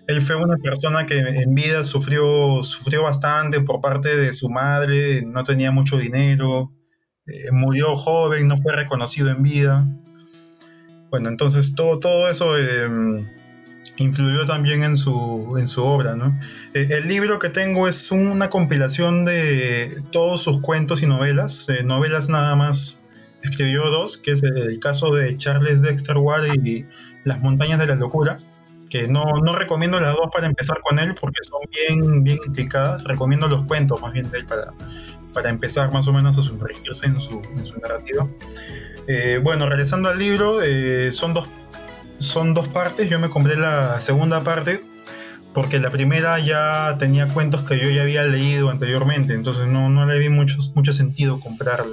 él 0.08 0.22
fue 0.22 0.36
una 0.36 0.58
persona 0.58 1.06
que 1.06 1.18
en 1.18 1.56
vida 1.56 1.84
sufrió, 1.84 2.62
sufrió 2.64 3.04
bastante 3.04 3.62
por 3.62 3.82
parte 3.82 4.16
de 4.16 4.34
su 4.34 4.50
madre, 4.50 5.22
no 5.22 5.44
tenía 5.44 5.72
mucho 5.72 5.98
dinero, 5.98 6.72
eh, 7.26 7.52
murió 7.52 7.96
joven, 7.96 8.48
no 8.48 8.58
fue 8.58 8.74
reconocido 8.74 9.30
en 9.30 9.44
vida. 9.44 9.88
Bueno, 11.10 11.30
entonces 11.30 11.74
todo, 11.76 12.00
todo 12.00 12.28
eso 12.28 12.58
em, 12.58 13.28
influyó 13.98 14.46
también 14.46 14.84
en 14.84 14.98
su, 14.98 15.56
en 15.58 15.68
su 15.68 15.84
obra. 15.84 16.16
¿no? 16.16 16.38
Eh, 16.74 16.88
el 16.90 17.08
libro 17.08 17.40
que 17.40 17.50
tengo 17.50 17.88
es 17.88 18.12
una 18.12 18.50
compilación 18.50 19.24
de 19.24 20.04
todos 20.12 20.42
sus 20.42 20.60
cuentos 20.60 21.02
y 21.02 21.08
novelas, 21.08 21.70
eh, 21.70 21.84
novelas 21.84 22.30
nada 22.30 22.56
más 22.56 23.00
escribió 23.44 23.90
dos, 23.90 24.18
que 24.18 24.32
es 24.32 24.44
el 24.44 24.80
caso 24.80 25.14
de 25.14 25.38
Charles 25.38 25.82
Dexter 25.82 26.18
Ward 26.18 26.46
y 26.64 26.86
Las 27.24 27.40
montañas 27.42 27.80
de 27.80 27.88
la 27.88 27.96
locura, 27.96 28.38
que 28.90 29.08
no, 29.08 29.26
no 29.44 29.56
recomiendo 29.56 30.00
las 30.00 30.14
dos 30.14 30.30
para 30.34 30.46
empezar 30.46 30.82
con 30.82 31.00
él 31.00 31.16
porque 31.20 31.40
son 31.44 31.62
bien, 31.72 32.24
bien 32.24 32.38
implicadas, 32.46 33.06
recomiendo 33.06 33.48
los 33.48 33.64
cuentos 33.64 34.02
más 34.02 34.14
bien 34.14 34.30
de 34.30 34.40
él 34.40 34.46
para, 34.46 34.74
para 35.34 35.50
empezar 35.50 35.92
más 35.92 36.08
o 36.08 36.14
menos 36.14 36.38
a 36.38 36.42
sumergirse 36.42 37.08
en 37.08 37.20
su, 37.20 37.42
en 37.56 37.66
su 37.66 37.78
narrativa. 37.80 38.28
Eh, 39.08 39.40
bueno, 39.42 39.68
regresando 39.68 40.10
al 40.10 40.18
libro, 40.18 40.60
son 41.12 41.34
dos 41.34 41.48
son 42.18 42.54
dos 42.54 42.68
partes. 42.68 43.10
Yo 43.10 43.20
me 43.20 43.30
compré 43.30 43.56
la 43.56 44.00
segunda 44.02 44.44
parte 44.44 44.84
porque 45.54 45.80
la 45.80 45.92
primera 45.92 46.40
ya 46.40 46.96
tenía 46.98 47.28
cuentos 47.28 47.64
que 47.64 47.78
yo 47.78 47.90
ya 47.90 48.02
había 48.02 48.24
leído 48.24 48.72
anteriormente, 48.72 49.34
entonces 49.34 49.68
no, 49.68 49.88
no 49.90 50.06
le 50.08 50.18
vi 50.18 50.30
mucho, 50.30 50.58
mucho 50.74 50.94
sentido 50.94 51.40
comprar 51.40 51.86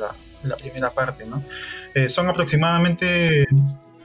la, 0.43 0.57
primera 0.57 0.91
parte. 0.91 1.27
¿no? 1.27 1.43
Eh, 1.95 2.09
son 2.09 2.29
aproximadamente 2.29 3.47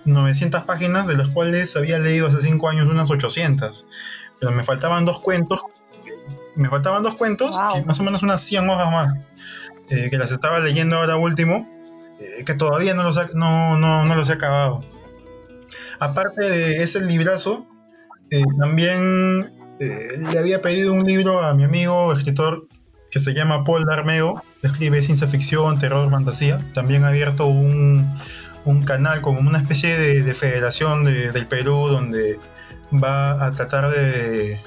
900 0.06 0.64
páginas, 0.64 1.08
de 1.08 1.18
las 1.18 1.30
cuales 1.30 1.76
había 1.76 2.00
leído 2.00 2.28
hace 2.28 2.42
5 2.42 2.70
años 2.70 2.88
unas 2.88 3.10
800, 3.10 3.88
pero 4.40 4.52
me 4.52 4.64
faltaban 4.64 5.06
dos 5.06 5.20
cuentos. 5.20 5.62
Me 6.56 6.70
faltaban 6.70 7.04
dos 7.04 7.16
cuentos, 7.16 7.58
más 7.86 8.00
o 8.00 8.04
menos 8.04 8.24
unas 8.24 8.42
100 8.42 8.70
hojas 8.70 8.90
más, 8.90 9.14
eh, 9.90 10.10
que 10.10 10.18
las 10.18 10.32
estaba 10.32 10.60
leyendo 10.60 10.96
ahora 10.96 11.18
último, 11.18 11.68
eh, 12.20 12.46
que 12.46 12.54
todavía 12.54 12.94
no 12.94 13.04
los, 13.04 13.34
no, 13.34 13.78
no, 13.78 14.06
no 14.06 14.16
los 14.16 14.30
he 14.30 14.34
acabado. 14.34 14.82
Aparte 16.00 16.50
de 16.50 16.84
ese 16.84 17.02
librazo, 17.02 17.68
eh, 18.30 18.44
también 18.60 19.54
eh, 19.80 20.18
le 20.32 20.40
había 20.40 20.62
pedido 20.62 20.94
un 20.94 21.06
libro 21.06 21.42
a 21.42 21.54
mi 21.54 21.64
amigo 21.64 22.14
escritor 22.14 22.68
que 23.12 23.20
se 23.20 23.34
llama 23.34 23.64
Paul 23.64 23.86
Darmeo, 23.86 24.44
escribe 24.68 25.02
ciencia 25.02 25.28
ficción, 25.28 25.80
terror, 25.80 26.10
fantasía. 26.10 26.60
También 26.74 27.04
ha 27.04 27.10
abierto 27.10 27.48
un, 27.48 28.10
canal 28.86 29.22
como 29.22 29.40
una 29.40 29.60
especie 29.60 29.98
de, 29.98 30.34
federación 30.34 31.04
del 31.06 31.46
Perú 31.48 31.88
donde 31.88 32.40
va 32.92 33.46
a 33.46 33.52
tratar 33.52 33.92
de, 33.92 34.60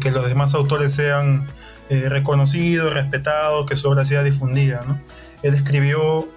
que 0.00 0.10
los 0.10 0.26
demás 0.26 0.54
autores 0.54 0.92
sean 0.92 1.46
eh, 1.88 2.08
reconocidos, 2.08 2.92
respetados, 2.92 3.66
que 3.68 3.76
su 3.76 3.88
obra 3.88 4.04
sea 4.04 4.22
difundida. 4.22 5.00
Él 5.42 5.54
escribió, 5.54 6.28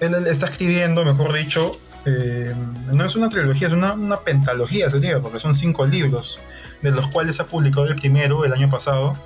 él 0.00 0.14
está 0.26 0.46
escribiendo, 0.46 1.04
mejor 1.04 1.32
dicho, 1.32 1.72
eh, 2.04 2.54
no 2.92 3.04
es 3.04 3.16
una 3.16 3.28
trilogía, 3.28 3.68
es 3.68 3.72
una, 3.72 4.20
pentalogía 4.20 4.88
sería, 4.90 5.20
porque 5.20 5.38
son 5.38 5.54
cinco 5.54 5.86
libros, 5.86 6.38
de 6.82 6.90
los 6.90 7.08
cuales 7.08 7.40
ha 7.40 7.46
publicado 7.46 7.86
el 7.86 7.96
primero 7.96 8.44
el 8.44 8.52
año 8.52 8.70
pasado, 8.70 9.16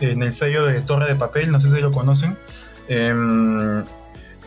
en 0.00 0.22
el 0.22 0.32
sello 0.32 0.66
de 0.66 0.80
Torre 0.82 1.06
de 1.06 1.14
Papel, 1.14 1.50
no 1.50 1.60
sé 1.60 1.70
si 1.70 1.80
lo 1.80 1.90
conocen. 1.90 2.36
Em, 2.88 3.84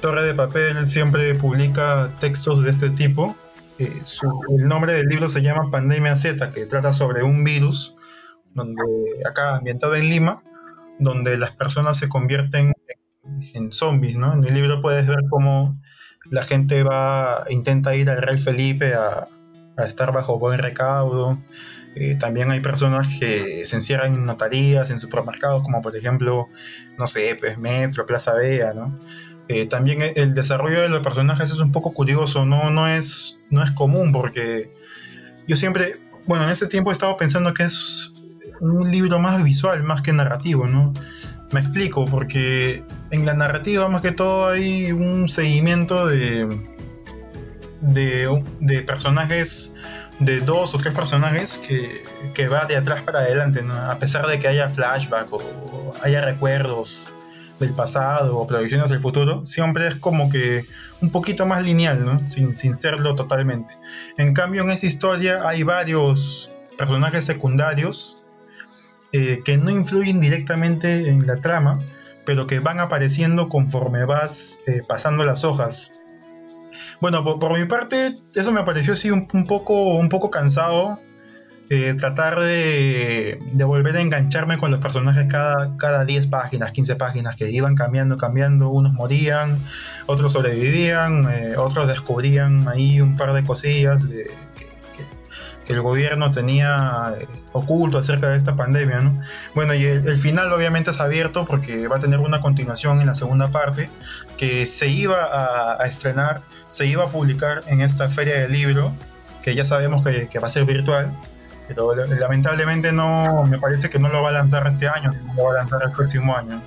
Torre 0.02 0.24
de 0.26 0.34
Papel 0.34 0.88
siempre 0.88 1.36
publica 1.36 2.14
textos 2.20 2.64
de 2.64 2.72
este 2.72 2.90
tipo. 2.90 3.36
Eh, 3.78 4.02
el 4.58 4.68
nombre 4.68 4.94
del 4.94 5.06
libro 5.06 5.30
se 5.30 5.42
llama 5.42 5.70
Pandemia 5.72 6.16
Z, 6.16 6.52
que 6.52 6.66
trata 6.66 6.94
sobre 6.94 7.24
un 7.24 7.44
virus, 7.44 7.96
donde 8.54 8.84
acá 9.28 9.56
ambientado 9.56 9.96
en 9.96 10.10
Lima, 10.10 10.44
donde 11.00 11.38
las 11.38 11.52
personas 11.52 11.98
se 11.98 12.10
convierten 12.10 12.74
en, 13.24 13.50
en 13.54 13.72
zombies, 13.72 14.16
¿no? 14.16 14.34
En 14.34 14.44
el 14.44 14.54
libro 14.54 14.82
puedes 14.82 15.08
ver 15.08 15.20
cómo 15.30 15.80
la 16.30 16.44
gente 16.44 16.84
va, 16.84 17.46
intenta 17.50 17.96
ir 17.96 18.10
al 18.10 18.22
Rey 18.22 18.38
Felipe 18.38 18.94
a, 18.94 19.28
estar 19.86 20.12
bajo 20.12 20.38
buen 20.38 20.60
recaudo. 20.60 21.38
Eh, 21.96 22.16
también 22.16 22.52
hay 22.52 22.60
personas 22.60 23.08
que 23.20 23.66
se 23.66 23.76
encierran 23.76 24.14
en 24.14 24.26
notarías, 24.26 24.90
en 24.92 25.00
supermercados, 25.00 25.64
como 25.64 25.82
por 25.82 25.96
ejemplo, 25.96 26.48
no 26.98 27.08
sé, 27.08 27.36
pues 27.40 27.58
Metro, 27.58 28.06
Plaza 28.06 28.34
Vea, 28.34 28.74
¿no? 28.74 29.00
Eh, 29.48 29.66
también 29.66 30.00
el 30.16 30.36
desarrollo 30.36 30.82
de 30.82 30.90
los 30.90 31.00
personajes 31.00 31.50
es 31.50 31.60
un 31.60 31.72
poco 31.72 31.94
curioso, 31.94 32.46
no, 32.46 32.70
no, 32.70 32.88
es, 32.88 33.40
no 33.50 33.64
es 33.64 33.72
común, 33.72 34.12
porque 34.12 34.72
yo 35.48 35.56
siempre, 35.56 35.96
bueno, 36.28 36.44
en 36.44 36.52
ese 36.52 36.68
tiempo 36.68 36.92
he 36.92 36.94
estado 36.94 37.18
pensando 37.18 37.54
que 37.56 37.64
es 37.64 38.14
un 38.60 38.92
libro 38.92 39.18
más 39.20 39.44
visual, 39.44 39.82
más 39.84 40.04
que 40.04 40.14
narrativo, 40.14 40.68
¿no? 40.68 40.94
Me 41.52 41.62
explico, 41.62 42.06
porque 42.06 42.84
en 43.10 43.26
la 43.26 43.34
narrativa 43.34 43.88
más 43.88 44.04
que 44.04 44.12
todo 44.12 44.50
hay 44.50 44.92
un 44.92 45.28
seguimiento 45.28 46.06
de, 46.06 46.48
de, 47.82 48.82
personajes, 48.84 49.74
de 50.20 50.42
dos 50.42 50.76
o 50.76 50.78
tres 50.78 50.94
personajes 50.94 51.60
que, 52.34 52.48
va 52.48 52.66
de 52.66 52.76
atrás 52.76 53.02
para 53.02 53.20
adelante, 53.20 53.64
a 53.72 53.98
pesar 54.00 54.28
de 54.28 54.40
que 54.40 54.48
haya 54.48 54.70
flashback 54.70 55.32
o 55.32 55.94
haya 56.02 56.22
recuerdos 56.22 57.08
del 57.60 57.72
pasado 57.74 58.38
o 58.38 58.48
proyecciones 58.48 58.90
del 58.90 59.02
futuro, 59.02 59.46
siempre 59.46 59.88
es 59.88 59.96
como 59.96 60.30
que 60.30 60.66
un 61.02 61.10
poquito 61.12 61.46
más 61.46 61.64
lineal, 61.64 62.06
¿no? 62.06 62.30
sin, 62.30 62.58
sin 62.58 62.76
serlo 62.76 63.16
totalmente. 63.16 63.76
En 64.18 64.34
cambio, 64.34 64.64
en 64.64 64.70
esta 64.70 64.86
historia 64.86 65.48
hay 65.48 65.64
varios 65.64 66.50
personajes 66.78 67.26
secundarios 67.26 68.24
eh, 69.12 69.42
que 69.44 69.58
no 69.58 69.70
influyen 69.70 70.22
directamente 70.22 71.10
en 71.10 71.28
la 71.28 71.42
trama, 71.42 71.82
pero 72.26 72.48
que 72.48 72.60
van 72.60 72.80
apareciendo 72.80 73.50
conforme 73.50 74.06
vas 74.06 74.60
eh, 74.68 74.82
pasando 74.88 75.26
las 75.26 75.44
hojas. 75.44 75.92
Bueno, 77.02 77.24
por, 77.24 77.58
mi 77.58 77.66
parte, 77.66 78.16
eso 78.36 78.52
me 78.52 78.64
pareció 78.64 78.94
así 78.94 79.10
un, 79.10 79.28
poco, 79.48 79.96
un 79.96 80.10
poco 80.10 80.30
cansado. 80.30 81.00
Eh, 81.72 81.94
tratar 81.94 82.40
de, 82.40 83.38
volver 83.54 83.96
a 83.96 84.02
engancharme 84.02 84.58
con 84.58 84.72
los 84.72 84.80
personajes 84.80 85.28
cada, 85.30 85.78
cada 85.78 86.04
10 86.04 86.26
páginas, 86.26 86.72
15 86.72 86.96
páginas, 86.96 87.36
que 87.36 87.50
iban 87.52 87.76
cambiando, 87.76 88.18
cambiando. 88.18 88.70
Unos 88.70 88.94
morían, 88.94 89.60
otros 90.08 90.34
sobrevivían, 90.34 91.28
otros 91.58 91.88
descubrían 91.88 92.68
ahí 92.68 93.00
un 93.02 93.16
par 93.16 93.34
de 93.34 93.44
cosillas 93.44 94.04
el 95.70 95.82
gobierno 95.82 96.32
tenía 96.32 97.14
oculto 97.52 98.00
acerca 98.00 98.30
de 98.30 98.38
esta 98.38 98.56
pandemia, 98.56 99.02
¿no? 99.02 99.22
Bueno, 99.54 99.76
y 99.76 99.86
el, 99.86 100.18
final 100.18 100.52
obviamente 100.52 100.90
es 100.90 101.00
abierto 101.00 101.46
porque 101.46 101.88
va 101.88 101.98
a 101.98 102.00
tener 102.00 102.20
una 102.20 102.42
continuación 102.42 103.00
en 103.00 103.08
la 103.08 103.14
segunda 103.14 103.50
parte 103.50 103.90
que 104.36 104.66
se 104.66 104.88
iba 104.88 105.18
a, 105.80 105.86
estrenar, 105.86 106.42
se 106.70 106.88
iba 106.88 107.04
a 107.04 107.08
publicar 107.08 107.64
en 107.68 107.82
esta 107.82 108.10
feria 108.10 108.40
del 108.40 108.52
libro, 108.52 108.92
que 109.44 109.54
ya 109.54 109.64
sabemos 109.64 110.04
que, 110.04 110.40
va 110.40 110.48
a 110.48 110.50
ser 110.50 110.66
virtual, 110.66 111.12
pero 111.68 111.94
lamentablemente 111.94 112.92
no, 112.92 113.46
me 113.46 113.60
parece 113.60 113.92
que 113.92 114.00
no 114.00 114.10
lo 114.10 114.24
va 114.24 114.30
a 114.30 114.34
lanzar 114.34 114.66
este 114.66 114.90
año, 114.90 115.14
lo 115.36 115.44
va 115.44 115.52
a 115.52 115.54
lanzar 115.54 115.84
el 115.84 115.92
próximo 115.92 116.36
año. 116.36 116.64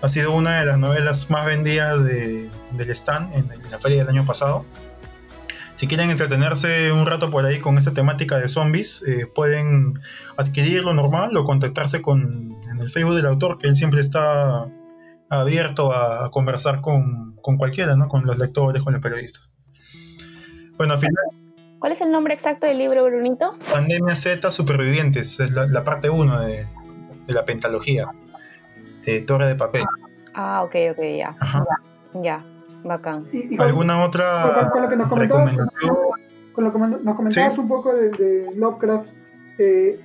Ha 0.00 0.08
sido 0.08 0.32
una 0.32 0.60
de 0.60 0.66
las 0.66 0.78
novelas 0.78 1.28
más 1.28 1.44
vendidas 1.44 2.04
del 2.04 2.50
stand 2.90 3.34
en 3.34 3.50
la 3.68 3.80
feria 3.80 4.04
del 4.04 4.14
año 4.14 4.24
pasado 4.24 4.64
si 5.78 5.86
quieren 5.86 6.10
entretenerse 6.10 6.90
un 6.90 7.06
rato 7.06 7.30
por 7.30 7.46
ahí 7.46 7.60
con 7.60 7.78
esta 7.78 7.94
temática 7.94 8.36
de 8.36 8.48
zombies, 8.48 9.00
eh, 9.06 9.28
pueden 9.32 10.00
adquirirlo 10.36 10.92
normal 10.92 11.36
o 11.36 11.44
contactarse 11.44 12.02
con 12.02 12.50
en 12.68 12.80
el 12.80 12.90
Facebook 12.90 13.14
del 13.14 13.26
autor, 13.26 13.58
que 13.58 13.68
él 13.68 13.76
siempre 13.76 14.00
está 14.00 14.66
abierto 15.28 15.92
a, 15.92 16.32
conversar 16.32 16.80
con, 16.80 17.36
cualquiera, 17.36 17.94
¿no? 17.94 18.08
con 18.08 18.26
los 18.26 18.38
lectores, 18.38 18.82
con 18.82 18.92
los 18.92 19.00
periodistas. 19.00 19.50
Bueno, 20.76 20.94
al 20.94 20.98
final... 20.98 21.24
¿Cuál 21.78 21.92
es 21.92 22.00
el 22.00 22.10
nombre 22.10 22.34
exacto 22.34 22.66
del 22.66 22.78
libro, 22.78 23.04
Brunito? 23.04 23.56
Pandemia 23.70 24.16
Z 24.16 24.50
Supervivientes, 24.50 25.38
es 25.38 25.52
la, 25.52 25.84
parte 25.84 26.10
1 26.10 26.40
de, 26.40 26.66
la 27.28 27.44
pentalogía 27.44 28.10
de 29.04 29.20
Torre 29.20 29.46
de 29.46 29.54
Papel. 29.54 29.84
Ah, 30.34 30.64
ok, 30.64 30.74
ok, 30.90 31.04
ya. 31.16 31.36
Ya. 32.14 32.44
Bacán. 32.84 33.26
¿Alguna 33.58 34.04
otra 34.04 34.70
con, 34.72 34.82
lo 34.82 34.88
que 34.88 34.96
nos 34.96 35.10
recomendación? 35.10 35.96
Con 36.52 36.64
lo 36.64 36.72
que 36.72 36.78
nos 36.78 37.16
comentabas 37.16 37.58
un 37.58 37.68
poco 37.68 37.94
de, 37.94 38.46
Lovecraft, 38.56 39.08
eh, 39.58 40.00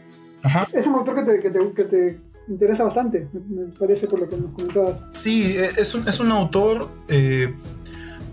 es 0.74 0.86
un 0.86 0.96
autor 0.96 1.16
que 1.16 1.24
te, 1.24 1.42
que 1.42 1.50
te, 1.50 1.74
que 1.74 1.84
te 1.84 2.20
interesa 2.48 2.84
bastante, 2.84 3.28
me 3.50 3.66
parece 3.78 4.08
por 4.08 4.20
lo 4.20 4.30
que 4.30 4.38
nos 4.38 4.52
comentabas. 4.52 5.00
Sí, 5.14 5.56
e, 5.58 5.66
es 5.78 5.96
un, 5.96 6.08
es 6.08 6.20
un 6.20 6.32
autor 6.32 6.90
eh, 7.08 7.54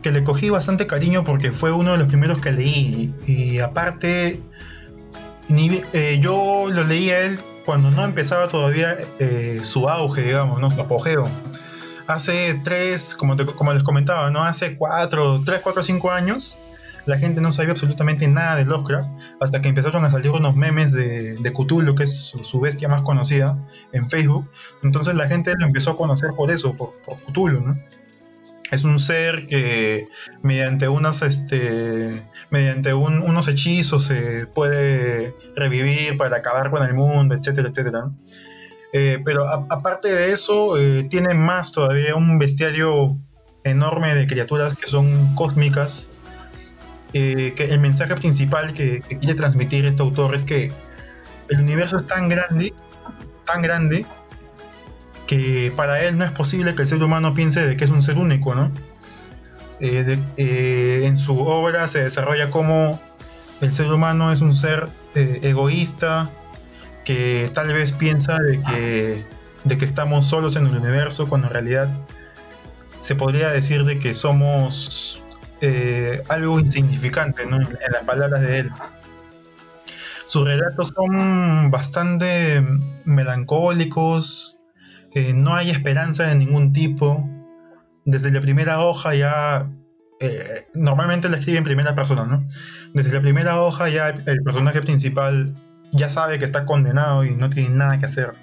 que 0.02 0.10
le 0.10 0.24
cogí 0.24 0.50
bastante 0.50 0.86
cariño 0.86 1.24
porque 1.24 1.52
fue 1.52 1.72
uno 1.72 1.92
de 1.92 1.98
los 1.98 2.08
primeros 2.08 2.40
que 2.40 2.52
leí. 2.52 3.14
Y, 3.26 3.60
aparte, 3.60 4.40
eh, 5.48 6.18
yo 6.20 6.68
lo 6.70 6.84
leí 6.84 7.10
a 7.10 7.26
él 7.26 7.38
cuando 7.64 7.90
no 7.90 8.04
empezaba 8.04 8.48
todavía 8.48 8.96
su 9.62 9.88
auge, 9.88 10.22
digamos, 10.22 10.60
¿no? 10.60 10.70
su 10.70 10.80
apogeo 10.80 11.28
hace 12.10 12.60
tres, 12.62 13.14
como, 13.14 13.34
les 13.34 13.82
comentaba, 13.82 14.30
¿no? 14.30 14.44
Hace 14.44 14.76
cuatro, 14.76 15.42
tres, 15.44 15.60
cuatro, 15.62 15.82
cinco 15.82 16.10
años, 16.10 16.58
la 17.06 17.18
gente 17.18 17.40
no 17.40 17.52
sabía 17.52 17.72
absolutamente 17.72 18.28
nada 18.28 18.56
de 18.56 18.64
Lovecraft 18.64 19.08
hasta 19.40 19.60
que 19.62 19.68
empezaron 19.68 20.04
a 20.04 20.10
salir 20.10 20.30
unos 20.30 20.54
memes 20.54 20.92
de, 20.92 21.36
de 21.36 21.52
Cthulhu, 21.52 21.94
que 21.94 22.04
es 22.04 22.34
su, 22.42 22.60
bestia 22.60 22.88
más 22.88 23.02
conocida, 23.02 23.58
en 23.92 24.08
Facebook. 24.10 24.48
Entonces 24.82 25.14
la 25.14 25.28
gente 25.28 25.54
lo 25.58 25.66
empezó 25.66 25.92
a 25.92 25.96
conocer 25.96 26.30
por 26.36 26.50
eso, 26.50 26.76
por, 26.76 26.92
por 27.04 27.18
Cthulhu, 27.24 27.74
es 28.70 28.84
un 28.84 28.98
ser 28.98 29.46
que 29.46 30.08
mediante 30.42 30.86
este 31.26 32.22
mediante 32.50 32.94
unos 32.94 33.48
hechizos 33.48 34.04
se 34.04 34.46
puede 34.46 35.34
revivir 35.56 36.16
para 36.16 36.36
acabar 36.36 36.70
con 36.70 36.84
el 36.84 36.94
mundo 36.94 37.34
etcétera 37.34 37.68
etcétera 37.68 38.10
eh, 38.92 39.22
pero 39.24 39.48
aparte 39.48 40.12
de 40.12 40.32
eso 40.32 40.76
eh, 40.76 41.04
tiene 41.04 41.34
más 41.34 41.70
todavía 41.70 42.16
un 42.16 42.40
bestiario 42.40 43.16
enorme 43.62 44.14
de 44.16 44.26
criaturas 44.26 44.74
que 44.74 44.88
son 44.88 45.34
cósmicas 45.36 46.08
eh, 47.12 47.52
que 47.54 47.64
el 47.64 47.78
mensaje 47.78 48.16
principal 48.16 48.72
que, 48.72 49.00
quiere 49.00 49.34
transmitir 49.34 49.84
este 49.84 50.02
autor 50.02 50.34
es 50.34 50.44
que 50.44 50.72
el 51.48 51.60
universo 51.60 51.98
es 51.98 52.06
tan 52.08 52.28
grande 52.28 52.74
tan 53.44 53.62
grande 53.62 54.06
que 55.28 55.72
para 55.76 56.02
él 56.02 56.18
no 56.18 56.24
es 56.24 56.32
posible 56.32 56.74
que 56.74 56.82
el 56.82 56.88
ser 56.88 57.00
humano 57.00 57.32
piense 57.32 57.64
de 57.64 57.76
que 57.76 57.84
es 57.84 57.90
un 57.90 58.02
ser 58.02 58.18
único, 58.18 58.56
¿no? 58.56 58.72
Eh, 59.78 61.02
en 61.04 61.16
su 61.16 61.38
obra 61.38 61.86
se 61.86 62.02
desarrolla 62.02 62.50
como 62.50 63.00
el 63.60 63.72
ser 63.72 63.92
humano 63.92 64.32
es 64.32 64.40
un 64.40 64.54
ser 64.56 64.88
egoísta 65.14 66.28
que 67.04 67.50
tal 67.52 67.72
vez 67.72 67.92
piensa 67.92 68.38
de 68.38 68.60
que, 68.60 69.24
de 69.64 69.78
que 69.78 69.84
estamos 69.84 70.26
solos 70.26 70.56
en 70.56 70.66
el 70.66 70.76
universo 70.76 71.28
cuando 71.28 71.48
en 71.48 71.52
realidad 71.52 71.88
se 73.00 73.14
podría 73.14 73.50
decir 73.50 73.84
de 73.84 73.98
que 73.98 74.14
somos 74.14 75.22
algo 76.28 76.58
insignificante 76.58 77.44
¿no? 77.44 77.56
en, 77.56 77.62
en 77.62 77.92
las 77.92 78.04
palabras 78.04 78.40
de 78.40 78.60
él. 78.60 78.72
Sus 80.24 80.46
relatos 80.46 80.92
son 80.94 81.70
bastante 81.70 82.64
melancólicos, 83.04 84.60
eh, 85.12 85.32
no 85.32 85.54
hay 85.54 85.70
esperanza 85.70 86.24
de 86.24 86.36
ningún 86.36 86.72
tipo. 86.72 87.28
Desde 88.04 88.30
la 88.30 88.40
primera 88.40 88.80
hoja 88.80 89.14
ya... 89.14 89.68
Eh, 90.20 90.68
normalmente 90.74 91.28
la 91.28 91.38
escribe 91.38 91.58
en 91.58 91.64
primera 91.64 91.94
persona, 91.94 92.26
¿no? 92.26 92.46
Desde 92.92 93.10
la 93.10 93.20
primera 93.22 93.60
hoja 93.60 93.88
ya 93.88 94.10
el 94.10 94.42
personaje 94.42 94.82
principal 94.82 95.54
ya 95.92 96.08
sabe 96.08 96.38
que 96.38 96.44
está 96.44 96.64
condenado 96.64 97.24
y 97.24 97.34
no 97.34 97.50
tiene 97.50 97.70
nada 97.70 97.98
que 97.98 98.06
hacer. 98.06 98.34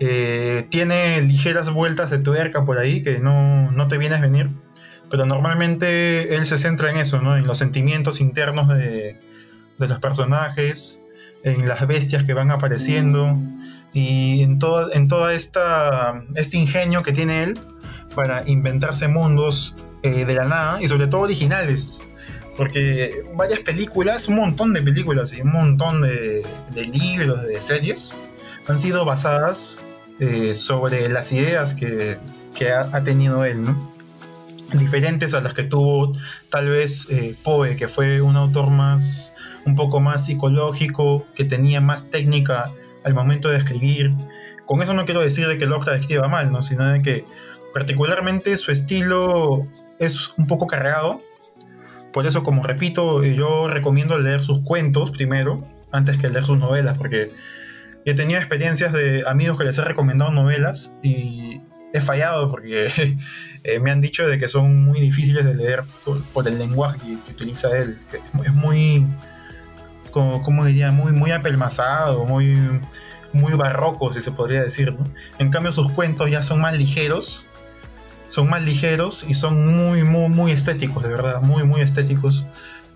Eh, 0.00 0.66
tiene 0.70 1.20
ligeras 1.22 1.70
vueltas 1.70 2.10
de 2.10 2.18
tuerca 2.18 2.64
por 2.64 2.78
ahí 2.78 3.02
que 3.02 3.18
no, 3.18 3.70
no 3.70 3.88
te 3.88 3.98
vienes 3.98 4.18
a 4.18 4.22
venir, 4.22 4.50
pero 5.10 5.26
normalmente 5.26 6.36
él 6.36 6.46
se 6.46 6.58
centra 6.58 6.90
en 6.90 6.96
eso, 6.96 7.20
¿no? 7.20 7.36
En 7.36 7.46
los 7.46 7.58
sentimientos 7.58 8.20
internos 8.20 8.68
de, 8.68 9.20
de 9.78 9.88
los 9.88 9.98
personajes, 9.98 11.00
en 11.42 11.66
las 11.66 11.86
bestias 11.86 12.24
que 12.24 12.34
van 12.34 12.50
apareciendo 12.50 13.36
y 13.92 14.42
en, 14.42 14.58
todo, 14.58 14.92
en 14.92 15.08
toda 15.08 15.34
esta 15.34 16.22
este 16.36 16.56
ingenio 16.58 17.02
que 17.02 17.12
tiene 17.12 17.42
él 17.42 17.58
para 18.14 18.48
inventarse 18.48 19.08
mundos 19.08 19.74
eh, 20.02 20.24
de 20.24 20.34
la 20.34 20.44
nada 20.44 20.82
y 20.82 20.88
sobre 20.88 21.06
todo 21.06 21.22
originales 21.22 22.02
porque 22.60 23.22
varias 23.36 23.60
películas, 23.60 24.28
un 24.28 24.36
montón 24.36 24.74
de 24.74 24.82
películas 24.82 25.32
y 25.32 25.40
un 25.40 25.50
montón 25.50 26.02
de, 26.02 26.44
libros, 26.92 27.46
de 27.46 27.58
series 27.58 28.14
han 28.68 28.78
sido 28.78 29.06
basadas 29.06 29.78
eh, 30.18 30.52
sobre 30.52 31.08
las 31.08 31.32
ideas 31.32 31.72
que, 31.72 32.18
ha, 32.70 33.02
tenido 33.02 33.46
él, 33.46 33.62
¿no? 33.62 33.94
diferentes 34.74 35.32
a 35.32 35.40
las 35.40 35.54
que 35.54 35.62
tuvo 35.62 36.12
tal 36.50 36.68
vez 36.68 37.06
eh, 37.08 37.34
Poe, 37.42 37.76
que 37.76 37.88
fue 37.88 38.20
un 38.20 38.36
autor 38.36 38.68
más, 38.68 39.32
un 39.64 39.74
poco 39.74 40.00
más 40.00 40.26
psicológico, 40.26 41.26
que 41.34 41.46
tenía 41.46 41.80
más 41.80 42.10
técnica 42.10 42.70
al 43.04 43.14
momento 43.14 43.48
de 43.48 43.56
escribir. 43.56 44.12
Con 44.66 44.82
eso 44.82 44.92
no 44.92 45.06
quiero 45.06 45.22
decir 45.22 45.48
de 45.48 45.56
que 45.56 45.64
Lovecraft 45.64 46.02
escriba 46.02 46.28
mal, 46.28 46.52
¿no? 46.52 46.60
sino 46.60 46.92
de 46.92 47.00
que 47.00 47.24
particularmente 47.72 48.54
su 48.58 48.70
estilo 48.70 49.66
es 49.98 50.28
un 50.36 50.46
poco 50.46 50.66
cargado. 50.66 51.22
Por 52.12 52.26
eso, 52.26 52.42
como 52.42 52.62
repito, 52.62 53.24
yo 53.24 53.68
recomiendo 53.68 54.18
leer 54.18 54.42
sus 54.42 54.60
cuentos 54.60 55.10
primero, 55.10 55.66
antes 55.92 56.18
que 56.18 56.28
leer 56.28 56.44
sus 56.44 56.58
novelas, 56.58 56.98
porque 56.98 57.32
he 58.04 58.14
tenido 58.14 58.38
experiencias 58.38 58.92
de 58.92 59.24
amigos 59.26 59.58
que 59.58 59.64
les 59.64 59.78
he 59.78 59.84
recomendado 59.84 60.30
novelas 60.30 60.92
y 61.02 61.60
he 61.92 62.00
fallado 62.00 62.50
porque 62.50 62.90
eh, 63.64 63.80
me 63.80 63.90
han 63.90 64.00
dicho 64.00 64.26
de 64.26 64.38
que 64.38 64.48
son 64.48 64.84
muy 64.84 65.00
difíciles 65.00 65.44
de 65.44 65.54
leer 65.54 65.84
por, 66.04 66.48
el 66.48 66.58
lenguaje 66.58 66.98
que, 67.24 67.32
utiliza 67.32 67.76
él, 67.76 67.98
es 68.44 68.54
muy 68.54 69.06
como, 70.10 70.64
diría, 70.64 70.90
muy, 70.90 71.12
muy 71.12 71.30
apelmazado, 71.30 72.24
muy, 72.24 72.58
muy 73.32 73.54
barroco, 73.54 74.12
si 74.12 74.20
se 74.20 74.32
podría 74.32 74.62
decir. 74.62 74.94
En 75.38 75.50
cambio, 75.50 75.72
sus 75.72 75.90
cuentos 75.92 76.30
ya 76.30 76.42
son 76.42 76.60
más 76.60 76.76
ligeros, 76.76 77.46
son 78.30 78.48
más 78.48 78.62
ligeros 78.62 79.24
y 79.28 79.34
son 79.34 79.74
muy, 79.76 80.04
muy, 80.04 80.28
muy 80.28 80.52
estéticos, 80.52 81.02
de 81.02 81.08
verdad, 81.08 81.42
muy, 81.42 81.64
muy 81.64 81.80
estéticos. 81.80 82.46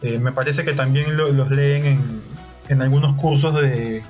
Eh, 0.00 0.20
me 0.20 0.30
parece 0.30 0.64
que 0.64 0.72
también 0.72 1.16
los 1.16 1.50
leen 1.50 1.84
en, 1.84 2.22
en, 2.68 2.82
algunos 2.82 3.14
cursos 3.14 3.60
de 3.60 4.04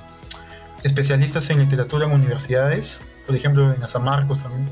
especialistas 0.83 1.49
en 1.49 1.59
literatura 1.59 2.05
en 2.05 2.11
universidades, 2.11 3.01
por 3.25 3.35
ejemplo, 3.35 3.73
en 3.73 3.87
San 3.87 4.03
Marcos 4.03 4.39
también. 4.39 4.69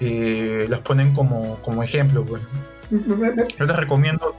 Eh, 0.00 0.66
los 0.70 0.80
ponen 0.80 1.12
como, 1.12 1.56
como 1.58 1.82
ejemplo. 1.82 2.24
Bueno. 2.24 2.46
Yo 2.90 3.66
les 3.66 3.76
recomiendo 3.76 4.34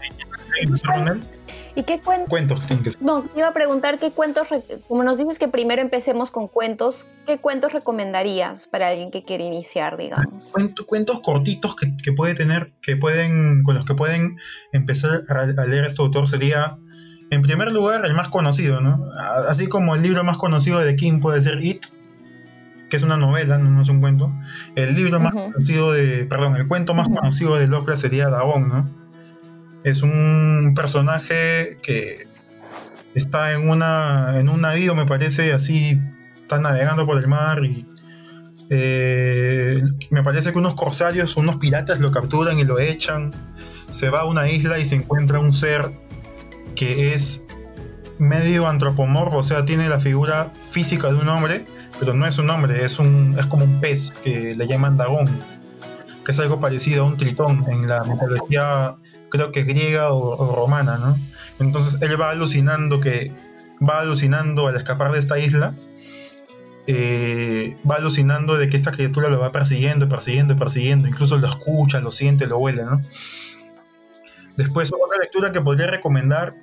¿Y 1.75 1.83
qué 1.83 1.99
cuentos? 1.99 2.61
No, 2.99 3.25
iba 3.35 3.47
a 3.47 3.53
preguntar 3.53 3.97
qué 3.97 4.11
cuentos, 4.11 4.47
como 4.87 5.03
nos 5.03 5.17
dices 5.17 5.39
que 5.39 5.47
primero 5.47 5.81
empecemos 5.81 6.29
con 6.29 6.47
cuentos, 6.47 7.05
¿qué 7.25 7.39
cuentos 7.39 7.73
recomendarías 7.73 8.67
para 8.67 8.89
alguien 8.89 9.09
que 9.09 9.23
quiere 9.23 9.45
iniciar, 9.45 9.97
digamos? 9.97 10.51
cuentos 10.85 11.19
cortitos 11.21 11.75
que, 11.75 12.13
puede 12.13 12.35
tener, 12.35 12.73
que 12.81 12.95
pueden, 12.95 13.63
con 13.63 13.75
los 13.75 13.85
que 13.85 13.95
pueden 13.95 14.37
empezar 14.71 15.23
a, 15.29 15.65
leer 15.65 15.85
este 15.85 16.01
autor 16.03 16.27
sería, 16.27 16.77
en 17.31 17.41
primer 17.41 17.71
lugar, 17.71 18.05
el 18.05 18.13
más 18.13 18.29
conocido, 18.29 18.79
¿no? 18.79 19.09
Así 19.47 19.67
como 19.67 19.95
el 19.95 20.03
libro 20.03 20.23
más 20.23 20.37
conocido 20.37 20.79
de 20.79 20.95
King 20.95 21.19
puede 21.21 21.41
ser 21.41 21.63
It, 21.63 21.85
que 22.91 22.97
es 22.97 23.03
una 23.03 23.17
novela, 23.17 23.57
no, 23.57 23.81
es 23.81 23.89
un 23.89 23.99
cuento. 23.99 24.31
El 24.75 24.93
libro 24.93 25.19
más 25.19 25.33
conocido 25.33 25.91
de, 25.91 26.25
perdón, 26.25 26.55
el 26.55 26.67
cuento 26.67 26.93
más 26.93 27.07
conocido 27.07 27.57
de 27.57 27.67
Lovecraft 27.67 28.01
sería 28.01 28.29
Dagon, 28.29 28.67
¿no? 28.67 29.02
Es 29.83 30.01
un 30.01 30.73
personaje 30.75 31.77
que 31.81 32.27
está 33.15 33.53
en 33.53 33.69
una 33.69 34.39
en 34.39 34.49
un 34.49 34.61
navío, 34.61 34.95
me 34.95 35.05
parece, 35.05 35.53
así, 35.53 35.99
está 36.41 36.59
navegando 36.59 37.05
por 37.05 37.17
el 37.17 37.27
mar 37.27 37.63
y 37.63 37.85
eh, 38.69 39.79
me 40.09 40.23
parece 40.23 40.51
que 40.51 40.57
unos 40.57 40.75
corsarios, 40.75 41.37
unos 41.37 41.57
piratas 41.57 41.99
lo 41.99 42.11
capturan 42.11 42.59
y 42.59 42.63
lo 42.63 42.79
echan. 42.79 43.31
Se 43.89 44.09
va 44.09 44.21
a 44.21 44.25
una 44.25 44.49
isla 44.49 44.79
y 44.79 44.85
se 44.85 44.95
encuentra 44.95 45.39
un 45.39 45.53
ser 45.53 45.91
que 46.75 47.13
es 47.13 47.43
medio 48.17 48.67
antropomorfo, 48.67 49.37
o 49.37 49.43
sea, 49.43 49.65
tiene 49.65 49.89
la 49.89 49.99
figura 49.99 50.51
física 50.69 51.09
de 51.09 51.15
un 51.15 51.29
hombre, 51.29 51.65
pero 51.99 52.13
no 52.13 52.25
es 52.25 52.37
un 52.37 52.49
hombre, 52.49 52.83
es, 52.83 52.99
un, 52.99 53.35
es 53.37 53.45
como 53.47 53.65
un 53.65 53.81
pez 53.81 54.11
que 54.11 54.55
le 54.55 54.67
llaman 54.67 54.97
Dagón, 54.97 55.27
que 56.25 56.31
es 56.31 56.39
algo 56.39 56.59
parecido 56.59 57.03
a 57.03 57.07
un 57.07 57.17
tritón 57.17 57.65
en 57.69 57.87
la 57.87 58.03
mitología 58.03 58.95
creo 59.33 59.51
que 59.51 59.63
griega 59.63 60.13
o, 60.13 60.55
romana, 60.55 60.97
¿no? 60.97 61.17
Entonces 61.59 61.99
él 62.03 62.21
va 62.21 62.29
alucinando 62.29 62.99
que 62.99 63.31
va 63.81 63.99
alucinando 63.99 64.67
al 64.67 64.75
escapar 64.75 65.11
de 65.11 65.17
esta 65.17 65.39
isla, 65.39 65.73
eh, 66.85 67.75
va 67.89 67.95
alucinando 67.95 68.55
de 68.57 68.67
que 68.67 68.77
esta 68.77 68.91
criatura 68.91 69.29
lo 69.29 69.39
va 69.39 69.51
persiguiendo, 69.51 70.07
persiguiendo, 70.07 70.55
persiguiendo, 70.55 71.07
incluso 71.07 71.39
lo 71.39 71.47
escucha, 71.47 71.99
lo 71.99 72.11
siente, 72.11 72.45
lo 72.45 72.59
huele, 72.59 72.85
¿no? 72.85 73.01
Después 74.55 74.91
otra 74.93 75.17
lectura 75.19 75.51
que 75.51 75.61
podría 75.61 75.87
recomendar, 75.87 76.53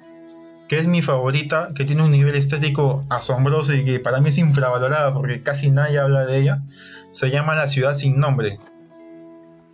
que 0.69 0.79
es 0.79 0.87
mi 0.87 1.03
favorita, 1.03 1.71
que 1.75 1.85
tiene 1.85 2.05
un 2.05 2.13
nivel 2.13 2.37
estético 2.37 3.05
asombroso 3.11 3.75
y 3.75 3.85
que 3.85 3.99
para 3.99 4.21
mí 4.21 4.29
es 4.29 4.39
infravalorada 4.39 5.13
porque 5.13 5.41
casi 5.41 5.73
nadie 5.73 5.99
habla 5.99 6.25
de 6.25 6.39
ella, 6.39 6.63
se 7.11 7.31
llama 7.31 7.57
La 7.57 7.67
ciudad 7.67 7.95
sin 7.95 8.21
nombre. 8.21 8.59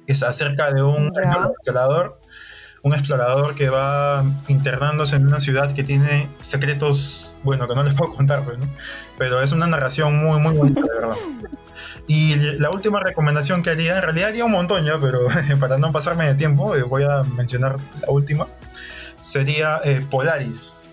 Es 0.07 0.23
acerca 0.23 0.73
de 0.73 0.83
un 0.83 1.09
explorador 1.09 2.19
un 2.87 2.95
explorador 2.95 3.57
que 3.57 3.69
va 3.69 4.25
internándose 4.47 5.17
en 5.17 5.27
una 5.27 5.41
ciudad 5.41 5.73
que 5.73 5.83
tiene 5.83 6.29
secretos, 6.41 7.37
bueno, 7.43 7.67
que 7.67 7.75
no 7.75 7.83
les 7.83 7.95
puedo 7.97 8.15
contar, 8.15 8.45
pues, 8.45 8.59
pero 9.19 9.43
es 9.43 9.51
una 9.51 9.67
narración 9.67 10.17
muy, 10.17 10.39
muy 10.39 10.55
bonita, 10.55 10.83
de 10.83 10.95
verdad. 10.95 11.17
Y 12.07 12.37
la 12.61 12.71
última 12.71 13.01
recomendación 13.01 13.65
que 13.65 13.71
haría, 13.71 13.97
en 13.97 14.03
realidad 14.03 14.29
haría 14.29 14.45
un 14.45 14.53
montón 14.53 14.85
pero 15.01 15.27
para 15.61 15.79
no 15.79 15.91
pasarme 15.91 16.27
de 16.27 16.37
tiempo, 16.37 16.77
eh, 16.77 16.85
voy 16.85 17.03
a 17.03 17.25
mencionar 17.37 17.77
la 18.03 18.13
última, 18.13 18.47
sería 19.21 19.81
eh, 19.83 20.01
Polaris. 20.09 20.85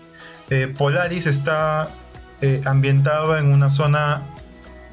Eh, 0.50 0.66
Polaris 0.76 1.28
está 1.28 1.88
ambientado 2.66 3.38
en 3.38 3.52
una 3.52 3.70
zona 3.70 4.20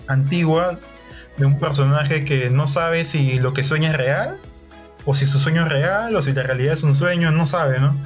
antigua 0.08 0.78
de 1.38 1.46
un 1.46 1.60
personaje 1.60 2.24
que 2.24 2.52
no 2.52 2.68
sabe 2.68 3.04
si 3.06 3.40
lo 3.40 3.54
que 3.54 3.64
sueña 3.64 3.90
es 3.90 3.98
real 3.98 4.40
o 5.06 5.14
si 5.14 5.26
su 5.26 5.40
sueño 5.40 5.64
es 5.64 5.70
real 5.70 6.16
o 6.16 6.22
si 6.22 6.34
la 6.34 6.44
realidad 6.44 6.74
es 6.74 6.84
un 6.84 6.96
sueño, 6.96 7.32
no 7.32 7.46
sabe, 7.46 7.80
¿no? 7.80 7.98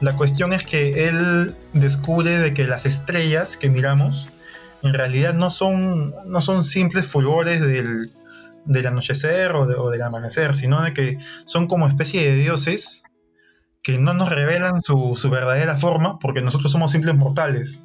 La 0.00 0.14
cuestión 0.16 0.52
es 0.52 0.64
que 0.64 1.08
él 1.08 1.54
descubre 1.72 2.38
de 2.38 2.54
que 2.54 2.66
las 2.66 2.86
estrellas 2.86 3.56
que 3.56 3.68
miramos 3.68 4.30
en 4.82 4.94
realidad 4.94 5.34
no 5.34 5.50
son, 5.50 6.14
no 6.26 6.40
son 6.40 6.64
simples 6.64 7.06
fulgores 7.06 7.60
del, 7.60 8.10
del 8.64 8.86
anochecer 8.86 9.52
o, 9.54 9.90
del 9.90 10.02
amanecer, 10.02 10.54
sino 10.54 10.82
de 10.82 10.92
que 10.92 11.18
son 11.44 11.66
como 11.66 11.86
especie 11.86 12.30
de 12.30 12.36
dioses 12.36 13.02
que 13.82 13.98
no 13.98 14.12
nos 14.12 14.28
revelan 14.28 14.82
su, 14.82 15.16
verdadera 15.30 15.76
forma, 15.76 16.18
porque 16.18 16.42
nosotros 16.42 16.70
somos 16.70 16.92
simples 16.92 17.14
mortales. 17.14 17.84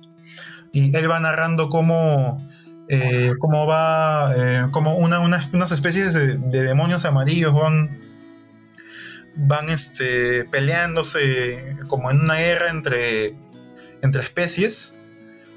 Y 0.73 0.95
él 0.95 1.09
va 1.09 1.19
narrando 1.19 1.69
cómo, 1.69 2.45
eh, 2.89 3.33
cómo 3.39 3.65
va, 3.65 4.33
eh, 4.35 4.67
como 4.71 4.95
una, 4.97 5.19
unas 5.19 5.71
especies 5.71 6.13
de, 6.13 6.37
demonios 6.37 7.05
amarillos 7.05 7.53
van, 7.53 8.04
van 9.35 9.69
este, 9.69 10.45
peleándose 10.45 11.77
como 11.87 12.11
en 12.11 12.21
una 12.21 12.35
guerra 12.35 12.69
entre, 12.69 13.35
entre 14.01 14.21
especies, 14.21 14.95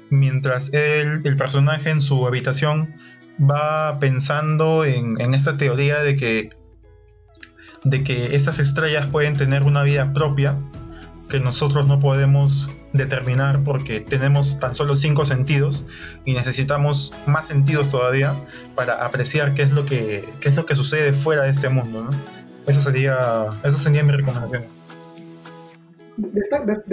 mientras 0.09 0.71
el 0.73 1.35
personaje 1.37 1.89
en 1.89 2.01
su 2.01 2.25
habitación 2.27 2.95
va 3.39 3.99
pensando 3.99 4.83
en, 4.85 5.19
en 5.21 5.33
esta 5.33 5.57
teoría 5.57 6.01
de 6.01 6.15
que 6.15 6.49
de 7.83 8.03
que 8.03 8.35
estas 8.35 8.59
estrellas 8.59 9.07
pueden 9.07 9.35
tener 9.35 9.63
una 9.63 9.83
vida 9.83 10.11
propia 10.13 10.57
que 11.29 11.39
nosotros 11.39 11.87
no 11.87 11.99
podemos 11.99 12.69
determinar 12.91 13.63
porque 13.63 13.99
tenemos 13.99 14.59
tan 14.59 14.73
solo 14.73 14.95
cinco 14.95 15.25
sentidos 15.25 15.85
y 16.25 16.33
necesitamos 16.33 17.13
más 17.27 17.47
sentidos 17.47 17.89
todavía 17.89 18.35
para 18.75 19.05
apreciar 19.05 19.53
qué 19.53 19.61
es 19.61 19.71
lo 19.71 19.85
que, 19.85 20.27
qué 20.39 20.49
es 20.49 20.55
lo 20.55 20.65
que 20.65 20.75
sucede 20.75 21.13
fuera 21.13 21.43
de 21.43 21.51
este 21.51 21.69
mundo. 21.69 22.03
¿no? 22.03 22.09
Eso 22.69 22.81
sería, 22.81 23.47
eso 23.63 23.77
sería 23.77 24.03
mi 24.03 24.11
recomendación. 24.11 24.63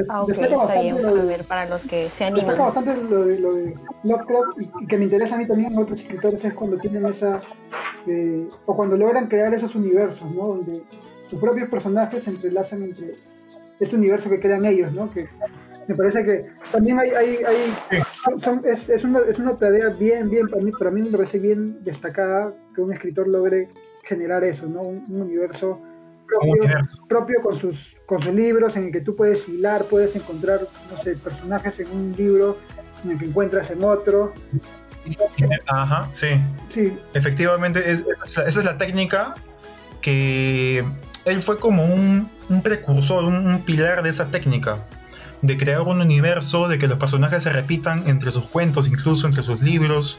Ah, 0.08 0.24
ver 0.24 1.44
para 1.44 1.68
los 1.68 1.82
que 1.84 2.08
se 2.10 2.24
animan. 2.24 2.56
bastante 2.56 2.96
lo 2.96 3.24
de, 3.24 3.38
lo 3.40 3.54
de 3.54 3.74
Lovecraft 4.04 4.60
y 4.60 4.86
que 4.86 4.96
me 4.96 5.04
interesa 5.04 5.34
a 5.34 5.38
mí 5.38 5.46
también 5.46 5.72
en 5.72 5.78
otros 5.78 6.00
escritores 6.00 6.44
es 6.44 6.54
cuando 6.54 6.76
tienen 6.78 7.06
esa 7.06 7.40
eh, 8.06 8.48
o 8.66 8.76
cuando 8.76 8.96
logran 8.96 9.26
crear 9.26 9.52
esos 9.52 9.74
universos, 9.74 10.30
¿no? 10.32 10.46
Donde 10.48 10.82
sus 11.28 11.40
propios 11.40 11.68
personajes 11.68 12.22
se 12.22 12.30
entrelazan 12.30 12.84
entre 12.84 13.14
ese 13.80 13.96
universo 13.96 14.30
que 14.30 14.40
crean 14.40 14.64
ellos, 14.64 14.92
¿no? 14.92 15.10
Que 15.10 15.28
me 15.88 15.94
parece 15.94 16.24
que 16.24 16.44
también 16.72 16.98
hay, 16.98 17.10
hay, 17.10 17.38
hay 17.46 18.02
es, 18.64 18.88
es, 18.88 19.04
una, 19.04 19.20
es 19.20 19.38
una 19.38 19.56
tarea 19.56 19.88
bien, 19.88 20.30
bien, 20.30 20.48
para 20.48 20.62
mí, 20.62 20.70
para 20.72 20.90
mí 20.90 21.02
me 21.02 21.16
parece 21.16 21.38
bien 21.38 21.82
destacada 21.84 22.52
que 22.74 22.80
un 22.80 22.92
escritor 22.92 23.28
logre 23.28 23.68
generar 24.06 24.44
eso, 24.44 24.66
¿no? 24.66 24.82
Un, 24.82 25.04
universo 25.08 25.80
propio, 27.08 27.40
con 27.42 27.60
sus 27.60 27.76
con 28.06 28.22
sus 28.22 28.34
libros 28.34 28.76
en 28.76 28.84
el 28.84 28.92
que 28.92 29.00
tú 29.00 29.16
puedes 29.16 29.48
hilar, 29.48 29.84
puedes 29.84 30.14
encontrar, 30.14 30.60
no 30.90 31.02
sé, 31.02 31.16
personajes 31.16 31.74
en 31.80 31.90
un 31.90 32.14
libro 32.16 32.56
en 33.04 33.12
el 33.12 33.18
que 33.18 33.26
encuentras 33.26 33.70
en 33.70 33.82
otro, 33.82 34.32
Ajá, 35.66 36.08
sí. 36.12 36.40
sí. 36.74 36.98
Efectivamente, 37.14 37.80
esa 38.24 38.44
es 38.44 38.64
la 38.64 38.78
técnica 38.78 39.34
que 40.00 40.84
él 41.24 41.42
fue 41.42 41.58
como 41.58 41.84
un, 41.84 42.30
precursor, 42.62 43.24
un, 43.24 43.62
pilar 43.62 44.02
de 44.02 44.10
esa 44.10 44.30
técnica, 44.30 44.84
de 45.42 45.56
crear 45.56 45.82
un 45.82 46.00
universo, 46.00 46.68
de 46.68 46.78
que 46.78 46.86
los 46.86 46.98
personajes 46.98 47.42
se 47.42 47.50
repitan 47.50 48.08
entre 48.08 48.32
sus 48.32 48.46
cuentos, 48.46 48.88
incluso 48.88 49.26
entre 49.26 49.42
sus 49.42 49.60
libros, 49.62 50.18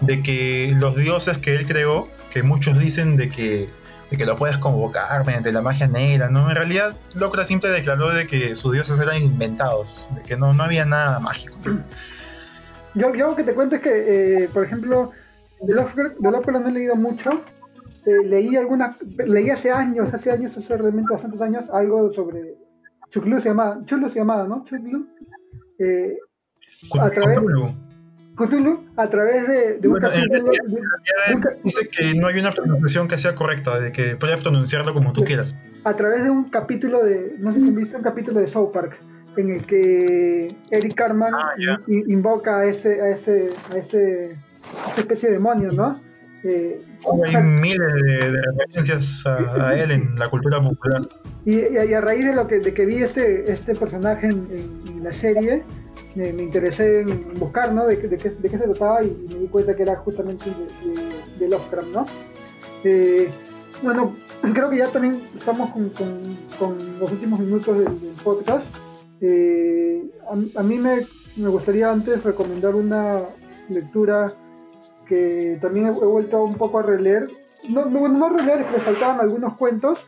de 0.00 0.22
que 0.22 0.74
los 0.76 0.96
dioses 0.96 1.38
que 1.38 1.56
él 1.56 1.66
creó, 1.66 2.08
que 2.30 2.42
muchos 2.42 2.78
dicen 2.78 3.16
de 3.16 3.28
que, 3.28 3.68
de 4.10 4.16
que 4.16 4.24
lo 4.24 4.36
puedes 4.36 4.58
convocar 4.58 5.24
mediante 5.26 5.52
la 5.52 5.62
magia 5.62 5.88
negra, 5.88 6.30
¿no? 6.30 6.48
En 6.48 6.56
realidad, 6.56 6.96
Locra 7.14 7.44
siempre 7.44 7.70
declaró 7.70 8.12
de 8.12 8.26
que 8.26 8.54
sus 8.54 8.72
dioses 8.72 8.98
eran 9.00 9.22
inventados, 9.22 10.08
de 10.14 10.22
que 10.22 10.36
no, 10.36 10.52
no 10.52 10.62
había 10.62 10.84
nada 10.84 11.18
mágico. 11.20 11.56
Yo, 12.94 13.14
yo 13.14 13.34
que 13.36 13.44
te 13.44 13.54
cuento 13.54 13.76
es 13.76 13.82
que, 13.82 14.44
eh, 14.44 14.48
por 14.52 14.64
ejemplo, 14.64 15.12
de 15.60 15.74
Lovecraft, 15.74 16.18
no 16.20 16.68
he 16.68 16.72
leído 16.72 16.96
mucho. 16.96 17.30
Eh, 18.06 18.24
leí 18.24 18.56
alguna, 18.56 18.96
leí 19.26 19.50
hace 19.50 19.70
años, 19.70 20.12
hace 20.14 20.30
años, 20.30 20.52
hace 20.56 20.76
realmente 20.76 21.12
bastantes 21.12 21.40
años, 21.40 21.64
algo 21.72 22.12
sobre 22.14 22.54
Chuklu 23.10 23.40
se 23.42 23.48
llamaba, 23.48 23.80
Chuklu 23.86 24.08
se 24.10 24.18
llamaba, 24.18 24.44
¿no? 24.44 24.64
Chuklu. 24.64 25.06
Eh, 25.78 26.16
a 27.00 27.10
través, 27.10 27.38
Cthulhu, 28.38 28.84
a 28.96 29.08
través 29.10 29.48
de, 29.48 29.78
de 29.78 29.88
un 29.88 30.00
capítulo. 30.00 30.50
dice 31.64 31.88
que 31.88 32.14
no 32.18 32.28
hay 32.28 32.38
una 32.38 32.52
pronunciación 32.52 33.08
que 33.08 33.18
sea 33.18 33.34
correcta, 33.34 33.78
de 33.78 33.92
que 33.92 34.16
puedas 34.16 34.40
pronunciarlo 34.40 34.94
como 34.94 35.12
tú 35.12 35.24
quieras. 35.24 35.54
A 35.84 35.94
través 35.96 36.24
de 36.24 36.30
un 36.30 36.44
capítulo 36.50 37.04
de, 37.04 37.34
no 37.38 37.52
sé 37.52 37.60
si 37.60 37.68
han 37.68 37.74
visto 37.74 37.96
un 37.96 38.02
capítulo 38.02 38.40
de 38.40 38.50
South 38.52 38.72
Park 38.72 38.96
en 39.36 39.50
el 39.50 39.66
que 39.66 40.54
Eric 40.70 40.94
Carman 40.94 41.32
ah, 41.34 41.80
invoca 41.86 42.58
a 42.58 42.66
ese, 42.66 43.00
a 43.00 43.10
ese, 43.10 43.50
a 43.70 43.76
ese, 43.76 44.32
esa 44.32 45.00
especie 45.00 45.28
de 45.28 45.34
demonio, 45.34 45.70
¿no? 45.72 46.00
Eh, 46.44 46.80
hay 47.24 47.36
miles 47.42 47.92
de, 48.02 48.32
referencias 48.58 49.24
a, 49.26 49.74
él 49.74 49.90
en 49.90 50.14
la 50.16 50.28
cultura 50.28 50.60
popular. 50.60 51.02
Y, 51.44 51.76
a 51.76 52.00
raíz 52.00 52.24
de 52.24 52.34
lo 52.34 52.46
que, 52.46 52.58
de 52.58 52.74
que 52.74 52.86
vi 52.86 53.02
este, 53.02 53.50
este 53.52 53.74
personaje 53.74 54.28
en, 54.28 55.02
la 55.02 55.12
serie, 55.14 55.62
me, 56.18 56.42
interesé 56.42 57.00
en 57.00 57.34
buscar, 57.38 57.72
¿no? 57.72 57.86
De, 57.86 57.96
de, 57.96 58.16
qué, 58.16 58.30
de 58.30 58.48
qué 58.48 58.58
se 58.58 58.64
trataba 58.64 59.02
y, 59.02 59.26
me 59.28 59.40
di 59.40 59.46
cuenta 59.46 59.74
que 59.76 59.82
era 59.82 59.96
justamente 59.96 60.50
de, 60.50 61.38
de 61.38 61.48
Lovecraft, 61.48 61.88
¿no? 61.88 62.04
Eh, 62.84 63.30
bueno, 63.82 64.16
creo 64.52 64.70
que 64.70 64.78
ya 64.78 64.88
también 64.88 65.22
estamos 65.36 65.70
con, 65.70 65.90
con, 66.58 66.98
los 66.98 67.12
últimos 67.12 67.38
minutos 67.40 67.78
del 67.78 68.14
podcast. 68.24 68.64
Eh, 69.20 70.02
a, 70.54 70.62
mí 70.62 70.78
me, 70.78 71.06
gustaría 71.36 71.90
antes 71.90 72.22
recomendar 72.24 72.74
una 72.74 73.22
lectura 73.68 74.32
que 75.06 75.58
también 75.60 75.86
he, 75.86 75.90
vuelto 75.90 76.42
un 76.42 76.54
poco 76.54 76.80
a 76.80 76.82
releer. 76.82 77.28
No, 77.68 77.84
no, 77.84 78.08
no 78.08 78.28
releer, 78.28 78.62
es 78.62 78.66
que 78.66 78.78
me 78.78 78.84
faltaban 78.84 79.20
algunos 79.20 79.56
cuentos, 79.56 79.98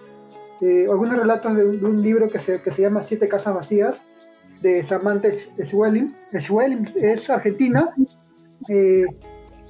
eh, 0.61 0.86
algunos 0.90 1.18
relatos 1.18 1.56
de 1.56 1.64
un, 1.64 2.02
libro 2.02 2.28
que 2.28 2.40
se, 2.40 2.62
que 2.62 2.72
se 2.72 2.82
llama 2.82 3.04
Siete 3.08 3.28
Casas 3.28 3.54
Vacías, 3.54 3.94
de 4.61 4.86
Samantha 4.88 5.28
Schwelling. 5.64 6.14
Schwelling 6.38 6.92
es 6.96 7.28
argentina. 7.28 7.94
Eh, 8.68 9.04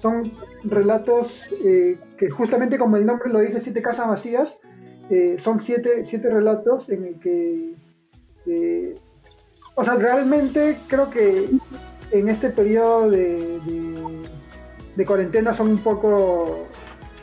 son 0.02 0.32
relatos 0.64 1.30
que 1.60 2.30
justamente 2.30 2.78
como 2.78 2.96
el 2.96 3.04
nombre 3.04 3.30
lo 3.30 3.40
dice, 3.40 3.60
Siete 3.62 3.82
Casas 3.82 4.08
Vacías, 4.08 4.48
son 5.44 5.62
siete, 5.66 6.06
siete 6.08 6.30
relatos 6.30 6.88
en 6.88 7.04
el 7.04 7.20
que 7.20 7.74
o 9.74 9.84
sea, 9.84 9.94
realmente 9.94 10.76
creo 10.88 11.10
que 11.10 11.48
en 12.10 12.28
este 12.28 12.50
periodo 12.50 13.10
de, 13.10 13.58
de, 14.96 15.06
cuarentena 15.06 15.56
son 15.56 15.70
un 15.70 15.78
poco 15.78 16.66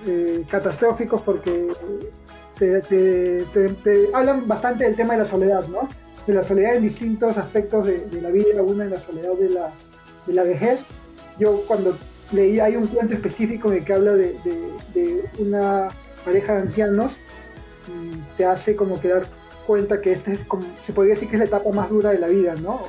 eh, 0.07 0.43
catastróficos 0.49 1.22
porque 1.22 1.68
te, 2.57 3.43
hablan 4.13 4.47
bastante 4.47 4.86
del 4.86 4.95
tema 4.95 5.15
de 5.15 5.24
la 5.24 5.30
soledad, 5.30 5.68
¿no? 5.68 5.88
De 6.28 6.34
la 6.34 6.47
soledad 6.47 6.75
en 6.75 6.84
distintos 6.84 7.38
aspectos 7.38 7.88
de, 7.88 8.21
la 8.21 8.30
vida, 8.30 8.61
una 8.61 8.84
en 8.84 8.91
la 8.91 9.01
soledad 9.01 9.34
de 9.39 9.49
la, 9.49 9.71
de 10.25 10.34
la 10.34 10.43
vejez. 10.43 10.80
Yo 11.39 11.63
cuando 11.67 11.97
leí, 12.32 12.59
hay 12.59 12.75
un 12.75 12.88
cuento 12.88 13.15
específico 13.15 13.71
en 13.71 13.78
el 13.78 13.86
que 13.86 13.93
habla 13.93 14.13
de, 14.13 14.36
una 15.39 15.88
pareja 16.25 16.55
de 16.55 16.61
ancianos 16.63 17.13
te 18.36 18.45
hace 18.45 18.75
como 18.75 18.99
quedar 18.99 19.23
cuenta 19.65 20.01
que 20.01 20.13
este 20.13 20.34
es 20.34 20.39
como, 20.39 20.63
se 20.86 20.91
podría 20.91 21.13
decir 21.13 21.30
que 21.30 21.38
es 21.38 21.39
la 21.39 21.45
etapa 21.45 21.69
más 21.71 21.89
dura 21.89 22.11
de 22.11 22.19
la 22.19 22.28
vida, 22.28 22.55
¿no? 22.55 22.82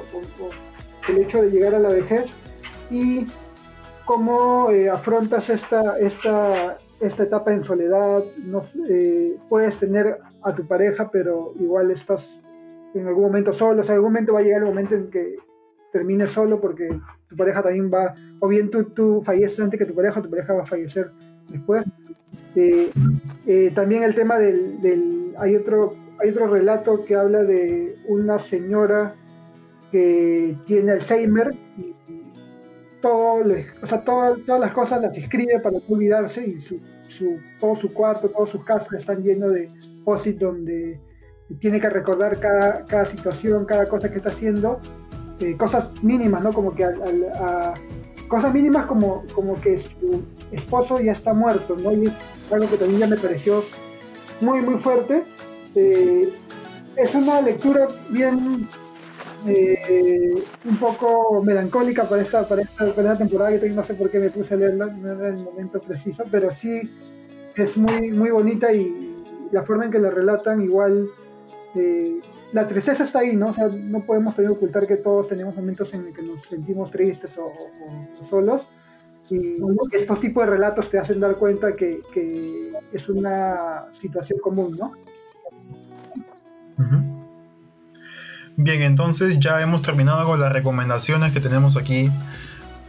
el 1.09 1.19
hecho 1.19 1.43
de 1.43 1.51
llegar 1.51 1.75
a 1.75 1.79
la 1.79 1.89
vejez 1.89 2.27
y 2.91 3.27
cómo 4.05 4.71
eh, 4.71 4.89
afrontas 4.89 5.49
esta, 5.49 5.99
esta, 5.99 6.79
esta 7.01 7.23
etapa 7.23 7.53
en 7.53 7.65
soledad, 7.65 8.23
no, 8.39 8.65
eh, 8.89 9.37
puedes 9.49 9.79
tener 9.79 10.19
a 10.43 10.55
tu 10.55 10.67
pareja, 10.67 11.11
pero 11.13 11.53
igual 11.59 11.91
estás 11.91 12.21
en 12.95 13.07
algún 13.07 13.25
momento 13.25 13.53
solo, 13.55 13.83
o 13.83 13.85
sea, 13.85 13.93
en 13.93 13.97
algún 13.97 14.13
momento 14.13 14.33
va 14.33 14.41
a 14.41 14.43
llegar 14.43 14.63
el 14.63 14.69
momento 14.69 14.95
en 14.95 15.11
que 15.11 15.37
termines 15.93 16.33
solo 16.33 16.61
porque 16.61 16.89
tu 17.29 17.37
pareja 17.37 17.63
también 17.63 17.91
va, 17.93 18.15
o 18.41 18.49
bien 18.49 18.71
tú, 18.71 18.85
tú 18.85 19.23
falleces 19.25 19.59
antes 19.61 19.79
que 19.79 19.87
tu 19.87 19.95
pareja, 19.95 20.23
tu 20.23 20.31
pareja 20.31 20.53
va 20.53 20.63
a 20.63 20.67
fallecer 20.67 21.11
después. 21.49 21.85
Eh, 22.57 23.73
también 23.75 24.03
el 24.03 24.15
tema 24.15 24.39
del, 24.39 24.81
del, 24.81 25.33
hay 25.39 25.55
otro 25.55 25.95
hay 26.19 26.31
otro 26.31 26.49
relato 26.49 27.05
que 27.05 27.15
habla 27.15 27.43
de 27.43 27.97
una 28.09 28.45
señora 28.49 29.15
que 29.91 30.57
tiene 30.67 30.93
Alzheimer 30.93 31.55
y 31.77 31.95
todo, 33.01 33.45
o 33.83 33.87
sea, 33.87 34.03
todas 34.03 34.39
las 34.47 34.73
cosas 34.73 35.01
las 35.01 35.17
escribe 35.17 35.61
para 35.61 35.79
olvidarse 35.89 36.45
y 36.45 36.61
su, 36.63 36.81
todo 37.61 37.77
su 37.77 37.93
cuarto, 37.93 38.29
todas 38.29 38.51
sus 38.51 38.65
casas 38.65 38.93
están 38.93 39.23
llenos 39.23 39.53
de 39.53 39.71
posit 40.05 40.39
donde 40.39 40.99
tiene 41.61 41.81
que 41.81 41.89
recordar 41.89 42.39
cada, 42.39 42.85
cada 42.87 43.11
situación, 43.11 43.65
cada 43.65 43.87
cosa 43.87 44.11
que 44.11 44.19
está 44.19 44.31
haciendo, 44.31 44.81
eh, 45.41 45.57
cosas 45.57 46.03
mínimas, 46.03 46.43
¿no? 46.43 46.53
Como 46.53 46.75
que 46.75 46.85
a, 46.85 47.75
cosas 48.29 48.53
mínimas 48.53 48.87
como, 48.87 49.25
como 49.35 49.61
que 49.61 49.83
su 49.85 50.23
esposo 50.53 51.01
ya 51.01 51.13
está 51.13 51.33
muerto, 51.33 51.77
¿no? 51.83 51.93
Y 51.93 52.13
algo 52.51 52.69
que 52.69 52.77
también 52.77 53.01
ya 53.01 53.07
me 53.07 53.17
pareció 53.17 53.65
muy, 54.41 54.61
muy 54.61 54.77
fuerte 54.83 55.25
este, 55.69 56.33
es 56.97 57.15
una 57.15 57.41
lectura 57.41 57.87
bien 58.11 58.67
eh, 59.47 60.35
un 60.65 60.77
poco 60.77 61.43
melancólica 61.43 62.05
para 62.05 62.23
esta, 62.23 62.49
para 62.49 62.63
esta, 62.63 63.17
temporada, 63.17 63.59
que 63.59 63.69
no 63.71 63.85
sé 63.87 63.95
por 63.95 64.11
qué 64.11 64.19
me 64.19 64.31
puse 64.31 64.55
a 64.55 64.57
leerla, 64.57 64.87
no 64.87 65.13
era 65.13 65.29
el 65.29 65.45
momento 65.45 65.81
preciso, 65.81 66.25
pero 66.31 66.51
sí, 66.61 66.81
es 67.57 67.77
muy, 67.77 68.11
muy 68.11 68.31
bonita 68.31 68.73
y 68.73 69.23
la 69.53 69.63
forma 69.63 69.85
en 69.85 69.91
que 69.91 69.99
la 69.99 70.11
relatan 70.11 70.63
igual... 70.63 71.09
La 72.53 72.67
tristeza 72.67 73.05
está 73.05 73.19
ahí, 73.21 73.37
¿no? 73.37 73.49
O 73.49 73.55
sea, 73.55 73.69
no 73.69 74.01
podemos 74.01 74.35
tener 74.35 74.51
ocultar 74.51 74.87
que 74.87 74.97
todos 74.97 75.29
tenemos 75.29 75.55
momentos 75.55 75.89
en 75.93 76.07
los 76.07 76.15
que 76.15 76.23
nos 76.23 76.39
sentimos 76.49 76.91
tristes 76.91 77.31
o, 77.37 77.53
solos. 78.31 78.63
Y 79.31 79.59
estos 79.93 80.21
tipos 80.21 80.47
de 80.47 80.53
relatos 80.53 80.91
te 80.91 80.99
hacen 80.99 81.21
dar 81.21 81.37
cuenta 81.37 81.77
que, 81.77 82.01
es 82.93 83.09
una 83.09 83.85
situación 84.01 84.39
común, 84.41 84.77
¿no? 84.79 84.93
Bien, 88.57 88.83
entonces 88.83 89.39
ya 89.39 89.61
hemos 89.61 89.83
terminado 89.83 90.27
con 90.27 90.41
las 90.41 90.53
recomendaciones 90.53 91.33
que 91.33 91.41
tenemos 91.41 91.77
aquí 91.77 92.11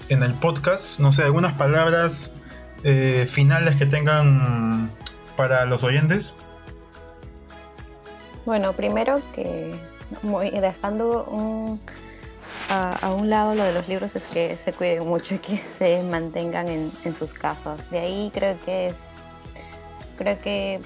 en 0.08 0.24
el 0.24 0.34
podcast. 0.34 1.00
No 1.00 1.12
sé, 1.12 1.24
algunas 1.24 1.54
palabras 1.54 2.34
eh, 2.84 3.26
finales 3.28 3.76
que 3.76 3.86
tengan 3.86 4.90
para 5.36 5.66
los 5.66 5.84
oyentes. 5.84 6.34
Bueno, 8.50 8.74
primero 8.74 9.22
que 9.36 9.80
dejando 10.60 11.78
a, 12.68 13.14
un 13.14 13.30
lado 13.30 13.54
lo 13.54 13.64
de 13.64 13.74
los 13.74 13.88
libros 13.88 14.16
es 14.16 14.26
que 14.26 14.58
se 14.58 14.74
cuiden 14.74 15.08
mucho 15.08 15.36
y 15.36 15.38
que 15.38 15.58
se 15.78 16.02
mantengan 16.02 16.68
en, 16.68 17.14
sus 17.14 17.32
casas. 17.32 17.88
De 17.92 18.00
ahí 18.00 18.32
creo 18.34 18.58
que 18.66 18.88
es, 18.88 18.96
creo 20.18 20.42
que 20.42 20.80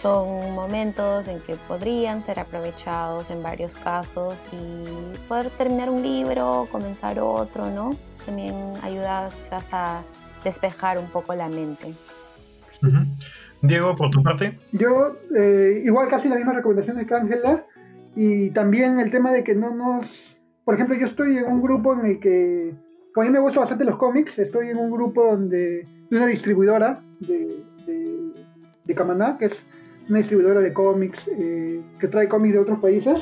son 0.00 0.54
momentos 0.54 1.28
en 1.28 1.40
que 1.40 1.56
podrían 1.56 2.22
ser 2.22 2.40
aprovechados 2.40 3.28
en 3.28 3.42
varios 3.42 3.74
casos 3.74 4.34
y 4.50 5.18
poder 5.28 5.50
terminar 5.50 5.90
un 5.90 6.02
libro, 6.02 6.66
comenzar 6.72 7.20
otro, 7.20 7.66
¿no? 7.66 7.94
También 8.24 8.72
ayuda 8.82 9.28
quizás 9.42 9.68
a 9.72 10.02
despejar 10.42 10.96
un 10.96 11.08
poco 11.08 11.34
la 11.34 11.50
mente. 11.50 11.94
Diego, 13.62 13.96
por 13.96 14.10
tu 14.10 14.22
parte. 14.22 14.58
Yo, 14.72 15.16
eh, 15.36 15.82
igual 15.84 16.08
casi 16.08 16.28
las 16.28 16.38
mismas 16.38 16.56
recomendaciones 16.56 17.06
que 17.06 17.14
Ángela, 17.14 17.62
y 18.14 18.50
también 18.50 19.00
el 19.00 19.10
tema 19.10 19.32
de 19.32 19.44
que 19.44 19.54
no 19.54 19.74
nos... 19.74 20.06
Por 20.64 20.74
ejemplo, 20.74 20.96
yo 20.96 21.06
estoy 21.06 21.36
en 21.36 21.44
un 21.44 21.62
grupo 21.62 21.92
en 21.94 22.06
el 22.06 22.20
que... 22.20 22.74
a 23.14 23.20
mí 23.20 23.30
me 23.30 23.38
gustan 23.38 23.62
bastante 23.62 23.84
los 23.84 23.98
cómics, 23.98 24.38
estoy 24.38 24.70
en 24.70 24.78
un 24.78 24.90
grupo 24.90 25.24
donde... 25.24 25.86
de 26.10 26.16
una 26.16 26.26
distribuidora 26.26 26.98
de, 27.20 27.48
de, 28.84 28.94
Camaná, 28.94 29.36
que 29.38 29.46
es 29.46 29.52
una 30.08 30.18
distribuidora 30.18 30.60
de 30.60 30.72
cómics 30.72 31.18
eh, 31.38 31.82
que 32.00 32.08
trae 32.08 32.28
cómics 32.28 32.54
de 32.54 32.60
otros 32.60 32.78
países. 32.78 33.18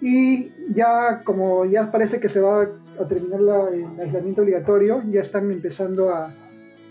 Y 0.00 0.50
ya, 0.72 1.20
como 1.24 1.64
ya 1.64 1.90
parece 1.90 2.20
que 2.20 2.28
se 2.28 2.40
va 2.40 2.62
a 2.62 3.08
terminar 3.08 3.40
el 3.72 4.00
aislamiento 4.00 4.42
obligatorio, 4.42 5.02
ya 5.10 5.22
están 5.22 5.50
empezando 5.50 6.10
a 6.10 6.30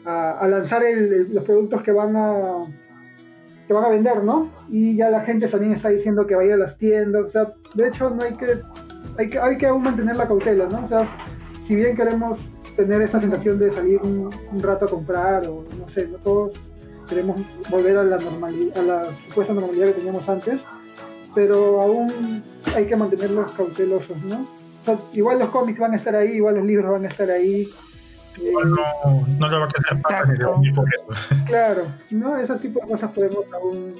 a, 0.07 0.47
lanzar 0.47 0.83
los 1.29 1.43
productos 1.43 1.83
que 1.83 1.91
van 1.91 2.15
a 2.15 2.63
que 3.67 3.73
van 3.73 3.83
a 3.83 3.89
vender, 3.89 4.23
¿no? 4.23 4.49
Y 4.69 4.95
ya 4.95 5.09
la 5.09 5.21
gente 5.21 5.49
también 5.49 5.73
está 5.73 5.89
diciendo 5.89 6.25
que 6.25 6.35
vaya 6.35 6.53
a 6.53 6.57
las 6.57 6.77
tiendas, 6.77 7.25
o 7.25 7.31
sea, 7.31 7.53
de 7.73 7.87
hecho 7.89 8.09
no 8.09 8.23
hay 8.23 8.33
que 8.37 8.59
hay 9.17 9.29
que, 9.29 9.39
hay 9.39 9.57
que 9.57 9.67
aún 9.67 9.83
mantener 9.83 10.15
la 10.15 10.27
cautela, 10.27 10.67
¿no? 10.69 10.85
O 10.85 10.87
sea, 10.87 11.09
si 11.67 11.75
bien 11.75 11.95
queremos 11.95 12.39
tener 12.77 13.01
esa 13.01 13.19
sensación 13.19 13.59
de 13.59 13.75
salir 13.75 13.99
un, 14.01 14.29
rato 14.61 14.85
a 14.85 14.87
comprar 14.87 15.45
o 15.47 15.65
no 15.77 15.89
sé, 15.93 16.07
no 16.07 16.17
todos 16.19 16.51
queremos 17.09 17.41
volver 17.69 17.97
a 17.97 18.03
la 18.03 18.17
normalidad, 18.17 18.77
a 18.77 18.83
la 18.83 19.05
supuesta 19.27 19.53
normalidad 19.53 19.87
que 19.87 19.93
teníamos 19.93 20.29
antes, 20.29 20.61
pero 21.35 21.81
aún 21.81 22.43
hay 22.73 22.85
que 22.85 22.95
mantenerlos 22.95 23.51
cautelosos, 23.51 24.23
¿no? 24.23 24.41
O 24.81 24.85
sea, 24.85 24.97
igual 25.13 25.39
los 25.39 25.49
cómics 25.49 25.79
van 25.79 25.93
a 25.93 25.97
estar 25.97 26.15
ahí, 26.15 26.35
igual 26.35 26.55
los 26.55 26.65
libros 26.65 26.89
van 26.89 27.05
a 27.05 27.09
estar 27.09 27.29
ahí, 27.29 27.67
no, 28.37 29.25
no 29.39 29.49
le 29.49 29.57
va 29.57 29.65
a 29.65 29.67
quedar 29.67 30.59
ni 30.59 30.67
ir 30.67 30.75
Claro, 31.47 31.87
¿no? 32.11 32.37
Ese 32.37 32.55
tipo 32.55 32.79
de 32.81 32.87
cosas 32.87 33.11
podemos 33.11 33.45
aún, 33.53 33.95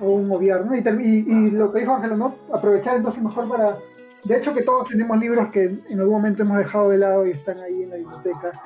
aún 0.00 0.30
obviar, 0.30 0.64
¿no? 0.64 0.74
Y, 0.74 0.80
y, 0.80 1.50
lo 1.50 1.72
que 1.72 1.80
dijo 1.80 1.94
Ángelo, 1.94 2.16
¿no? 2.16 2.36
Aprovechar 2.52 2.96
entonces 2.96 3.22
mejor 3.22 3.48
para... 3.48 3.76
De 4.24 4.38
hecho 4.38 4.52
que 4.54 4.62
todos 4.62 4.88
tenemos 4.88 5.18
libros 5.20 5.50
que 5.52 5.64
en 5.88 6.00
algún 6.00 6.14
momento 6.14 6.42
hemos 6.42 6.58
dejado 6.58 6.90
de 6.90 6.98
lado 6.98 7.26
y 7.26 7.30
están 7.30 7.58
ahí 7.60 7.82
en 7.82 7.90
la 7.90 7.96
biblioteca 7.96 8.60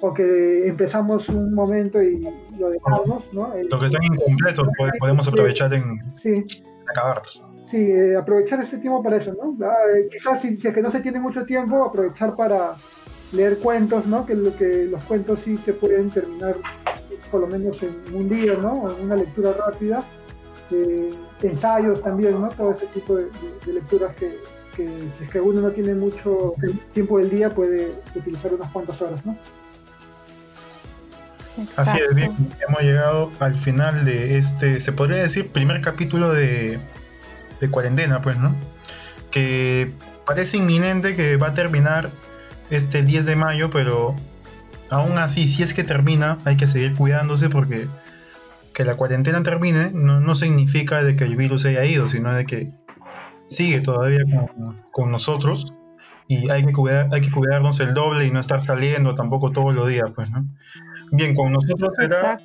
o 0.00 0.12
que 0.12 0.66
empezamos 0.66 1.28
un 1.28 1.54
momento 1.54 2.02
y 2.02 2.28
lo 2.58 2.70
dejamos, 2.70 3.24
¿no? 3.32 3.52
Lo 3.70 3.80
que 3.80 3.86
están 3.86 4.02
incompletos 4.04 4.68
podemos 4.98 5.26
aprovechar 5.28 5.72
en, 5.74 6.00
sí. 6.22 6.44
acabarlos. 6.90 7.42
Sí, 7.70 7.78
eh, 7.78 8.16
aprovechar 8.16 8.62
ese 8.62 8.78
tiempo 8.78 9.02
para 9.02 9.16
eso, 9.16 9.32
¿no? 9.32 9.56
Ah, 9.64 9.74
eh, 9.96 10.08
quizás 10.12 10.42
si, 10.42 10.56
si, 10.58 10.68
es 10.68 10.74
que 10.74 10.82
no 10.82 10.92
se 10.92 11.00
tiene 11.00 11.20
mucho 11.20 11.44
tiempo, 11.46 11.84
aprovechar 11.84 12.36
para 12.36 12.74
leer 13.32 13.58
cuentos, 13.58 14.06
¿no? 14.06 14.26
Que, 14.26 14.34
lo 14.34 14.56
que 14.56 14.84
los 14.84 15.02
cuentos 15.04 15.40
sí 15.44 15.56
se 15.58 15.72
pueden 15.72 16.10
terminar 16.10 16.56
por 17.30 17.40
lo 17.40 17.46
menos 17.46 17.82
en 17.82 17.94
un 18.14 18.28
día, 18.28 18.54
¿no? 18.60 18.90
En 18.90 19.06
una 19.06 19.16
lectura 19.16 19.52
rápida. 19.52 20.04
Eh, 20.70 21.10
ensayos 21.42 22.02
también, 22.02 22.40
¿no? 22.40 22.48
Todo 22.50 22.72
ese 22.72 22.86
tipo 22.86 23.16
de, 23.16 23.26
lecturas 23.66 24.14
que, 24.14 24.38
que, 24.76 24.86
si 25.18 25.24
es 25.24 25.30
que 25.30 25.40
uno 25.40 25.60
no 25.60 25.70
tiene 25.70 25.94
mucho 25.94 26.54
tiempo 26.92 27.18
del 27.18 27.30
día 27.30 27.50
puede 27.50 27.92
utilizar 28.14 28.54
unas 28.54 28.70
cuantas 28.70 29.00
horas, 29.00 29.24
¿no? 29.26 29.36
Así 31.76 31.98
es, 31.98 32.14
bien, 32.14 32.34
hemos 32.66 32.80
llegado 32.80 33.30
al 33.40 33.54
final 33.54 34.06
de 34.06 34.38
este, 34.38 34.80
se 34.80 34.92
podría 34.92 35.18
decir, 35.18 35.50
primer 35.50 35.82
capítulo 35.82 36.30
de, 36.30 36.78
de 37.60 37.70
cuarentena, 37.70 38.22
pues, 38.22 38.38
¿no? 38.38 38.54
Que 39.30 39.92
parece 40.24 40.56
inminente 40.56 41.14
que 41.14 41.36
va 41.36 41.48
a 41.48 41.54
terminar 41.54 42.10
este 42.72 43.02
10 43.02 43.26
de 43.26 43.36
mayo, 43.36 43.70
pero 43.70 44.16
aún 44.90 45.18
así, 45.18 45.46
si 45.46 45.62
es 45.62 45.74
que 45.74 45.84
termina, 45.84 46.38
hay 46.44 46.56
que 46.56 46.66
seguir 46.66 46.94
cuidándose 46.94 47.48
porque 47.50 47.88
que 48.72 48.84
la 48.84 48.96
cuarentena 48.96 49.42
termine 49.42 49.90
no, 49.92 50.34
significa 50.34 51.02
de 51.02 51.14
que 51.14 51.24
el 51.24 51.36
virus 51.36 51.66
haya 51.66 51.84
ido, 51.84 52.08
sino 52.08 52.32
de 52.34 52.46
que 52.46 52.72
sigue 53.46 53.82
todavía 53.82 54.24
con, 54.90 55.12
nosotros 55.12 55.74
y 56.26 56.48
hay 56.48 56.64
que, 56.64 56.72
cuidar, 56.72 57.08
hay 57.12 57.20
que 57.20 57.30
cuidarnos 57.30 57.78
el 57.80 57.92
doble 57.92 58.24
y 58.24 58.30
no 58.30 58.40
estar 58.40 58.62
saliendo 58.62 59.14
tampoco 59.14 59.52
todos 59.52 59.74
los 59.74 59.88
días, 59.88 60.10
pues, 60.14 60.30
¿no? 60.30 60.46
Bien, 61.10 61.34
con 61.34 61.52
nosotros 61.52 61.90
será... 61.94 62.38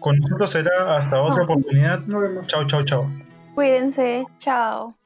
con 0.00 0.16
nosotros 0.16 0.50
será 0.50 0.96
hasta 0.96 1.20
otra 1.20 1.44
oportunidad. 1.44 2.02
Chao, 2.46 2.64
chao, 2.64 2.82
chao. 2.84 3.10
Cuídense, 3.54 4.24
chao. 4.38 4.96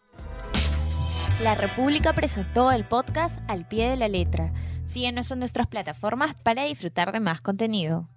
La 1.41 1.55
República 1.55 2.14
presentó 2.14 2.72
el 2.72 2.84
podcast 2.84 3.39
al 3.47 3.64
pie 3.64 3.89
de 3.91 3.97
la 3.97 4.09
letra. 4.09 4.53
Síguenos 4.84 5.30
en 5.30 5.39
nuestras 5.39 5.68
plataformas 5.68 6.34
para 6.34 6.64
disfrutar 6.64 7.12
de 7.12 7.20
más 7.20 7.41
contenido. 7.41 8.09